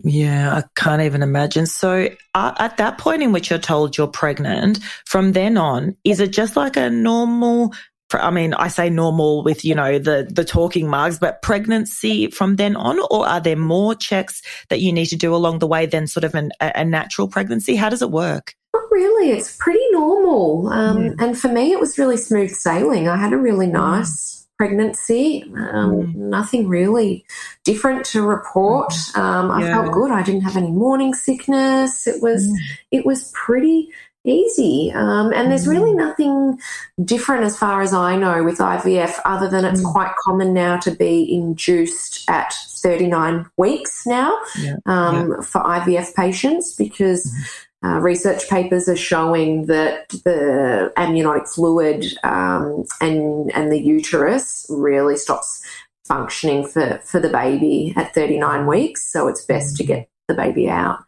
Yeah, 0.02 0.56
I 0.56 0.62
can't 0.76 1.02
even 1.02 1.22
imagine. 1.22 1.66
So, 1.66 2.08
uh, 2.34 2.54
at 2.58 2.76
that 2.78 2.98
point 2.98 3.22
in 3.22 3.32
which 3.32 3.50
you're 3.50 3.58
told 3.58 3.96
you're 3.96 4.06
pregnant, 4.06 4.78
from 5.04 5.32
then 5.32 5.56
on, 5.56 5.96
is 6.04 6.20
it 6.20 6.32
just 6.32 6.56
like 6.56 6.76
a 6.76 6.90
normal? 6.90 7.74
I 8.12 8.30
mean, 8.30 8.54
I 8.54 8.68
say 8.68 8.90
normal 8.90 9.44
with 9.44 9.64
you 9.64 9.74
know 9.74 9.98
the 9.98 10.28
the 10.30 10.44
talking 10.44 10.88
marks, 10.88 11.18
but 11.18 11.42
pregnancy 11.42 12.30
from 12.30 12.56
then 12.56 12.76
on, 12.76 12.98
or 13.10 13.26
are 13.26 13.40
there 13.40 13.56
more 13.56 13.94
checks 13.94 14.42
that 14.68 14.80
you 14.80 14.92
need 14.92 15.06
to 15.06 15.16
do 15.16 15.34
along 15.34 15.58
the 15.58 15.66
way 15.66 15.86
than 15.86 16.06
sort 16.06 16.24
of 16.24 16.34
an, 16.34 16.50
a, 16.60 16.72
a 16.76 16.84
natural 16.84 17.28
pregnancy? 17.28 17.76
How 17.76 17.88
does 17.88 18.02
it 18.02 18.10
work? 18.10 18.54
Not 18.74 18.84
really. 18.90 19.30
It's 19.30 19.56
pretty 19.58 19.84
normal, 19.90 20.68
um, 20.68 21.04
yeah. 21.04 21.12
and 21.18 21.38
for 21.38 21.48
me, 21.48 21.72
it 21.72 21.80
was 21.80 21.98
really 21.98 22.16
smooth 22.16 22.50
sailing. 22.50 23.08
I 23.08 23.16
had 23.16 23.32
a 23.32 23.38
really 23.38 23.66
mm. 23.66 23.72
nice 23.72 24.39
pregnancy. 24.60 25.42
Um, 25.56 26.12
mm. 26.12 26.14
Nothing 26.14 26.68
really 26.68 27.24
different 27.64 28.04
to 28.06 28.26
report. 28.26 28.90
Mm. 28.90 29.18
Um, 29.18 29.50
I 29.50 29.62
yeah. 29.62 29.72
felt 29.72 29.94
good. 29.94 30.10
I 30.10 30.22
didn't 30.22 30.42
have 30.42 30.58
any 30.58 30.70
morning 30.70 31.14
sickness. 31.14 32.06
It 32.06 32.20
was 32.20 32.46
mm. 32.46 32.56
it 32.90 33.06
was 33.06 33.32
pretty 33.32 33.88
easy. 34.26 34.92
Um, 34.94 35.32
and 35.32 35.50
there's 35.50 35.66
really 35.66 35.92
mm. 35.92 35.96
nothing 35.96 36.58
different 37.02 37.44
as 37.44 37.56
far 37.56 37.80
as 37.80 37.94
I 37.94 38.16
know 38.16 38.44
with 38.44 38.58
IVF, 38.58 39.18
other 39.24 39.48
than 39.48 39.64
it's 39.64 39.80
mm. 39.80 39.92
quite 39.92 40.12
common 40.26 40.52
now 40.52 40.76
to 40.80 40.90
be 40.90 41.32
induced 41.32 42.28
at 42.28 42.52
39 42.52 43.46
weeks 43.56 44.06
now 44.06 44.38
yeah. 44.58 44.76
Um, 44.84 45.30
yeah. 45.30 45.40
for 45.40 45.62
IVF 45.62 46.14
patients 46.14 46.74
because. 46.74 47.32
Uh, 47.82 47.98
research 47.98 48.48
papers 48.50 48.88
are 48.88 48.96
showing 48.96 49.64
that 49.66 50.08
the 50.24 50.92
amniotic 50.96 51.48
fluid 51.48 52.04
um, 52.24 52.84
and 53.00 53.50
and 53.54 53.72
the 53.72 53.80
uterus 53.80 54.66
really 54.68 55.16
stops 55.16 55.62
functioning 56.04 56.66
for 56.66 57.00
for 57.04 57.20
the 57.20 57.30
baby 57.30 57.94
at 57.96 58.14
39 58.14 58.66
weeks. 58.66 59.10
So 59.10 59.28
it's 59.28 59.44
best 59.46 59.76
to 59.78 59.84
get 59.84 60.10
the 60.28 60.34
baby 60.34 60.68
out, 60.68 60.98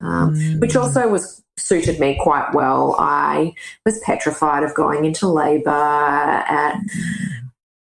um, 0.00 0.34
mm. 0.34 0.60
which 0.60 0.74
also 0.74 1.06
was 1.08 1.42
suited 1.58 2.00
me 2.00 2.18
quite 2.18 2.54
well. 2.54 2.96
I 2.98 3.52
was 3.84 4.00
petrified 4.00 4.62
of 4.62 4.74
going 4.74 5.04
into 5.04 5.28
labour 5.28 5.70
at 5.70 6.78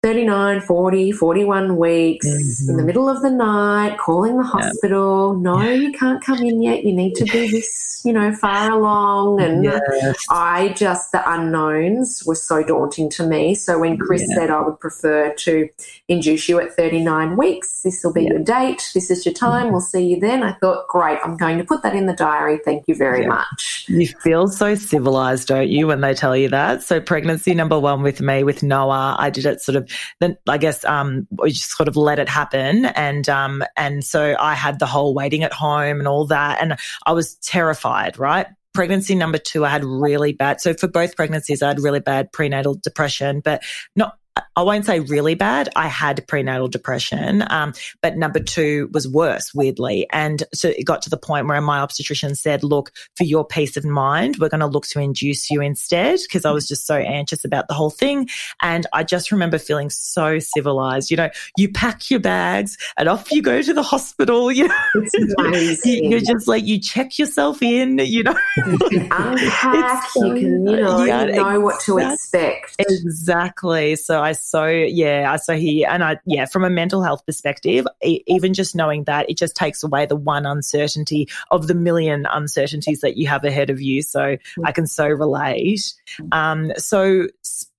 39, 0.01 0.61
40, 0.61 1.11
41 1.11 1.75
weeks 1.75 2.25
mm-hmm. 2.25 2.71
in 2.71 2.77
the 2.77 2.83
middle 2.83 3.09
of 3.09 3.21
the 3.21 3.29
night, 3.29 3.97
calling 3.97 4.37
the 4.37 4.43
hospital. 4.43 5.35
No, 5.35 5.61
you 5.61 5.91
can't 5.91 6.23
come 6.23 6.37
in 6.39 6.61
yet. 6.61 6.85
You 6.85 6.93
need 6.93 7.15
to 7.15 7.25
be 7.25 7.49
this, 7.49 8.01
you 8.05 8.13
know, 8.13 8.33
far 8.33 8.71
along. 8.71 9.41
And 9.41 9.65
yes. 9.65 10.15
I 10.29 10.69
just, 10.69 11.11
the 11.11 11.29
unknowns 11.29 12.23
were 12.25 12.35
so 12.35 12.63
daunting 12.63 13.09
to 13.09 13.27
me. 13.27 13.55
So 13.55 13.79
when 13.79 13.97
Chris 13.97 14.25
yeah. 14.29 14.35
said 14.35 14.49
I 14.49 14.61
would 14.61 14.79
prefer 14.79 15.33
to 15.33 15.67
induce 16.07 16.47
you 16.47 16.61
at 16.61 16.73
39 16.77 17.35
weeks, 17.35 17.81
this 17.81 18.01
will 18.01 18.13
be 18.13 18.23
your 18.23 18.39
date, 18.39 18.89
this 18.93 19.11
is 19.11 19.25
your 19.25 19.33
time, 19.33 19.63
mm-hmm. 19.63 19.71
we'll 19.73 19.81
see 19.81 20.05
you 20.05 20.17
then. 20.17 20.43
I 20.43 20.53
thought, 20.53 20.87
great, 20.87 21.19
I'm 21.25 21.35
going 21.35 21.57
to 21.57 21.65
put 21.65 21.83
that 21.83 21.93
in 21.93 22.05
the 22.05 22.13
diary. 22.13 22.61
Thank 22.63 22.85
you 22.87 22.95
very 22.95 23.27
much. 23.27 23.83
You 23.89 24.07
feel 24.07 24.47
so 24.47 24.75
civilized, 24.75 25.49
don't 25.49 25.67
you, 25.67 25.87
when 25.87 25.99
they 25.99 26.13
tell 26.13 26.37
you 26.37 26.47
that? 26.49 26.83
So 26.83 27.01
pregnancy 27.01 27.53
number 27.53 27.77
one 27.77 28.01
with 28.01 28.21
me, 28.21 28.45
with 28.45 28.63
Noah, 28.63 29.17
I 29.19 29.29
did 29.29 29.45
it 29.45 29.61
sort 29.61 29.75
of 29.75 29.88
then 30.19 30.37
I 30.47 30.57
guess 30.57 30.83
um, 30.85 31.27
we 31.31 31.51
just 31.51 31.75
sort 31.75 31.87
of 31.87 31.95
let 31.95 32.19
it 32.19 32.29
happen, 32.29 32.85
and 32.85 33.27
um, 33.29 33.63
and 33.75 34.03
so 34.03 34.35
I 34.39 34.55
had 34.55 34.79
the 34.79 34.85
whole 34.85 35.13
waiting 35.13 35.43
at 35.43 35.53
home 35.53 35.99
and 35.99 36.07
all 36.07 36.25
that, 36.27 36.61
and 36.61 36.75
I 37.05 37.11
was 37.13 37.35
terrified, 37.35 38.17
right? 38.17 38.47
Pregnancy 38.73 39.15
number 39.15 39.37
two, 39.37 39.65
I 39.65 39.69
had 39.69 39.83
really 39.83 40.33
bad. 40.33 40.61
So 40.61 40.73
for 40.73 40.87
both 40.87 41.15
pregnancies, 41.15 41.61
I 41.61 41.69
had 41.69 41.79
really 41.79 41.99
bad 41.99 42.31
prenatal 42.31 42.75
depression, 42.75 43.41
but 43.43 43.63
not 43.95 44.17
I 44.55 44.61
won't 44.63 44.85
say 44.85 44.99
really 44.99 45.35
bad. 45.35 45.69
I 45.75 45.87
had 45.87 46.25
prenatal 46.27 46.67
depression, 46.67 47.43
um, 47.49 47.73
but 48.01 48.17
number 48.17 48.39
two 48.39 48.89
was 48.93 49.07
worse, 49.07 49.53
weirdly. 49.53 50.07
And 50.11 50.43
so 50.53 50.69
it 50.69 50.85
got 50.85 51.01
to 51.03 51.09
the 51.09 51.17
point 51.17 51.47
where 51.47 51.61
my 51.61 51.79
obstetrician 51.79 52.35
said, 52.35 52.63
look, 52.63 52.91
for 53.15 53.23
your 53.23 53.45
peace 53.45 53.77
of 53.77 53.85
mind, 53.85 54.37
we're 54.37 54.49
going 54.49 54.59
to 54.59 54.67
look 54.67 54.87
to 54.87 54.99
induce 54.99 55.49
you 55.49 55.61
instead 55.61 56.19
because 56.23 56.45
I 56.45 56.51
was 56.51 56.67
just 56.67 56.85
so 56.85 56.95
anxious 56.95 57.45
about 57.45 57.67
the 57.67 57.73
whole 57.73 57.89
thing. 57.89 58.29
And 58.61 58.85
I 58.93 59.03
just 59.03 59.31
remember 59.31 59.57
feeling 59.57 59.89
so 59.89 60.39
civilized. 60.39 61.11
You 61.11 61.17
know, 61.17 61.29
you 61.57 61.71
pack 61.71 62.09
your 62.09 62.19
bags 62.19 62.77
and 62.97 63.07
off 63.09 63.31
you 63.31 63.41
go 63.41 63.61
to 63.61 63.73
the 63.73 63.83
hospital. 63.83 64.51
You 64.51 64.67
know, 64.67 64.75
you're 65.85 66.19
just 66.19 66.47
like, 66.47 66.65
you 66.65 66.79
check 66.79 67.17
yourself 67.17 67.61
in, 67.61 67.99
you 67.99 68.23
know. 68.23 68.37
You 68.57 68.77
can 68.89 69.07
unpack, 69.11 70.03
you 70.15 70.33
can, 70.33 70.67
you 70.67 70.77
know, 70.77 71.03
yeah, 71.03 71.25
you 71.25 71.35
know 71.35 71.59
what 71.59 71.79
to 71.81 71.97
expect. 71.97 72.75
Exactly. 72.79 73.95
So 73.95 74.21
I 74.21 74.28
so 74.33 74.65
yeah, 74.67 75.31
I 75.31 75.37
so 75.37 75.55
he 75.55 75.85
and 75.85 76.03
I 76.03 76.17
yeah, 76.25 76.45
from 76.45 76.63
a 76.63 76.69
mental 76.69 77.03
health 77.03 77.25
perspective, 77.25 77.85
even 78.01 78.53
just 78.53 78.75
knowing 78.75 79.03
that 79.05 79.29
it 79.29 79.37
just 79.37 79.55
takes 79.55 79.83
away 79.83 80.05
the 80.05 80.15
one 80.15 80.45
uncertainty 80.45 81.27
of 81.51 81.67
the 81.67 81.73
million 81.73 82.25
uncertainties 82.31 83.01
that 83.01 83.17
you 83.17 83.27
have 83.27 83.43
ahead 83.43 83.69
of 83.69 83.81
you. 83.81 84.01
So 84.01 84.19
mm-hmm. 84.19 84.65
I 84.65 84.71
can 84.71 84.87
so 84.87 85.07
relate. 85.07 85.93
Um, 86.31 86.71
so 86.77 87.27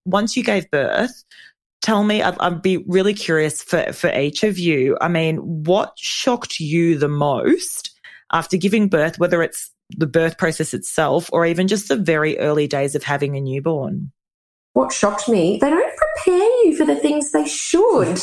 once 0.04 0.36
you 0.36 0.44
gave 0.44 0.70
birth, 0.70 1.24
tell 1.82 2.04
me 2.04 2.22
I'd, 2.22 2.38
I'd, 2.38 2.62
be 2.62 2.78
really 2.78 3.14
curious 3.14 3.62
for 3.62 3.92
for 3.92 4.10
each 4.14 4.44
of 4.44 4.58
you 4.58 4.98
i 5.00 5.08
mean 5.08 5.38
what 5.64 5.94
shocked 5.96 6.60
you 6.60 6.98
the 6.98 7.08
most 7.08 7.98
after 8.32 8.58
giving 8.58 8.88
birth 8.88 9.18
whether 9.18 9.42
it's 9.42 9.70
the 9.96 10.06
birth 10.06 10.36
process 10.36 10.74
itself 10.74 11.30
or 11.32 11.46
even 11.46 11.68
just 11.68 11.88
the 11.88 11.96
very 11.96 12.38
early 12.38 12.66
days 12.66 12.94
of 12.94 13.02
having 13.02 13.34
a 13.34 13.40
newborn 13.40 14.12
what 14.72 14.92
shocked 14.92 15.28
me, 15.28 15.58
they 15.60 15.68
don't 15.68 15.99
prepare 16.22 16.64
you 16.64 16.76
for 16.76 16.84
the 16.84 16.96
things 16.96 17.32
they 17.32 17.46
should. 17.46 18.20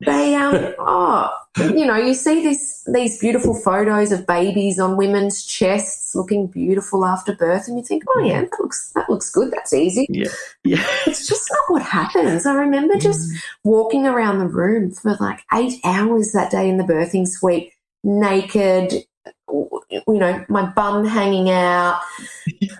They, 0.00 0.34
um, 0.34 0.74
oh, 0.78 1.30
you 1.58 1.84
know, 1.84 1.96
you 1.96 2.14
see 2.14 2.42
this, 2.42 2.86
these 2.92 3.18
beautiful 3.18 3.54
photos 3.54 4.12
of 4.12 4.26
babies 4.26 4.78
on 4.78 4.96
women's 4.96 5.44
chests 5.44 6.14
looking 6.14 6.46
beautiful 6.46 7.04
after 7.04 7.34
birth, 7.34 7.68
and 7.68 7.78
you 7.78 7.84
think, 7.84 8.04
oh 8.08 8.20
yeah, 8.20 8.42
that 8.42 8.60
looks 8.60 8.92
that 8.94 9.10
looks 9.10 9.30
good. 9.30 9.50
That's 9.52 9.72
easy. 9.72 10.06
Yeah, 10.08 10.28
yeah. 10.64 10.86
It's 11.06 11.26
just 11.26 11.50
not 11.50 11.74
what 11.74 11.82
happens. 11.82 12.46
I 12.46 12.54
remember 12.54 12.96
just 12.96 13.30
mm. 13.30 13.42
walking 13.64 14.06
around 14.06 14.38
the 14.38 14.48
room 14.48 14.90
for 14.90 15.16
like 15.20 15.40
eight 15.54 15.80
hours 15.84 16.32
that 16.32 16.50
day 16.50 16.68
in 16.68 16.78
the 16.78 16.84
birthing 16.84 17.26
suite, 17.26 17.72
naked, 18.04 19.04
you 19.52 20.02
know, 20.06 20.44
my 20.48 20.66
bum 20.66 21.04
hanging 21.04 21.50
out, 21.50 22.00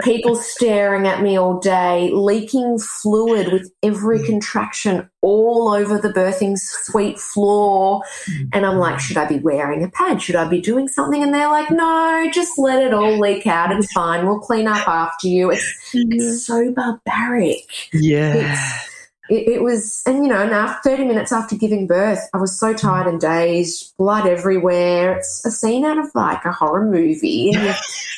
people 0.02 0.36
staring 0.36 1.06
at 1.06 1.22
me 1.22 1.38
all 1.38 1.58
day, 1.58 2.10
leaking 2.12 2.78
fluid 2.78 3.52
with 3.52 3.70
every 3.82 4.18
mm. 4.20 4.26
contraction 4.26 5.08
all 5.22 5.68
over 5.68 5.98
the 5.98 6.08
birthing 6.08 6.58
suite 6.58 7.18
floor. 7.18 8.02
Mm. 8.28 8.48
And 8.52 8.66
I'm 8.66 8.78
like, 8.78 9.00
should 9.00 9.16
I 9.16 9.26
be 9.26 9.38
wearing 9.38 9.82
a 9.84 9.88
pad? 9.88 10.22
Should 10.22 10.36
I 10.36 10.48
be 10.48 10.60
doing 10.60 10.88
something? 10.88 11.22
And 11.22 11.34
they're 11.34 11.48
like, 11.48 11.70
no, 11.70 12.30
just 12.32 12.58
let 12.58 12.82
it 12.82 12.94
all 12.94 13.18
leak 13.18 13.46
out. 13.46 13.72
It's 13.72 13.92
fine. 13.92 14.26
We'll 14.26 14.40
clean 14.40 14.66
up 14.66 14.86
after 14.88 15.28
you. 15.28 15.50
It's, 15.50 15.90
it's 15.94 16.46
so 16.46 16.72
barbaric. 16.72 17.90
Yeah. 17.92 18.52
It's, 18.52 18.89
it, 19.30 19.48
it, 19.48 19.62
was, 19.62 20.02
and 20.06 20.24
you 20.24 20.28
know, 20.28 20.46
now 20.46 20.78
30 20.82 21.04
minutes 21.04 21.32
after 21.32 21.56
giving 21.56 21.86
birth, 21.86 22.20
I 22.34 22.38
was 22.38 22.58
so 22.58 22.74
tired 22.74 23.06
and 23.06 23.20
dazed, 23.20 23.96
blood 23.96 24.26
everywhere. 24.26 25.16
It's 25.16 25.44
a 25.46 25.50
scene 25.50 25.84
out 25.84 25.98
of 25.98 26.10
like 26.14 26.44
a 26.44 26.52
horror 26.52 26.84
movie. 26.84 27.52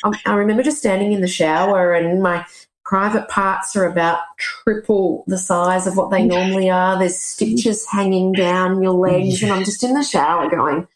And 0.03 0.15
I, 0.25 0.31
I 0.31 0.35
remember 0.35 0.63
just 0.63 0.79
standing 0.79 1.13
in 1.13 1.21
the 1.21 1.27
shower 1.27 1.93
and 1.93 2.21
my 2.21 2.45
private 2.83 3.27
parts 3.29 3.75
are 3.75 3.85
about 3.85 4.19
triple 4.37 5.23
the 5.27 5.37
size 5.37 5.87
of 5.87 5.97
what 5.97 6.11
they 6.11 6.23
normally 6.23 6.69
are. 6.69 6.99
There's 6.99 7.17
stitches 7.17 7.87
hanging 7.89 8.33
down 8.33 8.83
your 8.83 8.93
legs, 8.93 9.41
and 9.41 9.51
I'm 9.51 9.63
just 9.63 9.83
in 9.83 9.93
the 9.93 10.03
shower 10.03 10.49
going, 10.49 10.87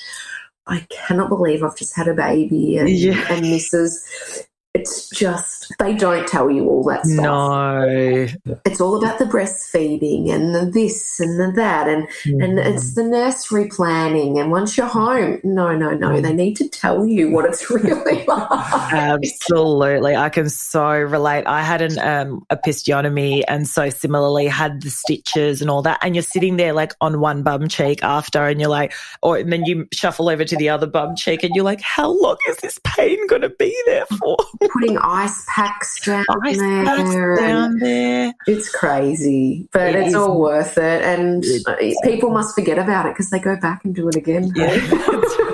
I 0.67 0.85
cannot 0.89 1.29
believe 1.29 1.63
I've 1.63 1.77
just 1.77 1.95
had 1.95 2.07
a 2.07 2.13
baby 2.13 2.77
and, 2.77 2.89
yeah. 2.89 3.25
and 3.31 3.45
Mrs. 3.45 4.45
It's 4.73 5.09
just, 5.09 5.56
they 5.79 5.95
don't 5.95 6.27
tell 6.27 6.49
you 6.49 6.67
all 6.67 6.83
that 6.85 7.05
stuff. 7.05 7.23
No. 7.23 8.27
It's 8.65 8.81
all 8.81 8.97
about 8.97 9.19
the 9.19 9.25
breastfeeding 9.25 10.31
and 10.31 10.53
the 10.53 10.69
this 10.71 11.19
and 11.19 11.39
the 11.39 11.51
that. 11.55 11.87
And, 11.87 12.07
mm. 12.23 12.43
and 12.43 12.59
it's 12.59 12.95
the 12.95 13.03
nursery 13.03 13.67
planning. 13.67 14.39
And 14.39 14.51
once 14.51 14.77
you're 14.77 14.87
home, 14.87 15.39
no, 15.43 15.75
no, 15.75 15.91
no. 15.91 16.21
They 16.21 16.33
need 16.33 16.55
to 16.57 16.69
tell 16.69 17.05
you 17.05 17.31
what 17.31 17.45
it's 17.45 17.69
really 17.69 18.25
like. 18.25 18.93
Absolutely. 18.93 20.15
I 20.15 20.29
can 20.29 20.49
so 20.49 20.89
relate. 20.89 21.45
I 21.47 21.61
had 21.61 21.81
an 21.81 21.99
um, 21.99 22.45
episiotomy 22.51 23.43
and 23.47 23.67
so 23.67 23.89
similarly 23.89 24.47
had 24.47 24.81
the 24.81 24.89
stitches 24.89 25.61
and 25.61 25.69
all 25.69 25.81
that. 25.83 25.99
And 26.01 26.15
you're 26.15 26.23
sitting 26.23 26.57
there 26.57 26.73
like 26.73 26.93
on 27.01 27.19
one 27.19 27.43
bum 27.43 27.67
cheek 27.67 28.03
after 28.03 28.45
and 28.45 28.59
you're 28.59 28.69
like, 28.69 28.93
or 29.21 29.37
and 29.37 29.51
then 29.51 29.65
you 29.65 29.87
shuffle 29.93 30.29
over 30.29 30.43
to 30.45 30.55
the 30.55 30.69
other 30.69 30.87
bum 30.87 31.15
cheek 31.15 31.43
and 31.43 31.55
you're 31.55 31.63
like, 31.63 31.81
how 31.81 32.09
long 32.09 32.37
is 32.49 32.57
this 32.57 32.79
pain 32.83 33.25
going 33.27 33.41
to 33.41 33.49
be 33.49 33.75
there 33.85 34.05
for? 34.05 34.37
putting 34.77 34.97
ice 35.01 35.45
packs 35.57 35.99
down 36.05 36.23
ice 36.43 36.59
there. 36.59 37.35
Down 37.35 37.79
there. 37.79 38.33
It's 38.45 38.69
crazy, 38.69 39.67
but 39.71 39.95
it 39.95 39.95
it's 39.95 40.13
all 40.13 40.39
worth 40.39 40.77
it. 40.77 41.01
And 41.01 41.43
people 42.03 42.29
must 42.29 42.53
forget 42.53 42.77
about 42.77 43.07
it 43.07 43.13
because 43.13 43.31
they 43.31 43.39
go 43.39 43.55
back 43.59 43.83
and 43.83 43.95
do 43.95 44.07
it 44.07 44.15
again. 44.15 44.51
Yeah. 44.55 44.77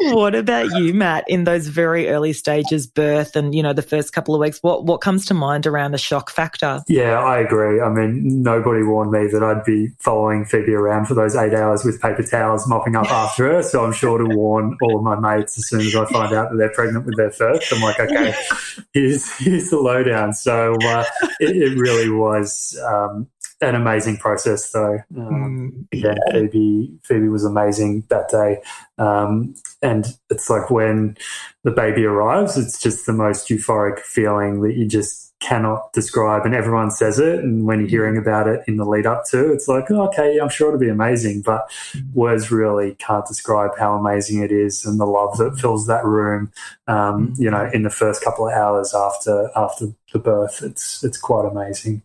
what 0.00 0.34
about 0.34 0.70
you, 0.78 0.94
Matt, 0.94 1.24
in 1.28 1.44
those 1.44 1.66
very 1.66 2.08
early 2.08 2.32
stages, 2.32 2.86
birth 2.86 3.36
and, 3.36 3.54
you 3.54 3.62
know, 3.62 3.72
the 3.72 3.82
first 3.82 4.12
couple 4.12 4.34
of 4.34 4.40
weeks? 4.40 4.58
What, 4.62 4.84
what 4.84 5.00
comes 5.00 5.26
to 5.26 5.34
mind 5.34 5.66
around 5.66 5.92
the 5.92 5.98
shock 5.98 6.30
factor? 6.30 6.82
Yeah, 6.88 7.18
I 7.18 7.38
agree. 7.38 7.80
I 7.80 7.88
mean, 7.88 8.42
nobody 8.42 8.82
warned 8.82 9.10
me 9.10 9.28
that 9.28 9.42
I'd 9.42 9.64
be 9.64 9.88
following 9.98 10.44
Phoebe 10.44 10.74
around 10.74 11.06
for 11.06 11.14
those 11.14 11.34
eight 11.36 11.54
hours 11.54 11.84
with 11.84 12.00
paper 12.00 12.22
towels 12.22 12.66
mopping 12.68 12.96
up 12.96 13.10
after 13.10 13.52
her. 13.52 13.62
So 13.62 13.84
I'm 13.84 13.92
sure 13.92 14.18
to 14.18 14.24
warn 14.24 14.76
all 14.82 14.98
of 14.98 15.02
my 15.02 15.18
mates 15.18 15.58
as 15.58 15.68
soon 15.68 15.80
as 15.80 15.94
I 15.94 16.04
find 16.06 16.32
out 16.34 16.50
that 16.50 16.56
they're 16.56 16.72
pregnant 16.72 17.06
with 17.06 17.16
their 17.16 17.30
first. 17.30 17.72
I'm 17.72 17.82
like, 17.82 18.00
okay, 18.00 18.34
here's, 18.92 19.30
here's 19.38 19.70
the 19.70 19.78
lowdown. 19.78 20.34
So 20.34 20.76
uh, 20.82 21.04
it, 21.40 21.56
it, 21.56 21.78
really 21.78 22.10
was 22.10 22.78
um, 22.84 23.28
an 23.60 23.74
amazing 23.74 24.18
process, 24.18 24.70
though. 24.70 24.98
Um, 25.16 25.86
mm, 25.92 26.00
yeah, 26.00 26.14
Phoebe 26.32 26.92
Phoebe 27.02 27.28
was 27.28 27.44
amazing 27.44 28.04
that 28.08 28.28
day, 28.28 28.62
um, 28.98 29.54
and 29.82 30.06
it's 30.30 30.48
like 30.48 30.70
when 30.70 31.16
the 31.64 31.70
baby 31.70 32.04
arrives, 32.04 32.56
it's 32.56 32.80
just 32.80 33.06
the 33.06 33.12
most 33.12 33.48
euphoric 33.48 34.00
feeling 34.00 34.62
that 34.62 34.74
you 34.74 34.86
just 34.86 35.27
cannot 35.40 35.92
describe 35.92 36.44
and 36.44 36.54
everyone 36.54 36.90
says 36.90 37.18
it 37.18 37.38
and 37.38 37.64
when 37.64 37.78
you're 37.78 37.88
hearing 37.88 38.16
about 38.16 38.48
it 38.48 38.60
in 38.66 38.76
the 38.76 38.84
lead 38.84 39.06
up 39.06 39.24
to 39.24 39.52
it's 39.52 39.68
like 39.68 39.88
oh, 39.90 40.02
okay 40.08 40.38
i'm 40.38 40.48
sure 40.48 40.68
it'll 40.68 40.80
be 40.80 40.88
amazing 40.88 41.40
but 41.42 41.70
words 42.12 42.50
really 42.50 42.94
can't 42.96 43.26
describe 43.26 43.70
how 43.78 43.94
amazing 43.94 44.42
it 44.42 44.50
is 44.50 44.84
and 44.84 44.98
the 44.98 45.06
love 45.06 45.36
that 45.38 45.56
fills 45.58 45.86
that 45.86 46.04
room 46.04 46.50
um, 46.88 47.32
you 47.38 47.50
know 47.50 47.70
in 47.72 47.82
the 47.82 47.90
first 47.90 48.22
couple 48.22 48.48
of 48.48 48.52
hours 48.52 48.94
after 48.94 49.48
after 49.54 49.86
the 50.12 50.18
birth. 50.18 50.62
It's 50.62 51.04
it's 51.04 51.18
quite 51.18 51.46
amazing. 51.46 52.02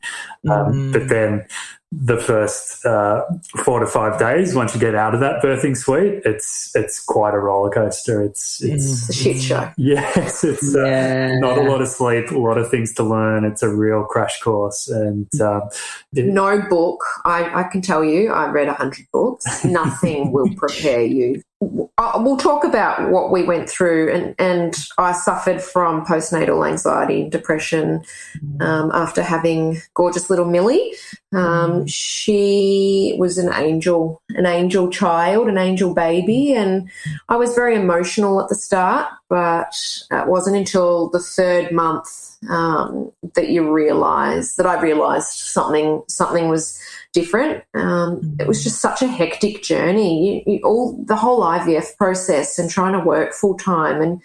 Um, 0.50 0.74
mm. 0.74 0.94
but 0.94 1.08
then 1.08 1.46
the 2.02 2.18
first 2.18 2.86
uh, 2.86 3.24
four 3.64 3.80
to 3.80 3.88
five 3.88 4.18
days, 4.20 4.56
once 4.56 4.74
you 4.74 4.80
get 4.80 4.96
out 4.96 5.14
of 5.14 5.20
that 5.20 5.42
birthing 5.44 5.78
suite, 5.78 6.22
it's 6.26 6.72
it's 6.76 7.04
quite 7.04 7.34
a 7.34 7.40
roller 7.40 7.70
coaster. 7.70 8.24
It's 8.24 8.64
it's, 8.64 9.10
a 9.10 9.14
shit 9.14 9.42
show. 9.42 9.72
Yes, 9.78 10.44
it's 10.44 10.76
uh, 10.76 11.36
not 11.40 11.58
a 11.58 11.62
lot 11.62 11.82
of 11.82 11.88
sleep, 11.88 12.32
a 12.32 12.38
lot 12.38 12.58
of 12.58 12.70
things 12.70 12.94
to 12.96 13.04
learn. 13.04 13.46
It's 13.46 13.62
a 13.64 13.70
real 13.70 14.04
crash 14.04 14.40
course, 14.42 14.88
and 14.88 15.30
um, 15.42 15.64
it, 16.14 16.26
no 16.26 16.62
book. 16.70 17.04
I, 17.26 17.62
I 17.62 17.64
can 17.64 17.82
tell 17.82 18.04
you, 18.04 18.32
I 18.32 18.50
read 18.50 18.68
a 18.68 18.74
hundred 18.74 19.08
books. 19.12 19.64
Nothing 19.66 20.32
will 20.32 20.54
prepare 20.56 21.04
you 21.04 21.42
uh, 21.98 22.22
we'll 22.24 22.38
talk 22.38 22.64
about 22.64 23.10
what 23.10 23.32
we 23.32 23.44
went 23.44 23.70
through, 23.70 24.12
and, 24.12 24.36
and 24.40 24.76
I 24.98 25.12
suffered 25.14 25.62
from 25.62 26.06
postnatal 26.06 26.68
anxiety 26.68 27.24
and 27.24 27.32
depression 27.32 28.04
um, 28.60 28.92
after 28.94 29.22
having 29.22 29.82
gorgeous 29.94 30.30
little 30.30 30.46
Millie. 30.46 30.94
Um, 31.34 31.88
she 31.88 33.16
was 33.18 33.38
an 33.38 33.52
angel, 33.54 34.22
an 34.30 34.46
angel 34.46 34.90
child, 34.90 35.48
an 35.48 35.58
angel 35.58 35.94
baby, 35.94 36.54
and 36.54 36.90
I 37.28 37.38
was 37.38 37.56
very 37.56 37.76
emotional 37.76 38.42
at 38.42 38.50
the 38.50 38.56
start, 38.56 39.12
but 39.30 39.76
it 40.12 40.28
wasn't 40.28 40.58
until 40.58 41.10
the 41.10 41.20
third 41.20 41.72
month 41.72 42.38
um, 42.50 43.12
that 43.34 43.50
you 43.50 43.72
realise 43.72 44.56
that 44.56 44.68
I 44.68 44.80
realised 44.80 45.34
something 45.34 46.04
something 46.08 46.50
was 46.50 46.80
different. 47.14 47.64
Um, 47.74 48.36
it 48.40 48.48
was 48.48 48.64
just 48.64 48.80
such 48.80 49.02
a 49.02 49.08
hectic 49.08 49.64
journey. 49.64 50.44
You, 50.46 50.54
you, 50.54 50.60
all 50.64 51.04
the 51.04 51.16
whole 51.16 51.42
IVF 51.42 51.98
process 51.98 52.60
and 52.60 52.70
trying 52.70 52.94
to 52.94 53.00
work 53.00 53.34
full 53.34 53.56
time, 53.56 54.02
and 54.02 54.22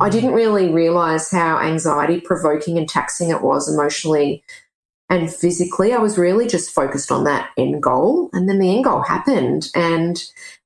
I 0.00 0.08
didn't 0.08 0.32
really 0.32 0.68
realize 0.68 1.30
how 1.30 1.58
anxiety 1.58 2.20
provoking 2.20 2.76
and 2.76 2.88
taxing 2.88 3.30
it 3.30 3.42
was 3.42 3.72
emotionally 3.72 4.42
and 5.10 5.32
physically. 5.32 5.92
I 5.92 5.98
was 5.98 6.16
really 6.16 6.46
just 6.46 6.70
focused 6.70 7.12
on 7.12 7.24
that 7.24 7.50
end 7.58 7.82
goal, 7.82 8.30
and 8.32 8.48
then 8.48 8.58
the 8.58 8.74
end 8.74 8.84
goal 8.84 9.02
happened, 9.02 9.70
and 9.74 10.22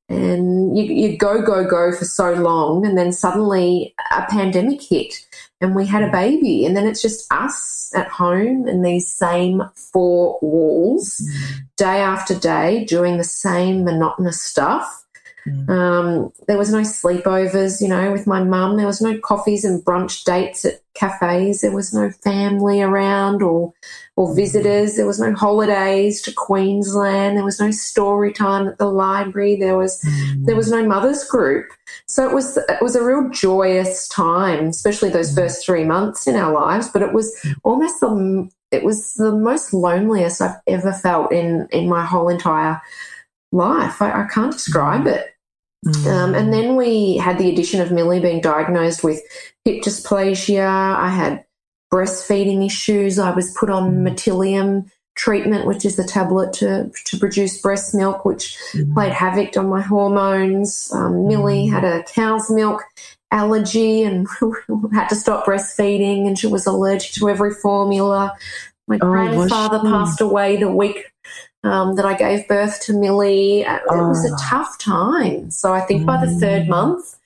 and 0.09 0.77
you, 0.77 0.85
you 0.85 1.17
go, 1.17 1.41
go, 1.41 1.65
go 1.65 1.91
for 1.91 2.05
so 2.05 2.35
long. 2.35 2.85
And 2.85 2.97
then 2.97 3.11
suddenly 3.11 3.95
a 4.11 4.27
pandemic 4.29 4.83
hit 4.83 5.15
and 5.61 5.75
we 5.75 5.87
had 5.87 6.03
a 6.03 6.13
baby. 6.13 6.67
And 6.67 6.77
then 6.77 6.87
it's 6.87 7.01
just 7.01 7.33
us 7.33 7.91
at 7.95 8.09
home 8.09 8.69
in 8.69 8.83
these 8.83 9.11
same 9.11 9.63
four 9.75 10.39
walls, 10.43 11.21
mm. 11.21 11.61
day 11.77 12.01
after 12.01 12.39
day, 12.39 12.85
doing 12.85 13.17
the 13.17 13.25
same 13.25 13.85
monotonous 13.85 14.41
stuff. 14.43 15.04
Mm. 15.47 15.69
Um, 15.69 16.33
there 16.49 16.57
was 16.57 16.73
no 16.73 16.81
sleepovers, 16.81 17.81
you 17.81 17.89
know, 17.89 18.13
with 18.13 18.27
my 18.27 18.43
mum. 18.43 18.77
There 18.77 18.87
was 18.87 19.03
no 19.03 19.19
coffees 19.19 19.65
and 19.65 19.85
brunch 19.85 20.25
dates 20.25 20.65
at 20.65 20.81
cafes. 20.95 21.61
There 21.61 21.75
was 21.75 21.93
no 21.93 22.11
family 22.11 22.81
around 22.81 23.43
or 23.43 23.73
or 24.17 24.29
mm. 24.29 24.37
visitors. 24.37 24.97
There 24.97 25.07
was 25.07 25.21
no 25.21 25.35
holidays 25.35 26.23
to 26.23 26.33
Queensland. 26.33 27.37
There 27.37 27.45
was 27.45 27.61
no 27.61 27.71
story 27.71 28.33
time 28.33 28.69
at 28.69 28.79
the 28.79 28.87
library. 28.87 29.57
There 29.57 29.77
was 29.77 30.01
mm. 30.03 30.47
there 30.47 30.57
was 30.57 30.71
no 30.71 30.87
mothers 30.87 31.25
group. 31.25 31.67
So 32.07 32.29
it 32.29 32.35
was 32.35 32.57
it 32.57 32.81
was 32.81 32.97
a 32.97 33.05
real 33.05 33.29
joyous 33.31 34.09
time, 34.09 34.69
especially 34.69 35.11
those 35.11 35.33
mm. 35.33 35.37
first 35.37 35.65
three 35.65 35.85
months 35.85 36.27
in 36.27 36.37
our 36.37 36.53
lives. 36.53 36.89
But 36.89 37.03
it 37.03 37.13
was 37.13 37.37
mm. 37.45 37.55
almost 37.65 38.01
the 38.01 38.49
it 38.71 38.83
was 38.83 39.15
the 39.15 39.33
most 39.33 39.75
loneliest 39.75 40.41
I've 40.41 40.57
ever 40.67 40.93
felt 40.93 41.33
in 41.33 41.69
in 41.71 41.89
my 41.89 42.05
whole 42.05 42.29
entire 42.29 42.81
life. 43.53 44.03
I, 44.03 44.23
I 44.23 44.27
can't 44.33 44.53
describe 44.53 45.07
it. 45.07 45.34
Mm. 45.85 46.07
Um, 46.07 46.35
and 46.35 46.53
then 46.53 46.77
we 46.77 47.17
had 47.17 47.39
the 47.39 47.51
addition 47.51 47.81
of 47.81 47.93
Millie 47.93 48.21
being 48.21 48.41
diagnosed 48.41 49.05
with 49.05 49.21
hip 49.65 49.83
dysplasia. 49.83 50.67
I 50.67 51.09
had 51.11 51.45
breastfeeding 51.93 52.65
issues. 52.65 53.19
I 53.19 53.31
was 53.31 53.55
put 53.59 53.71
on 53.71 53.93
mm. 53.93 54.09
Motilium 54.09 54.91
treatment, 55.15 55.67
which 55.67 55.85
is 55.85 55.97
the 55.97 56.05
tablet 56.05 56.53
to, 56.55 56.91
to 57.05 57.19
produce 57.19 57.61
breast 57.61 57.95
milk, 57.95 58.25
which 58.25 58.59
mm. 58.73 58.93
played 58.95 59.13
havoc 59.13 59.57
on 59.57 59.69
my 59.69 59.81
hormones. 59.81 60.91
Um, 60.93 61.29
Millie 61.29 61.69
mm. 61.69 61.71
had 61.71 61.85
a 61.85 62.03
cow's 62.05 62.51
milk 62.51 62.83
allergy 63.31 64.03
and 64.03 64.27
had 64.93 65.09
to 65.09 65.15
stop 65.15 65.47
breastfeeding, 65.47 66.27
and 66.27 66.39
she 66.39 66.47
was 66.47 66.67
allergic 66.67 67.13
to 67.13 67.29
every 67.29 67.53
formula. 67.53 68.37
My 68.87 68.99
oh, 69.01 69.11
grandfather 69.11 69.81
passed 69.81 70.21
away 70.21 70.57
the 70.57 70.71
week 70.71 71.14
um, 71.65 71.97
that 71.97 72.05
I 72.05 72.15
gave 72.15 72.47
birth 72.47 72.81
to 72.83 72.93
Millie. 72.93 73.63
It 73.63 73.83
oh. 73.89 74.09
was 74.09 74.25
a 74.25 74.37
tough 74.37 74.79
time. 74.79 75.51
So 75.51 75.73
I 75.73 75.81
think 75.81 76.07
by 76.07 76.25
the 76.25 76.33
third 76.33 76.65
mm. 76.65 76.69
month, 76.69 77.19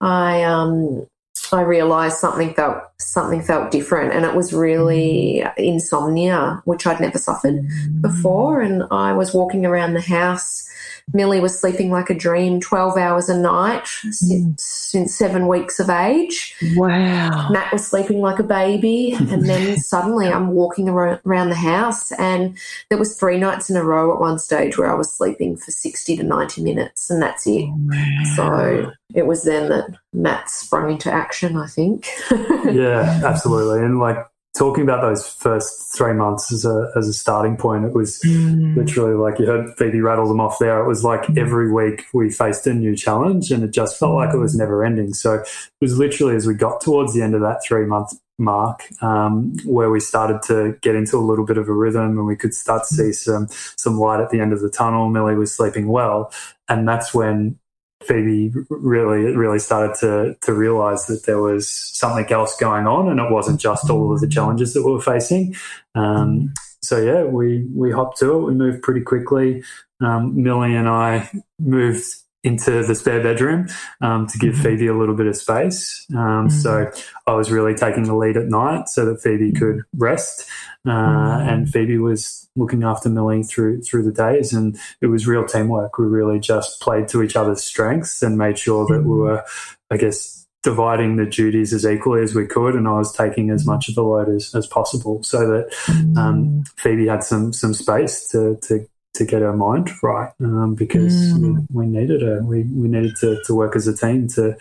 I 0.00 0.42
um, 0.42 1.06
I 1.52 1.60
realised 1.60 2.16
something 2.16 2.54
felt 2.54 2.82
something 2.98 3.42
felt 3.42 3.70
different, 3.70 4.12
and 4.12 4.24
it 4.24 4.34
was 4.34 4.52
really 4.52 5.42
mm. 5.44 5.54
insomnia, 5.56 6.60
which 6.64 6.86
I'd 6.86 7.00
never 7.00 7.18
suffered 7.18 7.66
before. 8.00 8.60
And 8.60 8.84
I 8.90 9.12
was 9.12 9.32
walking 9.32 9.64
around 9.64 9.94
the 9.94 10.00
house 10.00 10.68
Millie 11.12 11.40
was 11.40 11.58
sleeping 11.58 11.90
like 11.90 12.10
a 12.10 12.14
dream 12.14 12.60
12 12.60 12.96
hours 12.96 13.28
a 13.28 13.38
night 13.38 13.84
mm. 13.84 14.14
since, 14.14 14.64
since 14.64 15.14
seven 15.14 15.48
weeks 15.48 15.80
of 15.80 15.90
age. 15.90 16.56
Wow. 16.74 17.48
Matt 17.50 17.72
was 17.72 17.86
sleeping 17.86 18.20
like 18.20 18.38
a 18.38 18.44
baby. 18.44 19.12
and 19.12 19.48
then 19.48 19.76
suddenly 19.78 20.28
I'm 20.28 20.48
walking 20.48 20.88
around 20.88 21.48
the 21.48 21.54
house 21.54 22.12
and 22.12 22.56
there 22.88 22.98
was 22.98 23.18
three 23.18 23.38
nights 23.38 23.70
in 23.70 23.76
a 23.76 23.84
row 23.84 24.12
at 24.14 24.20
one 24.20 24.38
stage 24.38 24.78
where 24.78 24.90
I 24.90 24.94
was 24.94 25.12
sleeping 25.12 25.56
for 25.56 25.70
60 25.70 26.16
to 26.16 26.22
90 26.22 26.62
minutes 26.62 27.10
and 27.10 27.22
that's 27.22 27.46
it. 27.46 27.68
Oh, 27.68 27.76
wow. 27.76 28.22
So 28.36 28.92
it 29.14 29.26
was 29.26 29.44
then 29.44 29.68
that 29.68 29.98
Matt 30.12 30.50
sprung 30.50 30.90
into 30.90 31.12
action, 31.12 31.56
I 31.56 31.66
think. 31.66 32.08
yeah, 32.30 33.20
absolutely. 33.24 33.84
And 33.84 33.98
like 33.98 34.18
talking 34.56 34.84
about 34.84 35.00
those 35.00 35.26
first 35.26 35.96
three 35.96 36.12
months 36.12 36.52
as 36.52 36.64
a 36.64 36.90
as 36.96 37.08
a 37.08 37.12
starting 37.12 37.56
point, 37.56 37.84
it 37.84 37.92
was 37.92 38.20
mm. 38.20 38.76
literally 38.76 39.14
like 39.14 39.38
you 39.38 39.46
heard 39.46 39.76
Phoebe 39.76 40.00
rattle 40.00 40.28
them 40.28 40.40
off 40.40 40.58
there. 40.58 40.82
It 40.82 40.86
was 40.86 41.04
like 41.04 41.22
mm. 41.22 41.38
every 41.38 41.72
week 41.72 42.04
we 42.12 42.30
faced 42.30 42.66
a 42.66 42.74
new 42.74 42.96
challenge, 42.96 43.50
and 43.50 43.62
it 43.64 43.70
just 43.70 43.98
felt 43.98 44.14
like 44.14 44.34
it 44.34 44.38
was 44.38 44.54
never 44.54 44.84
ending. 44.84 45.14
So 45.14 45.34
it 45.34 45.48
was 45.80 45.98
literally 45.98 46.36
as 46.36 46.46
we 46.46 46.54
got 46.54 46.80
towards 46.80 47.14
the 47.14 47.22
end 47.22 47.34
of 47.34 47.40
that 47.40 47.62
three 47.64 47.86
month 47.86 48.12
mark 48.38 48.82
um, 49.02 49.54
where 49.64 49.90
we 49.90 50.00
started 50.00 50.42
to 50.42 50.76
get 50.82 50.94
into 50.94 51.16
a 51.16 51.20
little 51.20 51.44
bit 51.44 51.58
of 51.58 51.68
a 51.68 51.72
rhythm 51.72 52.18
and 52.18 52.26
we 52.26 52.34
could 52.34 52.54
start 52.54 52.82
to 52.88 52.94
see 52.94 53.12
some 53.12 53.46
some 53.76 53.98
light 53.98 54.20
at 54.20 54.30
the 54.30 54.40
end 54.40 54.52
of 54.52 54.60
the 54.60 54.70
tunnel. 54.70 55.08
Millie 55.08 55.34
was 55.34 55.54
sleeping 55.54 55.88
well, 55.88 56.32
and 56.68 56.86
that's 56.86 57.14
when 57.14 57.58
Phoebe 58.04 58.52
really 58.68 59.34
really 59.34 59.58
started 59.58 59.94
to 60.00 60.36
to 60.42 60.52
realize 60.52 61.06
that 61.06 61.24
there 61.26 61.40
was 61.40 61.68
something 61.68 62.30
else 62.32 62.56
going 62.56 62.86
on, 62.86 63.08
and 63.08 63.20
it 63.20 63.30
wasn't 63.30 63.60
just 63.60 63.88
all 63.90 64.12
of 64.12 64.20
the 64.20 64.28
challenges 64.28 64.74
that 64.74 64.82
we 64.84 64.92
were 64.92 65.00
facing. 65.00 65.54
Um, 65.94 66.52
so 66.82 66.98
yeah, 66.98 67.24
we 67.24 67.66
we 67.74 67.92
hopped 67.92 68.18
to 68.18 68.32
it. 68.32 68.42
We 68.42 68.54
moved 68.54 68.82
pretty 68.82 69.02
quickly. 69.02 69.62
Um, 70.00 70.42
Millie 70.42 70.74
and 70.74 70.88
I 70.88 71.30
moved 71.60 72.04
into 72.44 72.82
the 72.84 72.94
spare 72.94 73.22
bedroom 73.22 73.68
um, 74.00 74.26
to 74.26 74.38
give 74.38 74.54
mm-hmm. 74.54 74.62
Phoebe 74.62 74.86
a 74.88 74.96
little 74.96 75.14
bit 75.14 75.26
of 75.26 75.36
space. 75.36 76.06
Um, 76.12 76.48
mm-hmm. 76.48 76.48
So 76.48 76.90
I 77.26 77.34
was 77.34 77.50
really 77.50 77.74
taking 77.74 78.04
the 78.04 78.16
lead 78.16 78.36
at 78.36 78.46
night 78.46 78.88
so 78.88 79.04
that 79.06 79.22
Phoebe 79.22 79.52
could 79.52 79.82
rest, 79.96 80.44
uh, 80.86 80.90
mm-hmm. 80.90 81.48
and 81.48 81.70
Phoebe 81.70 81.98
was 81.98 82.48
looking 82.56 82.82
after 82.82 83.08
Millie 83.08 83.42
through 83.42 83.82
through 83.82 84.02
the 84.02 84.12
days, 84.12 84.52
and 84.52 84.78
it 85.00 85.06
was 85.06 85.26
real 85.26 85.44
teamwork. 85.44 85.98
We 85.98 86.06
really 86.06 86.40
just 86.40 86.80
played 86.80 87.08
to 87.08 87.22
each 87.22 87.36
other's 87.36 87.62
strengths 87.62 88.22
and 88.22 88.36
made 88.36 88.58
sure 88.58 88.86
that 88.86 89.02
we 89.02 89.16
mm-hmm. 89.16 89.20
were, 89.20 89.44
I 89.90 89.96
guess. 89.96 90.40
Dividing 90.64 91.16
the 91.16 91.26
duties 91.26 91.72
as 91.72 91.84
equally 91.84 92.22
as 92.22 92.36
we 92.36 92.46
could, 92.46 92.76
and 92.76 92.86
I 92.86 92.92
was 92.92 93.12
taking 93.12 93.50
as 93.50 93.66
much 93.66 93.88
of 93.88 93.96
the 93.96 94.04
load 94.04 94.28
as, 94.28 94.54
as 94.54 94.64
possible, 94.64 95.20
so 95.24 95.40
that 95.40 95.74
um, 95.88 96.14
mm-hmm. 96.14 96.60
Phoebe 96.76 97.08
had 97.08 97.24
some 97.24 97.52
some 97.52 97.74
space 97.74 98.28
to 98.28 98.56
to 98.68 98.86
to 99.24 99.30
get 99.30 99.42
our 99.42 99.56
mind 99.56 99.90
right 100.02 100.32
um, 100.40 100.74
because 100.74 101.14
mm. 101.32 101.66
we, 101.70 101.84
we, 101.84 101.86
needed 101.86 102.22
her. 102.22 102.42
We, 102.42 102.64
we 102.64 102.88
needed 102.88 103.16
to, 103.20 103.40
to 103.46 103.54
work 103.54 103.76
as 103.76 103.86
a 103.86 103.96
team 103.96 104.28
to 104.28 104.56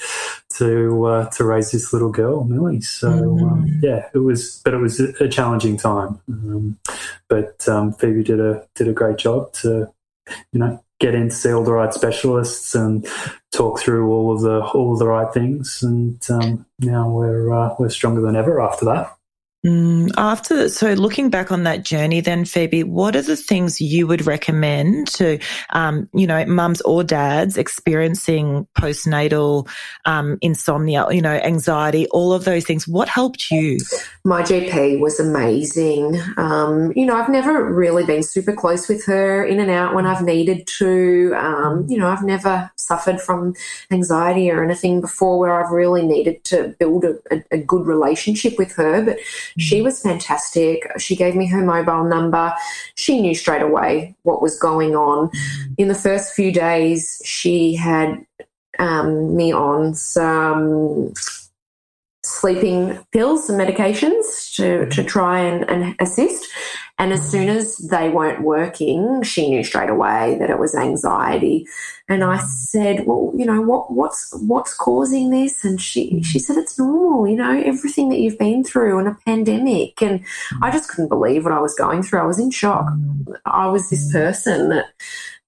to 0.57 1.05
uh, 1.05 1.29
to 1.29 1.43
raise 1.43 1.71
this 1.71 1.93
little 1.93 2.11
girl, 2.11 2.43
Millie. 2.43 2.81
So 2.81 3.09
mm. 3.09 3.51
um, 3.51 3.79
yeah, 3.81 4.09
it 4.13 4.19
was, 4.19 4.61
but 4.63 4.73
it 4.73 4.77
was 4.77 4.99
a, 4.99 5.27
challenging 5.27 5.77
time. 5.77 6.19
Um, 6.27 6.77
but 7.27 7.67
um, 7.67 7.93
Phoebe 7.93 8.23
did 8.23 8.39
a 8.39 8.67
did 8.75 8.87
a 8.87 8.93
great 8.93 9.17
job 9.17 9.53
to 9.53 9.91
you 10.51 10.59
know 10.59 10.83
get 10.99 11.15
in 11.15 11.29
to 11.29 11.35
see 11.35 11.51
all 11.51 11.63
the 11.63 11.73
right 11.73 11.93
specialists 11.93 12.75
and 12.75 13.07
talk 13.51 13.79
through 13.79 14.11
all 14.11 14.33
of 14.33 14.41
the 14.41 14.63
all 14.63 14.93
of 14.93 14.99
the 14.99 15.07
right 15.07 15.33
things. 15.33 15.81
And 15.81 16.21
um, 16.29 16.65
now 16.79 17.09
we're 17.09 17.51
uh, 17.51 17.75
we're 17.79 17.89
stronger 17.89 18.21
than 18.21 18.35
ever 18.35 18.61
after 18.61 18.85
that. 18.85 19.15
Mm, 19.63 20.09
after, 20.17 20.69
so 20.69 20.93
looking 20.93 21.29
back 21.29 21.51
on 21.51 21.63
that 21.63 21.83
journey, 21.83 22.19
then 22.19 22.45
Phoebe, 22.45 22.83
what 22.83 23.15
are 23.15 23.21
the 23.21 23.35
things 23.35 23.79
you 23.79 24.07
would 24.07 24.25
recommend 24.25 25.07
to, 25.09 25.37
um, 25.69 26.09
you 26.15 26.25
know, 26.25 26.43
mums 26.45 26.81
or 26.81 27.03
dads 27.03 27.57
experiencing 27.57 28.67
postnatal 28.75 29.69
um, 30.05 30.39
insomnia, 30.41 31.05
you 31.11 31.21
know, 31.21 31.35
anxiety, 31.35 32.07
all 32.07 32.33
of 32.33 32.43
those 32.43 32.65
things? 32.65 32.87
What 32.87 33.07
helped 33.07 33.51
you? 33.51 33.77
My 34.23 34.41
GP 34.41 34.99
was 34.99 35.19
amazing. 35.19 36.19
Um, 36.37 36.91
you 36.95 37.05
know, 37.05 37.15
I've 37.15 37.29
never 37.29 37.71
really 37.71 38.03
been 38.03 38.23
super 38.23 38.53
close 38.53 38.89
with 38.89 39.05
her, 39.05 39.45
in 39.45 39.59
and 39.59 39.69
out 39.69 39.93
when 39.93 40.07
I've 40.07 40.23
needed 40.23 40.65
to. 40.79 41.35
Um, 41.37 41.85
you 41.87 41.99
know, 41.99 42.07
I've 42.07 42.23
never 42.23 42.71
suffered 42.77 43.21
from 43.21 43.53
anxiety 43.91 44.49
or 44.49 44.63
anything 44.63 45.01
before 45.01 45.37
where 45.37 45.63
I've 45.63 45.71
really 45.71 46.03
needed 46.03 46.43
to 46.45 46.75
build 46.79 47.05
a, 47.05 47.19
a, 47.29 47.43
a 47.51 47.57
good 47.59 47.85
relationship 47.85 48.57
with 48.57 48.71
her, 48.73 49.03
but 49.05 49.19
she 49.57 49.81
was 49.81 50.01
fantastic. 50.01 50.87
She 50.97 51.15
gave 51.15 51.35
me 51.35 51.47
her 51.47 51.63
mobile 51.63 52.03
number. 52.03 52.53
She 52.95 53.21
knew 53.21 53.35
straight 53.35 53.61
away 53.61 54.15
what 54.23 54.41
was 54.41 54.59
going 54.59 54.95
on. 54.95 55.29
In 55.77 55.87
the 55.87 55.95
first 55.95 56.33
few 56.33 56.51
days, 56.51 57.21
she 57.25 57.75
had 57.75 58.25
um, 58.79 59.35
me 59.35 59.51
on 59.51 59.93
some 59.93 61.13
sleeping 62.23 62.99
pills 63.11 63.49
and 63.49 63.59
medications 63.59 64.55
to, 64.55 64.85
to 64.85 65.01
mm-hmm. 65.01 65.07
try 65.07 65.39
and, 65.39 65.69
and 65.69 65.95
assist. 65.99 66.47
And 66.99 67.11
as 67.13 67.27
soon 67.27 67.47
mm-hmm. 67.47 67.57
as 67.57 67.77
they 67.77 68.09
weren't 68.09 68.43
working, 68.43 69.23
she 69.23 69.49
knew 69.49 69.63
straight 69.63 69.89
away 69.89 70.37
that 70.39 70.51
it 70.51 70.59
was 70.59 70.75
anxiety. 70.75 71.65
And 72.07 72.23
I 72.23 72.37
mm-hmm. 72.37 72.47
said, 72.47 73.07
"Well, 73.07 73.31
you 73.35 73.43
know 73.43 73.59
what 73.61 73.91
what's 73.91 74.31
what's 74.39 74.75
causing 74.75 75.31
this?" 75.31 75.63
And 75.63 75.81
she 75.81 76.21
she 76.21 76.37
said, 76.37 76.57
"It's 76.57 76.77
normal, 76.77 77.27
you 77.27 77.37
know, 77.37 77.59
everything 77.65 78.09
that 78.09 78.19
you've 78.19 78.37
been 78.37 78.63
through 78.63 78.99
and 78.99 79.07
a 79.07 79.17
pandemic." 79.25 79.99
And 80.03 80.23
I 80.61 80.69
just 80.69 80.89
couldn't 80.89 81.09
believe 81.09 81.43
what 81.43 81.53
I 81.53 81.59
was 81.59 81.73
going 81.73 82.03
through. 82.03 82.19
I 82.19 82.25
was 82.25 82.39
in 82.39 82.51
shock. 82.51 82.85
I 83.45 83.65
was 83.67 83.89
this 83.89 84.11
person 84.11 84.69
that 84.69 84.93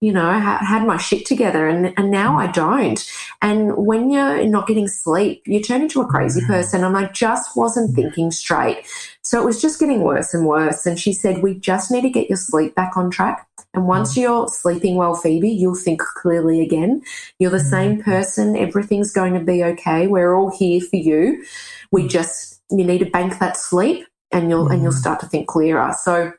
you 0.04 0.12
know, 0.12 0.26
I 0.26 0.38
had 0.38 0.86
my 0.86 0.98
shit 0.98 1.26
together 1.26 1.66
and, 1.66 1.94
and 1.96 2.12
now 2.12 2.38
I 2.38 2.48
don't. 2.48 3.10
And 3.42 3.78
when 3.78 4.10
you're 4.10 4.46
not 4.48 4.68
getting 4.68 4.90
sleep, 4.90 5.44
you 5.46 5.62
turn 5.64 5.82
into 5.82 6.02
a 6.02 6.06
crazy 6.06 6.42
mm. 6.42 6.48
person. 6.48 6.84
And 6.84 6.98
I 6.98 7.06
just 7.14 7.56
wasn't 7.56 7.96
thinking 7.96 8.30
straight. 8.30 8.86
So 9.22 9.42
it 9.42 9.46
was 9.46 9.62
just 9.62 9.80
getting 9.80 10.02
worse 10.02 10.34
and 10.34 10.46
worse. 10.46 10.86
And 10.86 11.00
she 11.00 11.14
said, 11.14 11.42
We 11.42 11.58
just 11.58 11.90
need 11.90 12.02
to 12.02 12.10
get 12.10 12.28
your 12.28 12.36
sleep 12.36 12.76
back 12.76 12.98
on 12.98 13.12
track. 13.12 13.48
And 13.74 13.88
once 13.88 14.14
mm. 14.14 14.24
you're 14.24 14.50
sleeping 14.50 14.98
well, 14.98 15.16
Phoebe, 15.16 15.50
you'll 15.50 15.74
think 15.74 16.02
clearly 16.02 16.60
again. 16.60 17.02
You're 17.40 17.52
the 17.52 17.62
same 17.62 18.02
mm. 18.02 18.04
person. 18.04 18.58
Everything's 18.58 19.14
going 19.14 19.36
to 19.36 19.40
be 19.40 19.64
okay. 19.64 20.08
We're 20.08 20.36
all 20.36 20.52
here 20.52 20.82
for 20.82 20.98
you. 20.98 21.46
We 21.94 22.10
just, 22.10 22.62
you 22.70 22.84
need 22.84 23.00
to 23.00 23.10
bank 23.10 23.40
that 23.40 23.56
sleep 23.56 24.06
and 24.34 24.50
you'll, 24.50 24.68
and 24.68 24.82
you'll 24.82 24.92
start 24.92 25.22
to 25.22 25.28
think 25.28 25.48
clearer. 25.48 25.96
So 25.98 26.34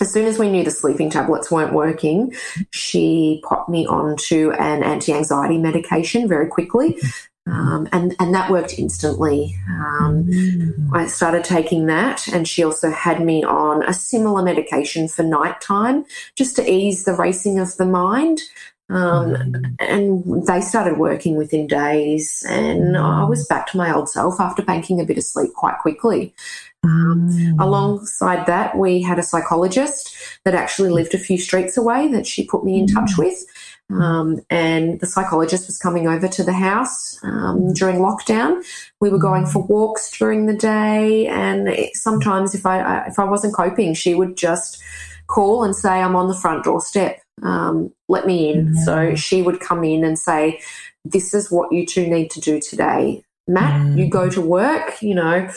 as 0.00 0.12
soon 0.12 0.26
as 0.26 0.38
we 0.38 0.50
knew 0.50 0.64
the 0.64 0.70
sleeping 0.70 1.10
tablets 1.10 1.50
weren't 1.50 1.74
working, 1.74 2.34
she 2.70 3.42
popped 3.46 3.68
me 3.68 3.86
onto 3.86 4.52
an 4.52 4.82
anti 4.82 5.12
anxiety 5.12 5.58
medication 5.58 6.28
very 6.28 6.48
quickly. 6.48 6.98
Um, 7.46 7.88
and, 7.92 8.14
and 8.20 8.34
that 8.34 8.50
worked 8.50 8.78
instantly. 8.78 9.56
Um, 9.68 10.24
mm. 10.24 10.90
I 10.92 11.06
started 11.06 11.42
taking 11.42 11.86
that, 11.86 12.28
and 12.28 12.46
she 12.46 12.62
also 12.62 12.90
had 12.90 13.24
me 13.24 13.42
on 13.42 13.82
a 13.82 13.92
similar 13.92 14.42
medication 14.42 15.08
for 15.08 15.22
nighttime 15.22 16.04
just 16.36 16.54
to 16.56 16.70
ease 16.70 17.04
the 17.04 17.14
racing 17.14 17.58
of 17.58 17.76
the 17.76 17.86
mind. 17.86 18.40
Um, 18.88 19.34
mm. 19.34 19.76
And 19.80 20.46
they 20.46 20.60
started 20.60 20.98
working 20.98 21.36
within 21.36 21.66
days, 21.66 22.44
and. 22.48 22.96
I 22.96 23.24
was 23.24 23.46
back 23.46 23.66
to 23.68 23.76
my 23.76 23.92
old 23.92 24.08
self 24.08 24.40
after 24.40 24.62
banking 24.62 25.00
a 25.00 25.04
bit 25.04 25.18
of 25.18 25.24
sleep 25.24 25.52
quite 25.54 25.78
quickly. 25.78 26.34
Um, 26.82 27.30
mm. 27.30 27.60
Alongside 27.60 28.46
that, 28.46 28.76
we 28.76 29.02
had 29.02 29.18
a 29.18 29.22
psychologist 29.22 30.14
that 30.44 30.54
actually 30.54 30.90
lived 30.90 31.14
a 31.14 31.18
few 31.18 31.38
streets 31.38 31.76
away 31.76 32.08
that 32.08 32.26
she 32.26 32.46
put 32.46 32.64
me 32.64 32.78
in 32.78 32.86
touch 32.86 33.12
mm. 33.12 33.18
with. 33.18 33.44
Um, 33.90 34.40
and 34.50 35.00
the 35.00 35.06
psychologist 35.06 35.66
was 35.66 35.78
coming 35.78 36.06
over 36.06 36.28
to 36.28 36.44
the 36.44 36.52
house 36.52 37.18
um, 37.22 37.72
during 37.72 37.96
lockdown. 37.96 38.62
We 39.00 39.10
were 39.10 39.18
going 39.18 39.46
for 39.46 39.62
walks 39.64 40.16
during 40.16 40.46
the 40.46 40.54
day, 40.54 41.26
and 41.26 41.68
it, 41.68 41.96
sometimes 41.96 42.54
if 42.54 42.66
I 42.66 43.06
if 43.06 43.18
I 43.18 43.24
wasn't 43.24 43.54
coping, 43.54 43.94
she 43.94 44.14
would 44.14 44.36
just 44.36 44.80
call 45.26 45.64
and 45.64 45.74
say, 45.74 46.00
"I'm 46.00 46.16
on 46.16 46.28
the 46.28 46.36
front 46.36 46.64
doorstep. 46.64 47.20
Um, 47.42 47.92
let 48.08 48.26
me 48.26 48.52
in." 48.52 48.74
Mm. 48.74 48.84
So 48.84 49.14
she 49.16 49.42
would 49.42 49.60
come 49.60 49.82
in 49.82 50.04
and 50.04 50.18
say, 50.18 50.60
"This 51.04 51.34
is 51.34 51.50
what 51.50 51.72
you 51.72 51.84
two 51.84 52.06
need 52.06 52.30
to 52.32 52.40
do 52.40 52.60
today." 52.60 53.24
Matt, 53.48 53.80
mm. 53.80 53.98
you 53.98 54.08
go 54.08 54.30
to 54.30 54.40
work. 54.40 55.02
You 55.02 55.16
know, 55.16 55.50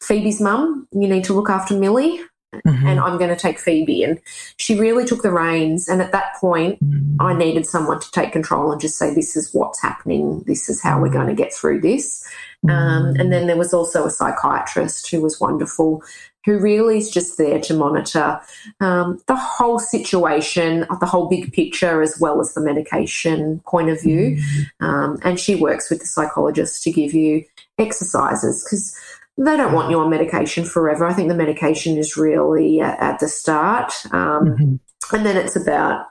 Phoebe's 0.00 0.40
mum, 0.40 0.88
you 0.92 1.08
need 1.08 1.24
to 1.24 1.34
look 1.34 1.50
after 1.50 1.74
Millie. 1.74 2.20
Mm-hmm. 2.66 2.86
and 2.86 2.98
I'm 2.98 3.18
going 3.18 3.28
to 3.28 3.36
take 3.36 3.58
Phoebe. 3.58 4.02
And 4.02 4.18
she 4.56 4.78
really 4.78 5.04
took 5.04 5.20
the 5.20 5.30
reins. 5.30 5.86
And 5.86 6.00
at 6.00 6.12
that 6.12 6.34
point, 6.40 6.82
mm-hmm. 6.82 7.20
I 7.20 7.34
needed 7.34 7.66
someone 7.66 8.00
to 8.00 8.10
take 8.10 8.32
control 8.32 8.72
and 8.72 8.80
just 8.80 8.96
say, 8.96 9.12
this 9.12 9.36
is 9.36 9.52
what's 9.52 9.82
happening. 9.82 10.44
This 10.46 10.70
is 10.70 10.82
how 10.82 10.98
we're 10.98 11.10
going 11.10 11.26
to 11.26 11.34
get 11.34 11.52
through 11.52 11.82
this. 11.82 12.26
Mm-hmm. 12.66 12.70
Um, 12.70 13.16
and 13.16 13.30
then 13.30 13.48
there 13.48 13.58
was 13.58 13.74
also 13.74 14.06
a 14.06 14.10
psychiatrist 14.10 15.10
who 15.10 15.20
was 15.20 15.38
wonderful, 15.38 16.02
who 16.46 16.58
really 16.58 16.96
is 16.96 17.10
just 17.10 17.36
there 17.36 17.60
to 17.60 17.74
monitor 17.74 18.40
um, 18.80 19.20
the 19.26 19.36
whole 19.36 19.78
situation, 19.78 20.86
the 21.00 21.06
whole 21.06 21.28
big 21.28 21.52
picture, 21.52 22.00
as 22.00 22.18
well 22.18 22.40
as 22.40 22.54
the 22.54 22.62
medication 22.62 23.60
point 23.66 23.90
of 23.90 24.00
view. 24.00 24.36
Mm-hmm. 24.36 24.86
Um, 24.86 25.18
and 25.22 25.38
she 25.38 25.54
works 25.54 25.90
with 25.90 26.00
the 26.00 26.06
psychologist 26.06 26.82
to 26.84 26.90
give 26.90 27.12
you 27.12 27.44
exercises 27.78 28.64
because 28.64 28.96
they 29.38 29.56
don't 29.56 29.72
want 29.72 29.90
you 29.90 30.00
on 30.00 30.10
medication 30.10 30.64
forever. 30.64 31.06
I 31.06 31.14
think 31.14 31.28
the 31.28 31.34
medication 31.34 31.96
is 31.96 32.16
really 32.16 32.80
at, 32.80 32.98
at 33.00 33.20
the 33.20 33.28
start. 33.28 33.92
Um, 34.10 34.44
mm-hmm. 34.44 35.16
And 35.16 35.24
then 35.24 35.36
it's 35.36 35.56
about 35.56 36.06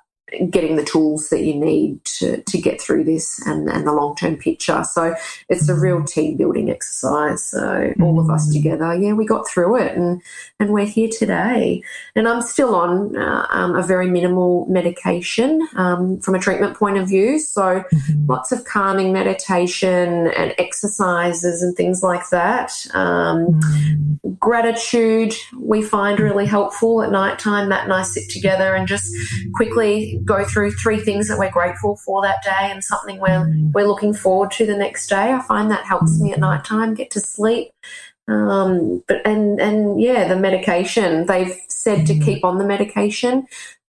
getting 0.50 0.76
the 0.76 0.84
tools 0.84 1.30
that 1.30 1.44
you 1.44 1.56
need 1.56 2.04
to, 2.04 2.42
to 2.42 2.58
get 2.58 2.82
through 2.82 3.04
this 3.04 3.40
and, 3.48 3.70
and 3.70 3.88
the 3.88 3.94
long 3.94 4.16
term 4.16 4.36
picture. 4.36 4.84
So 4.84 5.16
it's 5.48 5.70
a 5.70 5.76
real 5.76 6.04
team 6.04 6.36
building 6.36 6.70
exercise. 6.70 7.44
So 7.46 7.94
all 8.02 8.20
of 8.20 8.30
us 8.30 8.50
mm. 8.50 8.54
together, 8.54 8.94
yeah, 8.96 9.14
we 9.14 9.26
got 9.26 9.48
through 9.48 9.78
it 9.78 9.96
and, 9.96 10.22
and 10.60 10.74
we're 10.74 10.86
here 10.86 11.10
today. 11.10 11.82
And 12.16 12.28
I'm 12.28 12.42
still 12.42 12.76
on 12.76 13.16
uh, 13.16 13.48
um, 13.50 13.76
a 13.76 13.84
very 13.84 14.10
minimal 14.10 14.66
medication 14.68 15.66
um, 15.76 16.20
from 16.20 16.36
a 16.36 16.40
treatment 16.40 16.76
point 16.76 16.98
of 16.98 17.08
view. 17.08 17.40
So 17.40 17.62
mm-hmm. 17.62 18.26
lots 18.28 18.52
of 18.52 18.66
calming 18.66 19.14
meditation 19.14 20.28
and 20.28 20.54
exercises 20.58 21.62
and 21.64 21.76
things 21.76 22.04
like 22.04 22.30
that. 22.30 22.74
Um, 22.94 23.48
mm-hmm. 23.48 24.34
Gratitude 24.40 25.34
we 25.58 25.82
find 25.82 26.20
really 26.20 26.46
helpful 26.46 27.02
at 27.02 27.12
night 27.12 27.40
time. 27.40 27.70
Matt 27.70 27.86
and 27.86 27.94
I 27.94 28.04
sit 28.04 28.30
together 28.30 28.76
and 28.76 28.88
just 28.88 29.14
quickly 29.56 30.17
go 30.26 30.46
through 30.46 30.72
three 30.72 31.00
things 31.00 31.28
that 31.28 31.38
we're 31.38 31.52
grateful 31.52 31.98
for 31.98 32.22
that 32.22 32.44
day 32.44 32.72
and 32.72 32.84
something 32.84 33.20
we're 33.20 33.46
mm. 33.46 33.72
we're 33.74 33.88
looking 33.88 34.14
forward 34.14 34.52
to 34.52 34.66
the 34.66 34.78
next 34.78 35.08
day. 35.08 35.34
I 35.34 35.42
find 35.42 35.72
that 35.72 35.86
helps 35.86 36.20
me 36.20 36.34
at 36.34 36.40
night 36.40 36.64
time 36.66 36.94
get 36.94 37.12
to 37.12 37.20
sleep. 37.20 37.72
Um, 38.28 39.04
but 39.08 39.26
and 39.26 39.60
and 39.60 40.02
yeah, 40.02 40.28
the 40.28 40.36
medication 40.36 41.26
they've 41.26 41.56
said 41.70 42.06
to 42.08 42.20
keep 42.20 42.44
on 42.44 42.58
the 42.58 42.66
medication. 42.66 43.48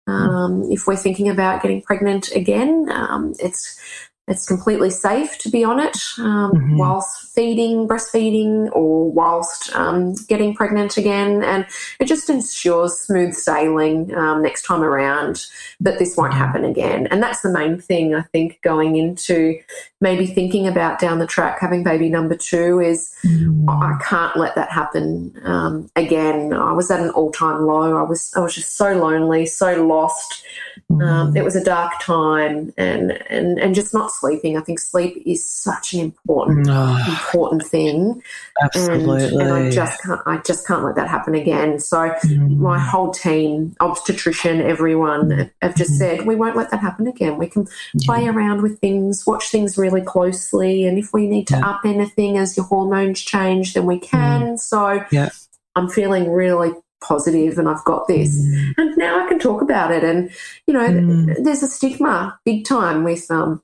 Um, 0.09 0.63
if 0.71 0.87
we're 0.87 0.97
thinking 0.97 1.29
about 1.29 1.63
getting 1.63 1.83
pregnant 1.83 2.31
again, 2.33 2.89
um, 2.91 3.35
it's 3.41 3.81
it's 4.29 4.47
completely 4.47 4.91
safe 4.91 5.39
to 5.39 5.51
be 5.51 5.65
on 5.65 5.81
it 5.81 5.97
um, 6.19 6.53
mm-hmm. 6.53 6.79
whilst 6.79 7.26
feeding, 7.37 7.87
breastfeeding, 7.87 8.71
or 8.73 9.13
whilst 9.13 9.73
um, 9.77 10.15
getting 10.27 10.55
pregnant 10.55 10.97
again. 10.97 11.45
And 11.45 11.67
it 12.01 12.07
just 12.07 12.31
ensures 12.31 12.99
smooth 12.99 13.35
sailing 13.35 14.13
um, 14.17 14.43
next 14.43 14.63
time 14.63 14.83
around 14.83 15.47
that 15.81 15.99
this 15.99 16.17
won't 16.17 16.33
mm-hmm. 16.33 16.41
happen 16.41 16.65
again. 16.65 17.07
And 17.09 17.23
that's 17.23 17.43
the 17.43 17.53
main 17.53 17.79
thing, 17.79 18.15
I 18.15 18.23
think, 18.23 18.61
going 18.63 18.97
into 18.97 19.61
maybe 20.01 20.27
thinking 20.27 20.67
about 20.67 20.99
down 20.99 21.19
the 21.19 21.27
track 21.27 21.59
having 21.61 21.83
baby 21.83 22.09
number 22.09 22.37
two 22.37 22.81
is 22.81 23.15
mm-hmm. 23.25 23.69
I 23.69 23.99
can't 24.03 24.37
let 24.37 24.55
that 24.55 24.71
happen 24.71 25.39
um, 25.45 25.91
again. 25.95 26.53
I 26.53 26.73
was 26.73 26.91
at 26.91 27.01
an 27.01 27.11
all 27.11 27.33
time 27.33 27.63
low. 27.63 27.97
I 27.97 28.03
was, 28.03 28.33
I 28.35 28.41
was 28.41 28.55
just 28.55 28.77
so 28.77 28.93
lonely, 28.95 29.47
so 29.47 29.85
lost. 29.85 30.43
Um, 30.91 30.99
mm-hmm. 30.99 31.37
it 31.37 31.45
was 31.45 31.57
a 31.57 31.65
dark 31.65 31.93
time 32.01 32.73
and, 32.77 33.13
and, 33.29 33.59
and 33.59 33.75
just 33.75 33.93
not 33.93 34.13
sleeping. 34.13 34.57
I 34.57 34.61
think 34.61 34.79
sleep 34.79 35.23
is 35.27 35.45
such 35.45 35.95
an 35.95 36.01
important 36.01 36.69
oh, 36.71 37.26
important 37.27 37.63
thing. 37.63 38.23
Absolutely. 38.63 39.25
And, 39.25 39.43
and, 39.43 39.53
I 39.53 39.71
just 39.71 40.03
can't 40.03 40.21
I 40.27 40.39
just 40.39 40.67
can't 40.67 40.85
let 40.85 40.97
that 40.97 41.09
happen 41.09 41.35
again. 41.35 41.79
So 41.79 41.99
mm. 41.99 42.57
my 42.57 42.79
whole 42.79 43.11
team, 43.11 43.75
obstetrician, 43.81 44.61
everyone 44.61 45.51
have 45.63 45.77
just 45.77 45.93
mm. 45.93 45.99
said, 45.99 46.27
we 46.27 46.37
won't 46.37 46.57
let 46.57 46.71
that 46.71 46.81
happen 46.81 47.07
again. 47.07 47.37
We 47.37 47.49
can 47.49 47.67
yeah. 47.95 48.07
play 48.07 48.29
around 48.29 48.63
with 48.63 48.79
things, 48.81 49.27
watch 49.27 49.51
things 49.51 49.77
really 49.77 50.03
closely, 50.03 50.87
and 50.87 50.99
if 50.99 51.13
we 51.13 51.27
need 51.27 51.47
to 51.49 51.57
yeah. 51.57 51.71
up 51.71 51.81
anything 51.85 52.39
as 52.39 52.57
your 52.57 52.67
hormones 52.67 53.21
change, 53.21 53.75
then 53.75 53.87
we 53.87 53.99
can. 53.99 54.55
Mm. 54.55 54.59
So 54.59 55.05
yeah. 55.11 55.31
I'm 55.75 55.89
feeling 55.89 56.31
really 56.31 56.73
positive 57.03 57.59
and 57.59 57.69
I've 57.69 57.85
got 57.85 58.09
this. 58.09 58.37
Mm. 58.37 58.75
And 58.79 58.97
now 58.97 59.25
I 59.25 59.29
can 59.29 59.39
talk 59.39 59.63
about 59.63 59.93
it. 59.93 60.03
And, 60.03 60.31
you 60.67 60.75
know, 60.75 60.89
mm. 60.89 61.45
there's 61.45 61.63
a 61.63 61.69
stigma 61.69 62.39
big 62.45 62.65
time 62.65 63.05
with 63.05 63.31
um, 63.31 63.63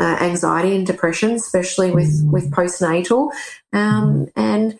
uh, 0.00 0.16
anxiety 0.20 0.76
and 0.76 0.86
depression, 0.86 1.32
especially 1.32 1.90
with, 1.90 2.24
mm. 2.24 2.30
with 2.30 2.50
postnatal. 2.50 3.30
Um, 3.72 4.28
and 4.36 4.78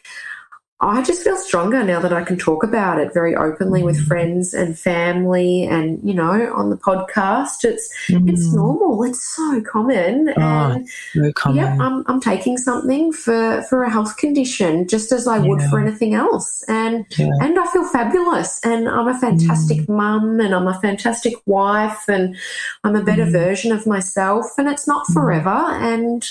I 0.82 1.00
just 1.02 1.22
feel 1.22 1.36
stronger 1.36 1.84
now 1.84 2.00
that 2.00 2.12
I 2.12 2.24
can 2.24 2.36
talk 2.36 2.64
about 2.64 2.98
it 2.98 3.14
very 3.14 3.36
openly 3.36 3.84
with 3.84 3.98
mm. 3.98 4.06
friends 4.06 4.52
and 4.52 4.76
family, 4.76 5.64
and 5.64 6.00
you 6.02 6.12
know, 6.12 6.52
on 6.54 6.70
the 6.70 6.76
podcast. 6.76 7.64
It's 7.64 7.88
mm. 8.08 8.28
it's 8.28 8.52
normal. 8.52 9.04
It's 9.04 9.24
so 9.36 9.62
common, 9.62 10.30
oh, 10.36 10.40
and 10.40 10.88
so 11.12 11.32
common. 11.34 11.56
yeah, 11.58 11.76
I'm 11.80 12.02
I'm 12.08 12.20
taking 12.20 12.58
something 12.58 13.12
for 13.12 13.62
for 13.68 13.84
a 13.84 13.90
health 13.90 14.16
condition, 14.16 14.88
just 14.88 15.12
as 15.12 15.28
I 15.28 15.36
yeah. 15.36 15.46
would 15.46 15.62
for 15.62 15.80
anything 15.80 16.14
else, 16.14 16.64
and 16.66 17.06
yeah. 17.16 17.30
and 17.40 17.56
I 17.60 17.66
feel 17.66 17.88
fabulous, 17.88 18.58
and 18.64 18.88
I'm 18.88 19.06
a 19.06 19.18
fantastic 19.18 19.82
mm. 19.82 19.90
mum, 19.90 20.40
and 20.40 20.52
I'm 20.52 20.66
a 20.66 20.80
fantastic 20.80 21.34
wife, 21.46 22.08
and 22.08 22.36
I'm 22.82 22.96
a 22.96 23.04
better 23.04 23.26
mm. 23.26 23.32
version 23.32 23.70
of 23.70 23.86
myself, 23.86 24.46
and 24.58 24.68
it's 24.68 24.88
not 24.88 25.06
mm. 25.06 25.14
forever, 25.14 25.50
and 25.50 26.28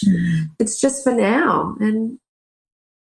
it's 0.59 0.81
just 0.81 1.05
for 1.05 1.13
now, 1.13 1.77
and 1.79 2.19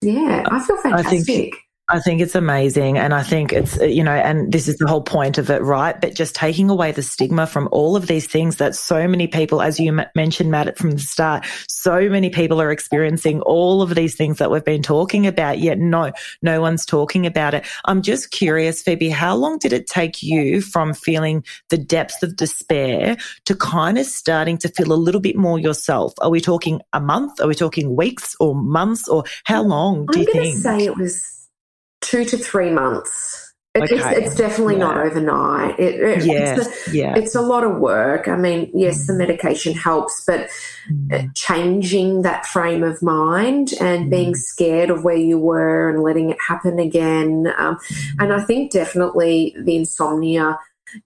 yeah, 0.03 0.43
I 0.49 0.59
feel 0.65 0.77
fantastic. 0.77 1.19
I 1.19 1.23
think, 1.23 1.55
I 1.93 1.99
think 1.99 2.21
it's 2.21 2.33
amazing. 2.33 2.97
And 2.97 3.13
I 3.13 3.21
think 3.21 3.53
it's, 3.53 3.79
uh, 3.79 3.83
you 3.83 4.03
know, 4.03 4.15
and 4.15 4.51
this 4.51 4.67
is 4.67 4.77
the 4.77 4.87
whole 4.87 5.03
point 5.03 5.37
of 5.37 5.51
it, 5.51 5.61
right? 5.61 5.99
But 6.01 6.15
just 6.15 6.33
taking 6.33 6.71
away 6.71 6.91
the 6.91 7.03
stigma 7.03 7.45
from 7.45 7.69
all 7.71 7.95
of 7.95 8.07
these 8.07 8.25
things 8.25 8.55
that 8.55 8.75
so 8.75 9.07
many 9.07 9.27
people, 9.27 9.61
as 9.61 9.79
you 9.79 10.01
mentioned, 10.15 10.49
Matt, 10.49 10.75
from 10.75 10.89
the 10.89 10.97
start, 10.97 11.45
so 11.67 12.09
many 12.09 12.31
people 12.31 12.59
are 12.59 12.71
experiencing 12.71 13.41
all 13.41 13.83
of 13.83 13.93
these 13.93 14.15
things 14.15 14.39
that 14.39 14.49
we've 14.49 14.65
been 14.65 14.81
talking 14.81 15.27
about, 15.27 15.59
yet 15.59 15.77
no, 15.77 16.11
no 16.41 16.61
one's 16.61 16.83
talking 16.83 17.27
about 17.27 17.53
it. 17.53 17.63
I'm 17.85 18.01
just 18.01 18.31
curious, 18.31 18.81
Phoebe, 18.81 19.09
how 19.09 19.35
long 19.35 19.59
did 19.59 19.71
it 19.71 19.85
take 19.85 20.23
you 20.23 20.61
from 20.61 20.95
feeling 20.95 21.45
the 21.69 21.77
depths 21.77 22.23
of 22.23 22.35
despair 22.35 23.17
to 23.45 23.55
kind 23.55 23.99
of 23.99 24.07
starting 24.07 24.57
to 24.57 24.67
feel 24.67 24.93
a 24.93 24.95
little 24.95 25.21
bit 25.21 25.35
more 25.35 25.59
yourself? 25.59 26.13
Are 26.21 26.31
we 26.31 26.41
talking 26.41 26.81
a 26.91 26.99
month? 26.99 27.39
Are 27.39 27.47
we 27.47 27.53
talking 27.53 27.95
weeks 27.95 28.35
or 28.39 28.55
months 28.55 29.07
or 29.07 29.25
how 29.43 29.61
long 29.61 30.07
do 30.07 30.17
I'm 30.17 30.25
you 30.25 30.33
think? 30.33 30.57
say 30.57 30.85
it 30.85 30.97
was 30.97 31.42
two 32.03 32.25
to 32.25 32.37
three 32.37 32.69
months. 32.69 33.39
It, 33.73 33.83
okay. 33.83 33.95
it's, 33.95 34.27
it's, 34.27 34.35
definitely 34.35 34.75
yeah. 34.75 34.81
not 34.81 34.97
overnight. 34.97 35.79
It, 35.79 35.99
it, 35.99 36.25
yes. 36.25 36.59
it's, 36.59 36.87
a, 36.87 36.95
yeah. 36.95 37.15
it's 37.15 37.33
a 37.33 37.41
lot 37.41 37.63
of 37.63 37.77
work. 37.77 38.27
I 38.27 38.35
mean, 38.35 38.69
yes, 38.71 39.07
the 39.07 39.13
mm. 39.13 39.17
medication 39.17 39.73
helps, 39.73 40.23
but 40.27 40.47
mm. 40.91 41.35
changing 41.35 42.21
that 42.21 42.45
frame 42.45 42.83
of 42.83 43.01
mind 43.01 43.73
and 43.81 44.05
mm. 44.05 44.09
being 44.11 44.35
scared 44.35 44.91
of 44.91 45.03
where 45.03 45.17
you 45.17 45.39
were 45.39 45.89
and 45.89 46.03
letting 46.03 46.29
it 46.29 46.37
happen 46.47 46.77
again. 46.77 47.51
Um, 47.57 47.77
mm. 47.77 48.11
And 48.19 48.31
I 48.31 48.43
think 48.43 48.71
definitely 48.71 49.55
the 49.59 49.75
insomnia, 49.75 50.59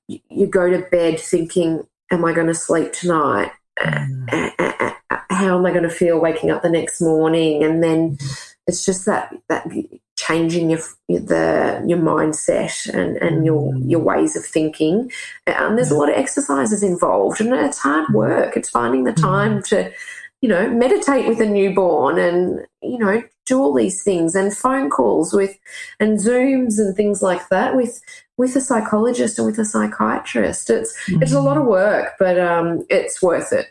you, 0.09 0.19
you 0.29 0.45
go 0.45 0.69
to 0.69 0.85
bed 0.89 1.21
thinking, 1.21 1.87
Am 2.09 2.23
I 2.23 2.33
going 2.33 2.47
to 2.47 2.53
sleep 2.53 2.93
tonight? 2.93 3.51
Mm. 3.79 4.95
How 5.09 5.57
am 5.57 5.65
I 5.65 5.71
going 5.71 5.83
to 5.83 5.89
feel 5.89 6.19
waking 6.19 6.51
up 6.51 6.63
the 6.63 6.69
next 6.69 7.01
morning? 7.01 7.63
And 7.63 7.83
then 7.83 8.17
it's 8.65 8.85
just 8.85 9.05
that 9.05 9.33
that 9.49 9.67
changing 10.17 10.69
your 10.71 10.79
the 11.07 11.81
your 11.87 11.99
mindset 11.99 12.93
and, 12.93 13.17
and 13.17 13.45
your 13.45 13.73
your 13.77 13.99
ways 13.99 14.35
of 14.35 14.45
thinking. 14.45 15.11
Um, 15.55 15.75
there's 15.75 15.91
a 15.91 15.95
lot 15.95 16.09
of 16.09 16.15
exercises 16.15 16.83
involved, 16.83 17.39
and 17.39 17.53
it's 17.53 17.77
hard 17.77 18.13
work. 18.13 18.57
It's 18.57 18.69
finding 18.69 19.05
the 19.05 19.13
time 19.13 19.63
to, 19.63 19.91
you 20.41 20.49
know, 20.49 20.69
meditate 20.69 21.27
with 21.27 21.39
a 21.39 21.45
newborn, 21.45 22.17
and 22.17 22.65
you 22.81 22.97
know, 22.97 23.23
do 23.45 23.59
all 23.59 23.73
these 23.73 24.03
things, 24.03 24.35
and 24.35 24.55
phone 24.55 24.89
calls 24.89 25.33
with, 25.33 25.55
and 25.99 26.17
Zooms 26.17 26.79
and 26.79 26.95
things 26.95 27.21
like 27.21 27.47
that 27.49 27.75
with 27.75 28.01
with 28.37 28.55
a 28.55 28.61
psychologist 28.61 29.37
and 29.37 29.45
with 29.45 29.59
a 29.59 29.65
psychiatrist. 29.65 30.69
It's 30.69 30.97
it's 31.07 31.33
a 31.33 31.41
lot 31.41 31.57
of 31.57 31.65
work, 31.65 32.13
but 32.19 32.39
um, 32.39 32.85
it's 32.89 33.21
worth 33.21 33.53
it. 33.53 33.67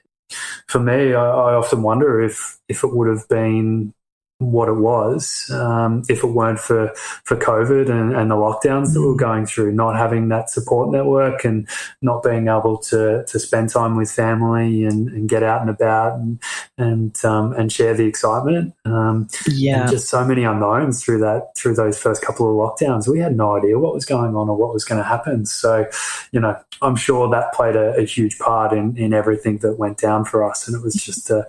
For 0.67 0.81
me, 0.81 1.15
I, 1.15 1.25
I 1.25 1.55
often 1.55 1.83
wonder 1.83 2.21
if 2.21 2.59
if 2.69 2.85
it 2.85 2.95
would 2.95 3.09
have 3.09 3.29
been 3.29 3.93
what 4.39 4.69
it 4.69 4.75
was 4.75 5.51
um, 5.55 6.03
if 6.11 6.23
it 6.23 6.27
weren't 6.27 6.59
for 6.59 6.93
for 7.25 7.37
COVID 7.37 7.89
and, 7.89 8.15
and 8.15 8.31
the 8.31 8.35
lockdowns 8.35 8.93
that 8.93 9.01
we 9.01 9.07
were 9.07 9.17
going 9.17 9.47
through, 9.47 9.73
not 9.73 9.97
having 9.97 10.29
that 10.29 10.51
support 10.51 10.91
network 10.91 11.43
and 11.45 11.67
not 12.03 12.23
being 12.23 12.49
able 12.49 12.77
to 12.77 13.25
to 13.27 13.39
spend 13.39 13.71
time 13.71 13.97
with 13.97 14.11
family 14.11 14.85
and, 14.85 15.09
and 15.09 15.29
get 15.29 15.43
out 15.43 15.63
and 15.63 15.71
about 15.71 16.19
and 16.19 16.39
and 16.77 17.25
um, 17.25 17.53
and 17.55 17.73
share 17.73 17.95
the 17.95 18.05
excitement. 18.05 18.75
Um, 18.85 19.29
Yeah. 19.49 19.83
and 19.83 19.91
just 19.91 20.09
so 20.09 20.23
many 20.23 20.45
unknowns 20.45 21.03
through 21.03 21.21
that 21.21 21.57
through 21.57 21.75
those 21.75 21.99
first 21.99 22.21
couple 22.21 22.47
of 22.47 22.57
lockdowns. 22.57 23.09
We 23.09 23.21
had 23.21 23.37
no 23.37 23.57
idea 23.57 23.79
what 23.79 23.95
was 23.95 24.05
going 24.05 24.37
on 24.37 24.51
or 24.51 24.57
what 24.57 24.75
was 24.75 24.85
going 24.85 24.99
to 25.01 25.09
happen. 25.09 25.47
So, 25.47 25.87
you 26.33 26.41
know, 26.41 26.59
I'm 26.83 26.97
sure 26.97 27.31
that 27.31 27.55
played 27.55 27.75
a, 27.75 27.97
a 27.97 28.05
huge 28.05 28.39
part 28.39 28.75
in 28.75 28.99
in 28.99 29.15
everything 29.15 29.59
that 29.59 29.79
went 29.79 29.97
down 29.97 30.27
for 30.27 30.45
us, 30.45 30.69
and 30.69 30.77
it 30.77 30.83
was 30.83 30.95
just 30.95 31.31
a 31.31 31.47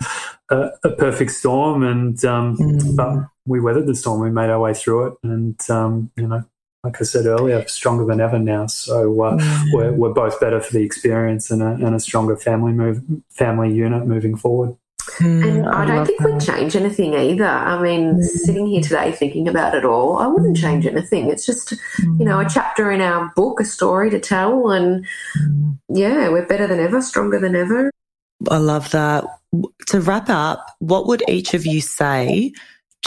a, 0.49 0.69
a 0.83 0.89
perfect 0.91 1.31
storm. 1.31 1.83
And 1.83 2.23
um, 2.25 2.57
Mm. 2.57 2.95
but 2.95 3.27
we 3.45 3.59
weathered 3.59 3.87
the 3.87 3.95
storm. 3.95 4.21
We 4.21 4.29
made 4.29 4.49
our 4.49 4.59
way 4.59 4.73
through 4.73 5.07
it, 5.07 5.13
and 5.23 5.59
um, 5.69 6.11
you 6.15 6.27
know. 6.27 6.43
Like 6.83 7.01
I 7.01 7.05
said 7.05 7.25
earlier, 7.25 7.67
stronger 7.67 8.05
than 8.05 8.21
ever 8.21 8.39
now. 8.39 8.67
So 8.67 9.19
uh, 9.21 9.37
we're, 9.73 9.91
we're 9.91 10.13
both 10.13 10.39
better 10.39 10.61
for 10.61 10.71
the 10.71 10.83
experience 10.83 11.51
and 11.51 11.61
a, 11.61 11.71
and 11.71 11.93
a 11.95 11.99
stronger 11.99 12.37
family 12.37 12.71
move, 12.71 13.01
family 13.31 13.73
unit 13.73 14.05
moving 14.05 14.37
forward. 14.37 14.77
Mm, 15.19 15.43
And 15.43 15.67
I 15.69 15.85
don't 15.85 16.05
think 16.05 16.19
that. 16.21 16.31
we'd 16.31 16.39
change 16.39 16.75
anything 16.77 17.13
either. 17.15 17.45
I 17.47 17.81
mean, 17.81 18.21
sitting 18.23 18.67
here 18.67 18.79
today 18.81 19.11
thinking 19.11 19.49
about 19.49 19.73
it 19.73 19.83
all, 19.83 20.17
I 20.19 20.27
wouldn't 20.27 20.55
change 20.55 20.85
anything. 20.85 21.29
It's 21.29 21.45
just, 21.45 21.73
you 22.19 22.23
know, 22.23 22.39
a 22.39 22.47
chapter 22.47 22.89
in 22.91 23.01
our 23.01 23.33
book, 23.35 23.59
a 23.59 23.65
story 23.65 24.09
to 24.11 24.19
tell. 24.19 24.69
And 24.71 25.05
yeah, 25.89 26.29
we're 26.29 26.45
better 26.45 26.67
than 26.67 26.79
ever, 26.79 27.01
stronger 27.01 27.39
than 27.39 27.55
ever. 27.55 27.91
I 28.49 28.57
love 28.57 28.91
that. 28.91 29.25
To 29.87 30.01
wrap 30.01 30.29
up, 30.29 30.65
what 30.79 31.07
would 31.07 31.23
each 31.27 31.53
of 31.53 31.65
you 31.65 31.81
say 31.81 32.51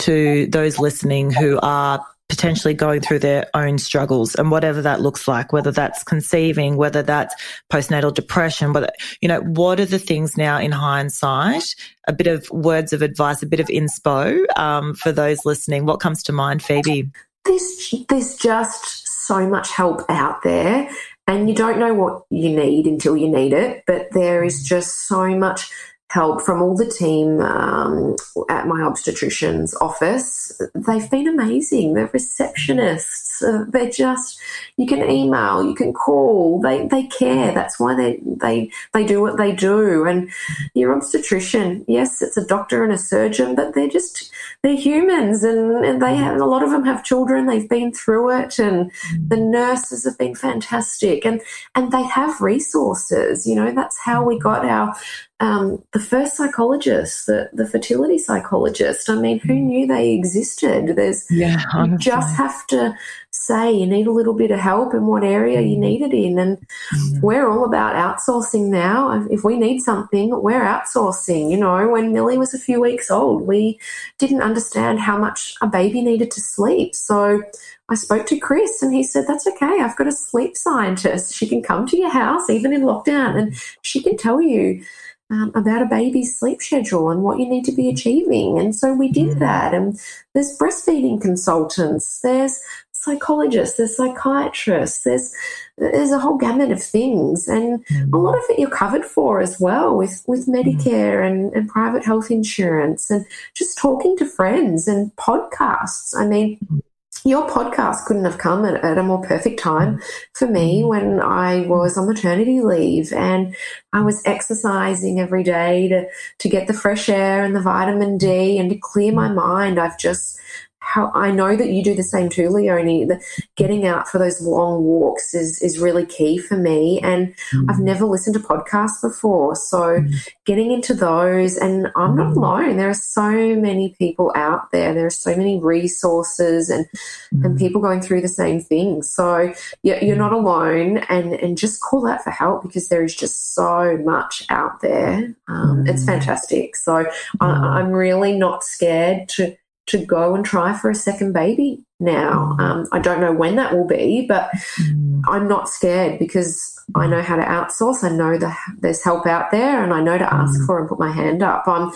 to 0.01 0.47
those 0.47 0.79
listening 0.79 1.31
who 1.31 1.59
are 1.63 2.05
potentially 2.31 2.73
going 2.73 3.01
through 3.01 3.19
their 3.19 3.45
own 3.55 3.77
struggles 3.77 4.37
and 4.37 4.51
whatever 4.51 4.81
that 4.81 5.01
looks 5.01 5.27
like, 5.27 5.53
whether 5.53 5.73
that's 5.73 6.05
conceiving, 6.05 6.77
whether 6.77 7.03
that's 7.03 7.35
postnatal 7.71 8.15
depression, 8.15 8.73
whether, 8.73 8.89
you 9.21 9.29
know, 9.29 9.41
what 9.41 9.81
are 9.81 9.85
the 9.85 9.99
things 9.99 10.37
now 10.37 10.57
in 10.59 10.71
hindsight, 10.71 11.75
a 12.07 12.13
bit 12.13 12.29
of 12.29 12.49
words 12.51 12.93
of 12.93 13.03
advice, 13.03 13.43
a 13.43 13.47
bit 13.47 13.61
of 13.61 13.67
inspo 13.67 14.45
um, 14.57 14.95
for 14.95 15.11
those 15.13 15.45
listening? 15.45 15.85
What 15.85 15.99
comes 15.99 16.23
to 16.23 16.33
mind, 16.33 16.63
Phoebe? 16.63 17.11
There's, 17.45 17.95
there's 18.09 18.37
just 18.37 19.27
so 19.27 19.49
much 19.49 19.71
help 19.71 20.03
out 20.09 20.43
there. 20.43 20.89
And 21.31 21.49
you 21.49 21.55
don't 21.55 21.79
know 21.79 21.95
what 21.95 22.25
you 22.31 22.51
need 22.51 22.87
until 22.87 23.17
you 23.17 23.29
need 23.31 23.53
it. 23.53 23.85
But 23.87 24.09
there 24.11 24.43
is 24.43 24.65
just 24.65 25.07
so 25.07 25.29
much 25.39 25.71
help 26.09 26.43
from 26.43 26.61
all 26.61 26.77
the 26.77 26.91
team 26.91 27.41
um, 27.41 28.17
at 28.49 28.67
my 28.67 28.81
obstetrician's 28.81 29.73
office. 29.77 30.61
They've 30.75 31.09
been 31.09 31.29
amazing. 31.29 31.95
The 31.95 32.07
receptionists, 32.09 33.30
uh, 33.43 33.65
they're 33.69 33.91
just, 33.91 34.39
you 34.77 34.87
can 34.87 35.09
email, 35.11 35.65
you 35.65 35.75
can 35.75 35.93
call, 35.93 36.61
they, 36.61 36.87
they 36.87 37.05
care. 37.07 37.53
That's 37.53 37.79
why 37.79 37.95
they, 37.95 38.21
they, 38.25 38.71
they 38.93 39.05
do 39.05 39.21
what 39.21 39.37
they 39.37 39.53
do. 39.53 40.07
And 40.07 40.31
your 40.75 40.95
obstetrician, 40.95 41.85
yes, 41.89 42.23
it's 42.23 42.37
a 42.37 42.47
doctor 42.47 42.83
and 42.85 42.93
a 42.93 42.99
surgeon, 42.99 43.55
but 43.55 43.75
they're 43.75 43.89
just, 43.89 44.31
they're 44.63 44.77
humans 44.77 45.43
and, 45.45 45.85
and 45.85 46.03
they 46.03 46.17
have, 46.17 46.41
a 46.41 46.45
lot 46.47 46.63
of 46.63 46.71
them 46.71 46.85
have 46.85 47.05
children. 47.05 47.47
They've 47.47 47.69
been 47.69 47.93
through 47.93 48.39
it 48.39 48.59
and 48.59 48.91
the 49.29 49.37
nurses 49.37 50.05
have 50.05 50.19
been 50.19 50.35
fantastic 50.35 51.25
and, 51.25 51.41
and 51.75 51.93
they 51.93 52.05
have 52.05 52.41
resources. 52.41 53.47
You 53.47 53.55
know, 53.55 53.73
that's 53.73 53.99
how 53.99 54.25
we 54.25 54.39
got 54.39 54.65
our, 54.65 54.95
um, 55.41 55.83
the 55.93 56.01
first 56.01 56.37
psychologist, 56.37 57.27
the, 57.27 57.49
the 57.55 57.67
fertility 57.67 58.19
psychologist. 58.19 59.09
I 59.09 59.15
mean, 59.15 59.39
who 59.39 59.55
knew 59.55 59.87
they 59.87 60.13
existed? 60.13 60.95
There's, 60.97 61.27
Yeah, 61.31 61.63
you 61.85 61.97
just 61.97 62.35
have 62.37 62.67
to 62.67 62.95
say 63.33 63.73
you 63.73 63.87
need 63.87 64.07
a 64.07 64.13
little 64.13 64.35
bit 64.35 64.51
of 64.51 64.59
help 64.59 64.93
in 64.93 65.07
what 65.07 65.23
area 65.23 65.61
you 65.61 65.75
mm-hmm. 65.75 65.81
need 65.81 66.03
it 66.03 66.13
in. 66.13 66.39
And 66.39 66.59
mm-hmm. 66.59 67.21
we're 67.21 67.49
all 67.49 67.65
about 67.65 67.95
outsourcing 67.95 68.69
now. 68.69 69.27
If 69.31 69.45
we 69.45 69.57
need 69.57 69.81
something, 69.81 70.31
we're 70.43 70.65
outsourcing. 70.65 71.51
You 71.51 71.59
know, 71.59 71.89
when 71.89 72.13
Millie 72.13 72.39
was 72.39 72.55
a 72.55 72.59
few 72.59 72.81
weeks 72.81 73.11
old, 73.11 73.47
we 73.47 73.79
didn't 74.19 74.43
understand 74.43 75.01
how 75.01 75.17
much 75.17 75.55
a 75.63 75.67
baby 75.67 76.03
needed 76.03 76.31
to 76.33 76.41
sleep. 76.41 76.95
So 76.95 77.43
I 77.89 77.95
spoke 77.95 78.27
to 78.27 78.39
Chris 78.39 78.83
and 78.83 78.95
he 78.95 79.03
said, 79.03 79.27
That's 79.27 79.47
okay. 79.47 79.81
I've 79.81 79.97
got 79.97 80.09
a 80.09 80.13
sleep 80.13 80.57
scientist. 80.57 81.35
She 81.35 81.49
can 81.49 81.63
come 81.63 81.87
to 81.87 81.97
your 81.97 82.11
house, 82.11 82.51
even 82.51 82.73
in 82.73 82.83
lockdown, 82.83 83.37
and 83.37 83.53
mm-hmm. 83.53 83.79
she 83.83 84.03
can 84.03 84.17
tell 84.17 84.41
you 84.41 84.83
um, 85.31 85.53
about 85.55 85.83
a 85.83 85.87
baby's 85.87 86.39
sleep 86.39 86.61
schedule 86.61 87.11
and 87.11 87.23
what 87.23 87.39
you 87.39 87.49
need 87.49 87.65
to 87.65 87.73
be 87.73 87.89
achieving. 87.89 88.59
And 88.59 88.75
so 88.75 88.93
we 88.93 89.11
did 89.11 89.39
that. 89.39 89.73
And 89.73 89.99
there's 90.35 90.59
breastfeeding 90.59 91.21
consultants, 91.21 92.21
there's 92.21 92.61
psychologists, 93.01 93.77
there's 93.77 93.97
psychiatrists, 93.97 95.05
there's 95.05 95.35
there's 95.79 96.13
a 96.13 96.19
whole 96.19 96.37
gamut 96.37 96.71
of 96.71 96.83
things, 96.83 97.49
and 97.49 97.81
a 97.89 97.93
mm. 97.93 98.23
lot 98.23 98.37
of 98.37 98.45
it 98.51 98.59
you're 98.59 98.71
covered 98.71 99.05
for 99.05 99.41
as 99.41 99.59
well 99.59 99.97
with 99.97 100.23
with 100.27 100.47
mm. 100.47 100.55
Medicare 100.55 101.27
and, 101.27 101.53
and 101.55 101.69
private 101.69 102.05
health 102.05 102.31
insurance, 102.31 103.11
and 103.11 103.25
just 103.55 103.79
talking 103.79 104.17
to 104.19 104.27
friends 104.27 104.87
and 104.87 105.15
podcasts. 105.17 106.15
I 106.15 106.27
mean 106.27 106.59
mm. 106.71 106.83
your 107.25 107.49
podcast 107.49 108.05
couldn't 108.05 108.27
have 108.27 108.39
come 108.39 108.67
at, 108.67 108.85
at, 108.85 108.99
a 108.99 109.03
more 109.03 109.23
perfect 109.23 109.59
time 109.59 110.01
for 110.35 110.47
me 110.47 110.85
when 110.85 111.21
I 111.21 111.61
was 111.67 111.97
on 111.97 112.07
maternity 112.07 112.61
leave 112.61 113.13
and 113.13 113.57
I 113.93 114.03
was 114.03 114.23
exercising 114.27 115.19
every 115.19 115.43
day 115.43 115.89
to, 115.89 116.07
to 116.39 116.49
get 116.49 116.67
the 116.67 116.75
fresh 116.75 117.09
air 117.09 117.43
and 117.43 117.57
the 117.57 117.61
vitamin 117.63 118.19
D 118.19 118.59
and 118.59 118.71
to 118.71 118.77
clear 118.77 119.13
my 119.13 119.29
mind. 119.29 119.81
I've 119.81 119.99
just 119.99 120.41
how 120.81 121.13
I 121.15 121.31
know 121.31 121.57
that 121.57 121.69
you 121.69 121.85
do 121.85 121.95
the 121.95 122.03
same 122.03 122.29
too, 122.29 122.49
Leonie. 122.49 123.05
The, 123.05 123.23
getting 123.55 123.87
out 123.87 124.09
for 124.09 124.19
those 124.19 124.41
long 124.41 124.83
walks 124.83 125.35
is 125.35 125.61
is 125.63 125.79
really 125.79 126.05
key 126.05 126.39
for 126.39 126.57
me, 126.57 127.01
and 127.03 127.35
I've 127.69 127.77
mm. 127.77 127.85
never 127.85 128.07
listened 128.07 128.35
to 128.35 128.41
podcasts 128.41 129.03
before. 129.03 129.55
So, 129.55 130.01
mm. 130.01 130.29
getting 130.47 130.73
into 130.73 130.95
those, 130.95 131.57
and 131.57 131.93
I'm 131.97 132.17
not 132.17 132.33
mm. 132.33 132.37
alone. 132.37 132.77
There 132.77 132.89
are 132.89 132.95
so 132.95 133.31
many 133.31 133.95
people 133.99 134.33
out 134.35 134.73
there. 134.73 134.95
There 134.95 135.07
are 135.07 135.11
so 135.11 135.37
many 135.37 135.61
resources, 135.61 136.71
and 136.71 136.87
and 137.31 137.59
people 137.59 137.81
going 137.81 138.01
through 138.01 138.23
the 138.23 138.29
same 138.29 138.61
thing. 138.61 139.03
So, 139.03 139.53
you're, 139.83 139.99
you're 139.99 140.17
not 140.17 140.33
alone, 140.33 140.99
and 141.09 141.35
and 141.35 141.59
just 141.59 141.83
call 141.83 142.09
out 142.09 142.25
for 142.25 142.31
help 142.31 142.63
because 142.63 142.89
there 142.89 143.05
is 143.05 143.15
just 143.15 143.55
so 143.55 143.99
much 143.99 144.45
out 144.49 144.81
there. 144.81 145.37
Um, 145.47 145.85
it's 145.87 146.07
fantastic. 146.07 146.75
So, 146.75 147.05
I, 147.41 147.47
I'm 147.47 147.93
really 147.93 148.37
not 148.37 148.65
scared 148.65 149.29
to 149.31 149.57
to 149.91 150.05
go 150.05 150.35
and 150.35 150.45
try 150.45 150.77
for 150.77 150.91
a 150.91 150.95
second 150.95 151.33
baby 151.33 151.85
now. 151.99 152.57
Mm. 152.59 152.61
Um, 152.61 152.89
I 152.93 152.99
don't 152.99 153.21
know 153.21 153.33
when 153.33 153.57
that 153.57 153.75
will 153.75 153.87
be, 153.87 154.27
but 154.27 154.51
mm. 154.81 155.23
I'm 155.29 155.49
not 155.49 155.69
scared 155.69 156.19
because 156.19 156.79
I 156.95 157.07
know 157.07 157.23
how 157.23 157.37
to 157.37 157.43
outsource. 157.43 158.03
I 158.03 158.11
know 158.11 158.39
that 158.39 158.57
there's 158.79 159.05
help 159.05 159.27
out 159.27 159.51
there, 159.51 159.83
and 159.83 159.93
I 159.93 160.01
know 160.01 160.19
to 160.19 160.35
ask 160.35 160.61
mm. 160.61 160.67
for 160.67 160.81
and 160.81 160.89
put 160.89 160.99
my 160.99 161.13
hand 161.13 161.43
up. 161.43 161.65
I'm 161.67 161.93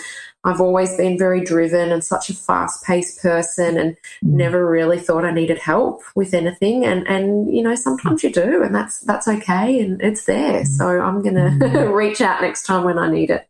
I've 0.46 0.60
always 0.60 0.94
been 0.96 1.16
very 1.16 1.42
driven 1.42 1.90
and 1.90 2.04
such 2.04 2.28
a 2.28 2.34
fast-paced 2.34 3.22
person, 3.22 3.78
and 3.78 3.96
never 4.22 4.68
really 4.68 5.00
thought 5.00 5.24
I 5.24 5.32
needed 5.32 5.58
help 5.58 6.02
with 6.14 6.34
anything. 6.34 6.84
And 6.84 7.06
and 7.08 7.54
you 7.54 7.62
know 7.62 7.74
sometimes 7.74 8.22
you 8.22 8.30
do, 8.30 8.62
and 8.62 8.74
that's 8.74 9.00
that's 9.00 9.26
okay, 9.26 9.80
and 9.80 10.00
it's 10.02 10.24
there. 10.24 10.64
So 10.64 11.00
I'm 11.00 11.22
gonna 11.22 11.90
reach 11.92 12.20
out 12.20 12.42
next 12.42 12.64
time 12.64 12.84
when 12.84 12.98
I 12.98 13.10
need 13.10 13.30
it. 13.30 13.48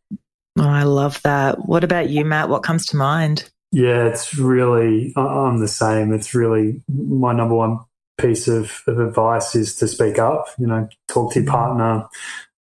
Oh, 0.56 0.68
I 0.68 0.84
love 0.84 1.20
that. 1.22 1.66
What 1.66 1.82
about 1.82 2.10
you, 2.10 2.24
Matt? 2.24 2.48
What 2.48 2.62
comes 2.62 2.86
to 2.86 2.96
mind? 2.96 3.50
Yeah, 3.74 4.06
it's 4.06 4.36
really, 4.38 5.12
I'm 5.16 5.58
the 5.58 5.66
same. 5.66 6.12
It's 6.12 6.32
really 6.32 6.80
my 6.88 7.32
number 7.32 7.56
one 7.56 7.80
piece 8.18 8.46
of, 8.46 8.82
of 8.86 9.00
advice 9.00 9.56
is 9.56 9.74
to 9.78 9.88
speak 9.88 10.16
up, 10.16 10.46
you 10.60 10.68
know, 10.68 10.88
talk 11.08 11.32
to 11.32 11.40
your 11.40 11.50
partner, 11.50 12.06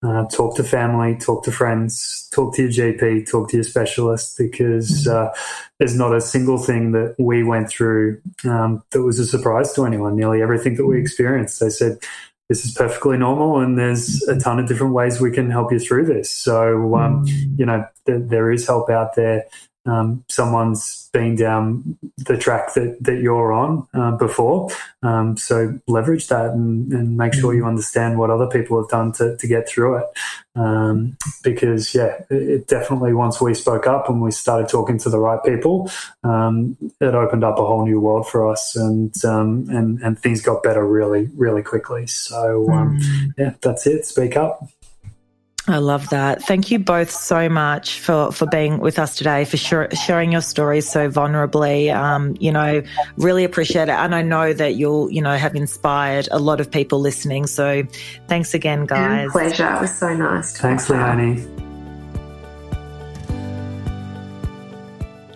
uh, 0.02 0.26
talk 0.30 0.56
to 0.56 0.64
family, 0.64 1.16
talk 1.16 1.44
to 1.44 1.52
friends, 1.52 2.28
talk 2.34 2.56
to 2.56 2.64
your 2.64 2.72
GP, 2.72 3.30
talk 3.30 3.52
to 3.52 3.58
your 3.58 3.64
specialist, 3.64 4.40
because 4.40 5.08
uh, 5.08 5.32
there's 5.78 5.96
not 5.96 6.16
a 6.16 6.20
single 6.20 6.58
thing 6.58 6.94
that 6.94 7.16
we 7.20 7.44
went 7.44 7.70
through 7.70 8.20
um, 8.46 8.84
that 8.90 9.04
was 9.04 9.20
a 9.20 9.28
surprise 9.28 9.72
to 9.74 9.86
anyone. 9.86 10.16
Nearly 10.16 10.42
everything 10.42 10.78
that 10.78 10.88
we 10.88 11.00
experienced, 11.00 11.60
they 11.60 11.70
said, 11.70 12.00
this 12.50 12.66
is 12.66 12.74
perfectly 12.74 13.20
normal 13.20 13.60
and 13.60 13.78
there's 13.78 14.24
a 14.24 14.40
ton 14.40 14.58
of 14.58 14.68
different 14.68 14.94
ways 14.94 15.22
we 15.22 15.32
can 15.32 15.52
help 15.52 15.72
you 15.72 15.80
through 15.80 16.06
this. 16.06 16.32
So, 16.32 16.96
um, 16.96 17.26
you 17.56 17.68
know, 17.68 17.86
th- 18.08 18.24
there 18.26 18.52
is 18.52 18.66
help 18.66 18.90
out 18.90 19.16
there. 19.16 19.46
Um, 19.86 20.24
someone's 20.30 21.10
been 21.12 21.36
down 21.36 21.98
the 22.18 22.38
track 22.38 22.74
that, 22.74 22.98
that 23.02 23.22
you're 23.22 23.52
on 23.52 23.86
uh, 23.94 24.12
before. 24.12 24.70
Um, 25.02 25.36
so 25.36 25.78
leverage 25.88 26.28
that 26.30 26.52
and, 26.52 26.92
and, 26.94 27.18
make 27.18 27.34
sure 27.34 27.54
you 27.54 27.66
understand 27.66 28.18
what 28.18 28.30
other 28.30 28.48
people 28.48 28.82
have 28.82 28.90
done 28.90 29.12
to, 29.14 29.36
to 29.38 29.48
get 29.48 29.68
through 29.68 29.98
it. 29.98 30.06
Um, 30.56 31.18
because, 31.44 31.94
yeah, 31.94 32.22
it 32.30 32.68
definitely, 32.68 33.14
once 33.14 33.42
we 33.42 33.54
spoke 33.54 33.86
up 33.86 34.10
and 34.10 34.22
we 34.22 34.32
started 34.32 34.70
talking 34.70 34.98
to 35.00 35.10
the 35.10 35.20
right 35.20 35.44
people, 35.44 35.92
um, 36.24 36.78
it 37.02 37.14
opened 37.14 37.44
up 37.44 37.60
a 37.60 37.66
whole 37.66 37.86
new 37.86 38.00
world 38.00 38.28
for 38.28 38.50
us 38.50 38.76
and, 38.76 39.14
um, 39.26 39.68
and, 39.70 40.02
and 40.02 40.18
things 40.18 40.42
got 40.42 40.64
better 40.64 40.88
really, 40.88 41.30
really 41.36 41.62
quickly. 41.62 42.08
So, 42.08 42.66
mm. 42.70 43.34
yeah, 43.38 43.54
that's 43.62 43.86
it. 43.86 44.06
Speak 44.06 44.38
up. 44.38 44.68
I 45.66 45.78
love 45.78 46.10
that. 46.10 46.44
Thank 46.44 46.72
you 46.72 46.80
both 46.80 47.10
so 47.10 47.48
much 47.48 48.00
for, 48.02 48.34
for 48.34 48.46
being 48.48 48.80
with 48.80 49.00
us 49.00 49.16
today, 49.16 49.46
for 49.46 49.56
sure, 49.56 49.88
sharing 50.06 50.34
your 50.34 50.42
stories 50.42 50.90
so 50.90 51.10
vulnerably. 51.10 51.94
Um, 51.94 52.36
you 52.38 52.52
know, 52.52 52.84
really 53.16 53.46
appreciate 53.46 53.84
it. 53.84 53.92
And 53.92 54.14
I 54.14 54.24
know 54.24 54.52
that 54.52 54.76
you'll, 54.76 55.10
you 55.10 55.22
know, 55.22 55.38
have 55.38 55.56
inspired 55.56 56.28
a 56.32 56.40
lot 56.40 56.60
of 56.60 56.70
people 56.70 57.00
listening. 57.00 57.48
So 57.48 57.84
thanks 58.28 58.54
again, 58.54 58.86
guys. 58.86 59.28
Yeah, 59.28 59.32
pleasure. 59.32 59.76
It 59.76 59.82
was 59.82 59.98
so 59.98 60.14
nice. 60.14 60.58
Thanks, 60.58 60.90
Leonie. 60.90 61.48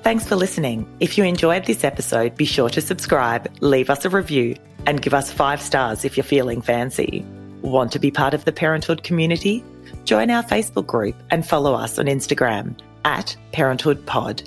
Thanks 0.03 0.25
for 0.25 0.36
listening. 0.36 0.88
If 0.99 1.17
you 1.17 1.23
enjoyed 1.23 1.65
this 1.65 1.86
episode, 1.86 2.36
be 2.36 2.45
sure 2.45 2.69
to 2.69 2.82
subscribe, 2.82 3.49
leave 3.61 3.89
us 3.89 4.03
a 4.03 4.09
review, 4.09 4.57
and 4.86 5.01
give 5.01 5.13
us 5.13 5.32
five 5.32 5.61
stars 5.61 6.03
if 6.03 6.17
you're 6.17 6.23
feeling 6.23 6.61
fancy. 6.61 7.25
Want 7.61 7.93
to 7.93 7.99
be 7.99 8.11
part 8.11 8.34
of 8.34 8.43
the 8.43 8.51
parenthood 8.51 9.03
community? 9.03 9.63
Join 10.08 10.32
our 10.32 10.41
Facebook 10.41 10.88
group 10.88 11.18
and 11.32 11.45
follow 11.45 11.74
us 11.74 11.99
on 11.99 12.05
Instagram 12.05 12.80
at 13.03 13.36
Parenthood 13.51 14.05
Pod. 14.05 14.41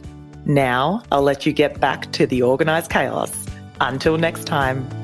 Now 0.47 1.03
I'll 1.13 1.21
let 1.21 1.45
you 1.45 1.53
get 1.53 1.79
back 1.79 2.11
to 2.13 2.27
the 2.27 2.43
organised 2.45 2.91
chaos. 2.91 3.31
Until 3.79 4.17
next 4.17 4.47
time. 4.47 5.00